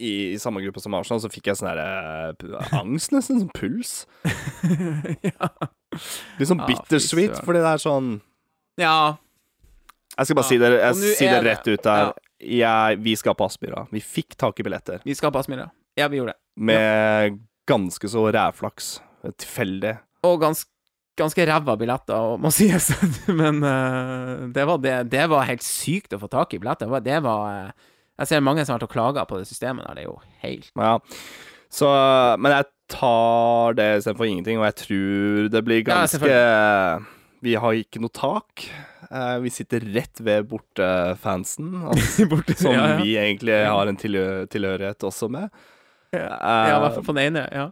[0.00, 2.34] I, I samme gruppe som Arsenal, så fikk jeg sånn eh,
[2.74, 3.38] angst, nesten.
[3.44, 3.92] Sånn puls.
[5.30, 5.48] ja.
[6.40, 8.08] Litt sånn bittersweet, ja, fordi det er sånn
[8.82, 8.94] ja.
[10.18, 10.48] Jeg skal bare Ja.
[10.50, 12.12] si det, jeg si det rett ut der.
[12.42, 13.84] Jeg, vi skal på Aspmyra.
[13.94, 14.98] Vi fikk tak i billetter.
[15.06, 15.68] Vi skal på Aspmyra.
[15.96, 16.40] Ja, vi gjorde det.
[16.58, 17.38] Med
[17.70, 18.94] ganske så rævflaks.
[19.40, 19.96] Tilfeldig.
[20.24, 20.70] Og ganske
[21.18, 22.90] ganske ræva billetter, må sies.
[23.30, 26.90] Men uh, det, var det, det var helt sykt å få tak i billetter.
[27.04, 27.90] Det var, uh, eh,
[28.22, 29.98] Jeg ser mange som har vært og klaga på det systemet der.
[29.98, 30.96] Det er jo helt Ja.
[31.74, 31.88] Så
[32.38, 37.06] Men jeg tar det istedenfor ingenting, og jeg tror det blir Ja, ganske
[37.42, 38.66] Vi har ikke noe tak.
[39.10, 42.54] Uh, Vi sitter rett ved bortefansen, altså, borte.
[42.58, 42.98] som ja, ja.
[43.02, 45.50] vi egentlig har en tilhø- tilhørighet også med.
[46.22, 47.44] Ja, Eh, i hvert fall på den ene.
[47.52, 47.66] Ja.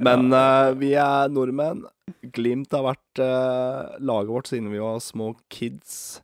[0.00, 1.84] Men uh, vi er nordmenn.
[2.32, 6.20] Glimt har vært uh, laget vårt siden vi var små kids.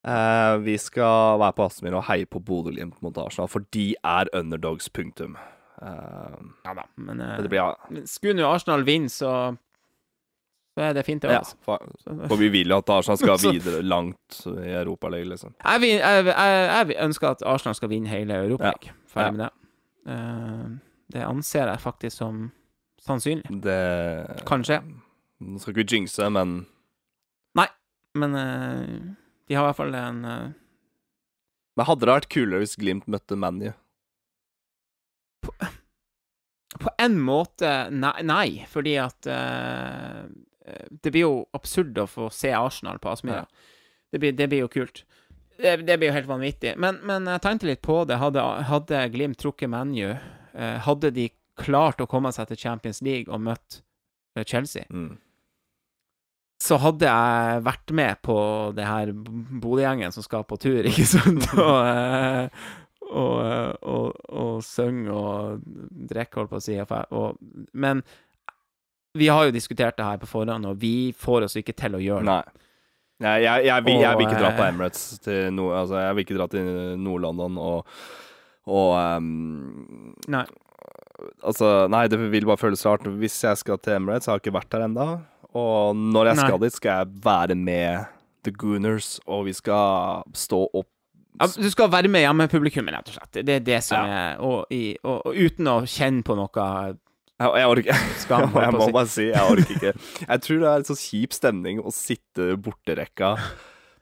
[0.00, 4.30] Uh, vi skal være på Aspmyr og heie på Bodø-Glimt mot Arsenal, for de er
[4.32, 5.36] underdogs, punktum.
[5.80, 6.82] Eh, ja da.
[7.00, 9.30] Men eh, det blir ja, men skulle nå Arsenal vinne, så
[10.76, 11.32] så er det fint, det.
[11.32, 11.56] ja, Altså.
[12.30, 15.54] For vi vil jo at Arsenal skal videre langt i Europaligaen, liksom.
[15.64, 18.96] Jeg, jeg, jeg, jeg ønsker at Arsenal skal vinne hele Europaligaen.
[19.10, 19.30] Ferdig Ja.
[19.36, 19.50] med det.
[20.08, 20.66] Eh,
[21.10, 22.48] det anser jeg faktisk som
[23.02, 23.48] sannsynlig.
[23.62, 24.80] Det Kan skje.
[25.40, 26.64] Nå skal ikke vi jinxe, men
[27.56, 27.66] Nei,
[28.14, 28.96] Men eh,
[29.48, 30.50] de har i hvert fall en eh,
[31.78, 33.70] Men hadde det vært kulere hvis Glimt møtte ManU?
[36.80, 40.28] På en måte nei, nei fordi at uh,
[41.02, 43.46] Det blir jo absurd å få se Arsenal på Aspmyra.
[44.12, 45.02] Det, det blir jo kult.
[45.60, 46.74] Det, det blir jo helt vanvittig.
[46.80, 48.16] Men, men jeg tenkte litt på det.
[48.22, 50.14] Hadde, hadde Glimt trukket ManU,
[50.54, 51.26] eh, hadde de
[51.60, 53.82] klart å komme seg til Champions League og møtt
[54.36, 55.18] eh, Chelsea, Mm.
[56.60, 58.36] så hadde jeg vært med på
[58.76, 61.46] det her Bodø-gjengen som skal på tur, ikke sant?
[61.56, 62.48] og, eh,
[63.10, 65.62] og, og, og synge og
[66.10, 66.76] drikke, holdt på å si.
[67.10, 67.40] Og,
[67.74, 68.02] men
[69.18, 72.02] vi har jo diskutert det her på forhånd, og vi får oss ikke til å
[72.04, 72.36] gjøre det.
[72.38, 72.68] Nei.
[73.20, 76.24] Nei, jeg, jeg, vil, jeg vil ikke dra på Emirates til nord, altså, Jeg vil
[76.24, 76.70] ikke dra til
[77.04, 77.90] Nord-London og,
[78.70, 80.44] og um, Nei.
[81.44, 83.04] Altså, nei, det vil bare føles rart.
[83.20, 85.08] Hvis jeg skal til Emirates, jeg har ikke vært der ennå.
[85.52, 86.46] Og når jeg Nei.
[86.48, 88.08] skal dit, skal jeg være med
[88.46, 90.88] The Gooners, og vi skal stå opp
[91.40, 93.44] Ja, Du skal være med hjemmepublikummet, rett og slett.
[93.46, 94.16] Det er det som Ja.
[94.32, 96.64] er og, i, og, og uten å kjenne på noe
[97.40, 99.92] Jeg, jeg orker Skam, Jeg må bare si, jeg orker ikke.
[100.26, 103.34] Jeg tror det er en så kjip stemning å sitte borterekka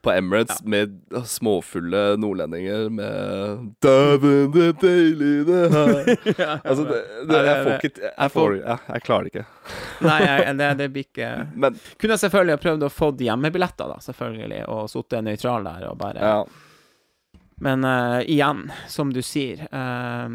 [0.03, 0.95] på Emirates med
[1.27, 6.61] småfulle nordlendinger med 'Dæven, det er deilig, det her'.
[6.69, 9.45] Altså, det, det, jeg får ikke Jeg, jeg, får, jeg, jeg klarer det ikke.
[10.09, 13.99] Nei, jeg, det, det blir ikke Men Kunne jeg selvfølgelig prøvd å få hjemmebilletter, da,
[14.07, 16.41] selvfølgelig, og sittet nøytral der og bare ja.
[17.59, 20.27] Men uh, igjen, som du sier, eh,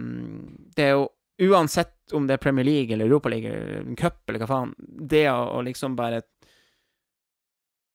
[0.76, 1.06] det er jo
[1.42, 4.76] Uansett om det er Premier League eller Europaliga eller en cup eller hva faen,
[5.10, 6.22] det å, å liksom bare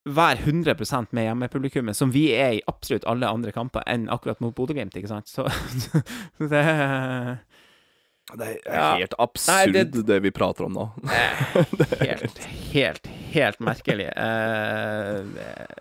[0.08, 0.74] være 100
[1.12, 5.10] med hjemmepublikummet, som vi er i absolutt alle andre kamper enn akkurat mot Bodø-Glimt, ikke
[5.10, 5.44] sant, så
[6.38, 6.64] så det
[8.38, 8.88] Det er Ja.
[8.98, 10.06] helt absurd, Nei, det...
[10.06, 10.88] det- vi prater om nå.
[12.00, 12.38] er helt,
[12.72, 13.06] helt,
[13.36, 14.10] helt merkelig.
[14.16, 15.74] Uh, det-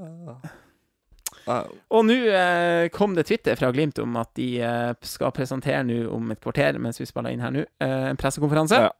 [0.00, 0.40] Ja.
[1.48, 6.02] Og nå eh, kom det Twitter fra Glimt om at de eh, skal presentere nå
[6.12, 8.80] om et kvarter, mens vi spiller inn her nå, eh, en pressekonferanse.
[8.86, 8.90] Ja.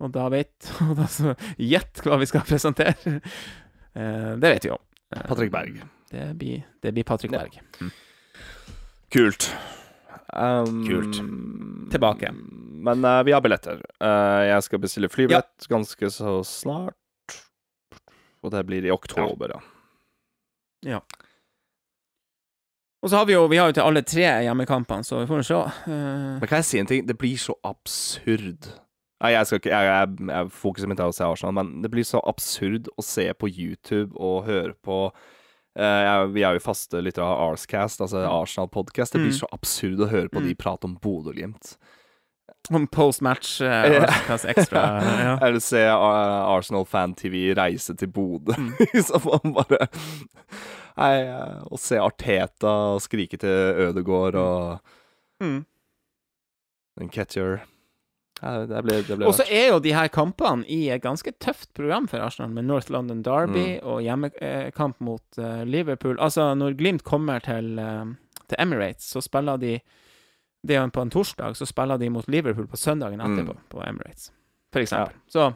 [0.00, 3.18] Og da vet og da så Gjett hva vi skal presentere!
[3.94, 4.78] Eh, det vet vi jo.
[5.14, 5.82] Eh, Patrick Berg.
[6.10, 7.44] Det blir, det blir Patrick Ja.
[7.44, 7.90] Berg.
[9.10, 9.50] Kult.
[10.32, 11.18] Um, Kult.
[11.90, 12.30] Tilbake.
[12.80, 13.82] Men uh, vi har billetter.
[13.98, 16.94] Uh, jeg skal bestille flybillett ganske så snart.
[18.40, 19.60] Og det blir i oktober, ja.
[23.02, 25.40] Og så har vi jo Vi har jo til alle tre hjemmekampene, så vi får
[25.40, 25.60] jo se.
[25.88, 26.38] Uh...
[26.40, 27.06] Men kan jeg si en ting?
[27.08, 28.70] Det blir så absurd.
[29.20, 31.90] Nei, jeg skal ikke Jeg, jeg, jeg fokuset mitt er å se Arsenal, men det
[31.92, 35.10] blir så absurd å se på YouTube og høre på
[35.78, 39.12] Uh, Vi er jo faste lyttere av Arscast, altså Arsenal-podkast.
[39.14, 39.38] Det blir Mm.
[39.38, 40.58] så absurd å høre på de Mm.
[40.58, 41.76] prate om Bodø-Glimt.
[42.70, 43.56] Om post-match.
[43.66, 44.82] Arsenals ekstra.
[45.26, 45.32] ja.
[45.42, 48.54] Eller se uh, Arsenal Fan TV reise til Bodø.
[48.58, 48.70] Mm.
[49.08, 49.88] Så man bare
[51.00, 54.96] Nei, uh, Å se Arteta skrike til Ødegård og
[55.40, 55.62] Mm.
[57.14, 57.62] Ketcher
[58.42, 61.32] ja, Det ble, det ble Og så er jo de her kampene i et ganske
[61.40, 63.86] tøft program for Arsenal, med North London Derby Mm.
[63.88, 66.18] og hjemmekamp mot uh, Liverpool.
[66.20, 68.04] Altså, når Glimt kommer til, uh,
[68.48, 69.74] til Emirates, så spiller de
[70.66, 73.62] Det er jo på en torsdag, så spiller de mot Liverpool på søndagen etterpå, Mm.
[73.72, 74.30] på Emirates,
[74.72, 75.14] for eksempel.
[75.28, 75.46] Så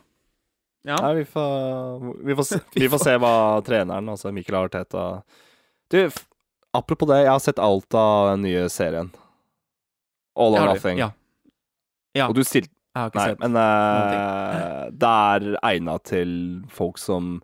[0.84, 0.96] ja.
[1.00, 5.22] Nei, vi får, vi, får se, vi får se hva treneren, altså Mikkel Arteta
[5.90, 6.10] Du,
[6.72, 9.10] apropos det, jeg har sett alt av den nye serien.
[10.36, 10.66] All or.
[10.74, 10.98] Nothing.
[10.98, 11.10] Ja.
[12.16, 12.28] ja.
[12.28, 13.40] Og du stilte Jeg har ikke Nei, sett.
[13.40, 16.34] men eh, det er egna til
[16.70, 17.40] folk som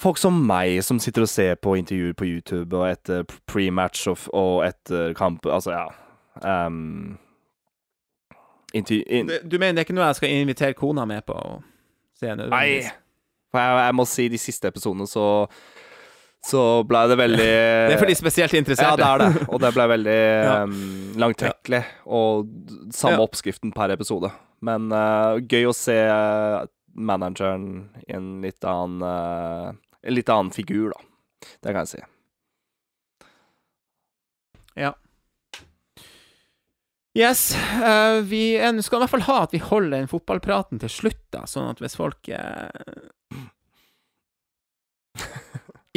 [0.00, 4.18] Folk som meg, som sitter og ser på intervjuer på YouTube og etter pre-match og,
[4.32, 5.88] og etter kamp Altså, ja
[6.44, 7.18] um,
[8.74, 11.36] in, Du mener det er ikke noe jeg skal invitere kona med på?
[12.22, 12.82] Nei.
[13.52, 15.24] For jeg, jeg må si, de siste episodene så
[16.44, 17.46] Så ble det veldig
[17.88, 19.30] Det er for de spesielt Ja, det er det.
[19.52, 20.62] Og det ble veldig Ja.
[20.64, 21.82] um, langtekkelig.
[22.06, 22.46] Og
[22.94, 23.24] samme Ja.
[23.24, 24.30] oppskriften per episode.
[24.60, 26.66] Men uh, gøy å se uh,
[26.98, 31.00] manageren i en litt annen uh, En litt annen figur, da.
[31.62, 32.04] Det kan jeg si.
[37.18, 37.48] Yes.
[37.82, 38.42] Uh, vi
[38.86, 41.80] skal i hvert fall ha at vi holder den fotballpraten til slutt, da, sånn at
[41.82, 42.70] hvis folk uh,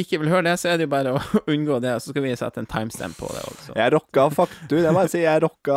[0.02, 1.20] ikke vil høre det, så er det jo bare å
[1.52, 3.74] unngå det, og så skal vi sette en timestamp på det også.
[3.78, 5.20] Jeg rocka faktu, det må jeg si.
[5.24, 5.76] Jeg rocka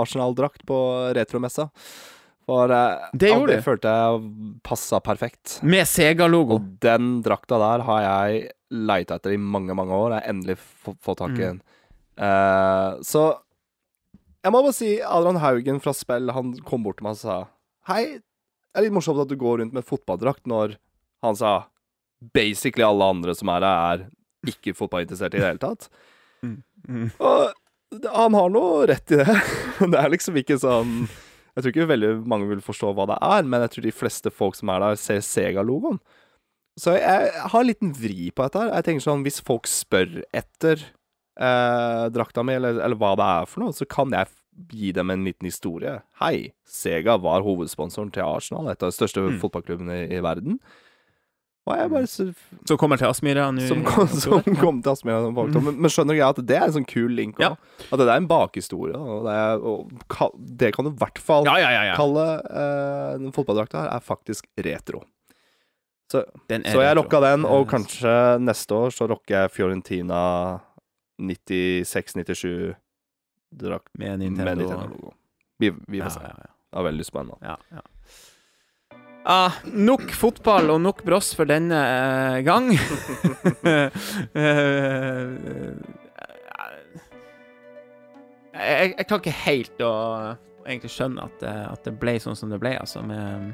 [0.00, 0.78] Arsenal-drakt på
[1.16, 1.68] retromessa.
[2.50, 3.62] For uh, Det gjorde du.
[3.62, 4.32] følte jeg
[4.66, 5.58] passa perfekt.
[5.62, 6.56] Med Sega-logo.
[6.58, 10.16] Og den drakta der har jeg leita etter i mange, mange år.
[10.16, 11.60] Jeg har endelig fått tak i Mm.
[11.60, 11.62] den.
[13.06, 13.20] Så
[14.44, 17.38] jeg må bare si Adrian Haugen fra Spill, han kom bort til meg og sa
[17.90, 20.76] Hei, det er litt morsomt at du går rundt med fotballdrakt når
[21.24, 21.54] han sa
[22.34, 25.88] basically alle andre som er her, er ikke fotballinteressert i det hele tatt.
[26.44, 27.08] Mm.
[27.18, 29.34] Og han har noe rett i det.
[29.80, 33.46] Det er liksom ikke sånn Jeg tror ikke veldig mange vil forstå hva det er,
[33.48, 35.98] men jeg tror de fleste folk som er der, ser Sega-logoen.
[36.78, 38.70] Så jeg har en liten vri på dette her.
[38.76, 40.84] Jeg tenker sånn, Hvis folk spør etter
[41.40, 44.28] eh, drakta mi, eller, eller hva det er for noe, så kan jeg
[44.70, 46.00] gi dem en liten historie.
[46.20, 49.40] Hei, Sega var hovedsponsoren til Arsenal, et av de største Mm.
[49.40, 50.58] fotballklubbene i, i verden.
[51.68, 52.24] Og jeg bare så,
[52.66, 53.62] Som kommer til Aspmyra nå.
[53.68, 55.62] som, kom, som kom til Aspmyra Mm.
[55.62, 57.52] Men, men skjønner du greia at det er en sånn kul link Ja.
[57.92, 58.96] At det er en bakhistorie.
[58.96, 63.32] Og det, er, og, det kan du i hvert fall Ja, ja, kalle eh, den
[63.36, 65.04] fotballdrakta her, er faktisk retro.
[66.10, 68.10] Så, så jeg rocka den, og kanskje
[68.42, 70.22] neste år så rocker jeg Fiorentina
[71.20, 72.74] 96-97
[73.50, 75.12] drakt Med med Nintendo.
[75.60, 76.20] Vi, vi ja, får se.
[76.24, 76.50] ja, ja.
[76.70, 77.38] Det var veldig spennende.
[77.42, 77.80] Ja, ja.
[79.24, 82.70] Ah, nok fotball og nok bross for denne eh, gang.
[88.50, 89.90] Eh, jeg, jeg klarer ikke helt å
[90.66, 93.52] egentlig skjønne at, det- at det ble sånn som det ble, altså, med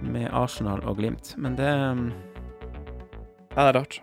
[0.00, 1.34] Med Arsenal og Glimt.
[1.36, 1.66] Men det
[3.50, 4.00] Ja, det er rart.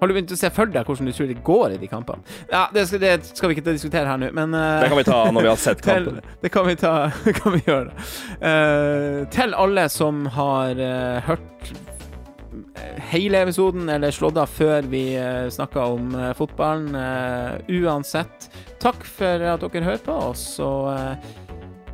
[0.00, 2.24] Har du begynt å se for deg hvordan du tror det går i de kampene?
[2.48, 5.06] Ja, det skal, det skal vi ikke diskutere her nå, men uh, Det kan vi
[5.10, 6.34] ta når vi har sett til, kampen.
[6.40, 6.94] det kan vi ta
[7.40, 8.08] kan vi gjøre.
[8.40, 11.72] Uh, til alle som har uh, hørt
[13.10, 16.94] hele episoden eller slått av før vi uh, snakka om uh, fotballen.
[16.96, 18.50] Uh, uansett,
[18.82, 21.32] takk for at dere hører på, og så uh,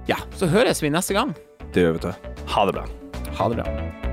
[0.06, 1.34] Ja, så høres vi neste gang.
[1.74, 2.44] Det gjør vi, vet du.
[2.54, 2.90] Ha det bra.
[3.40, 4.05] Ha det bra.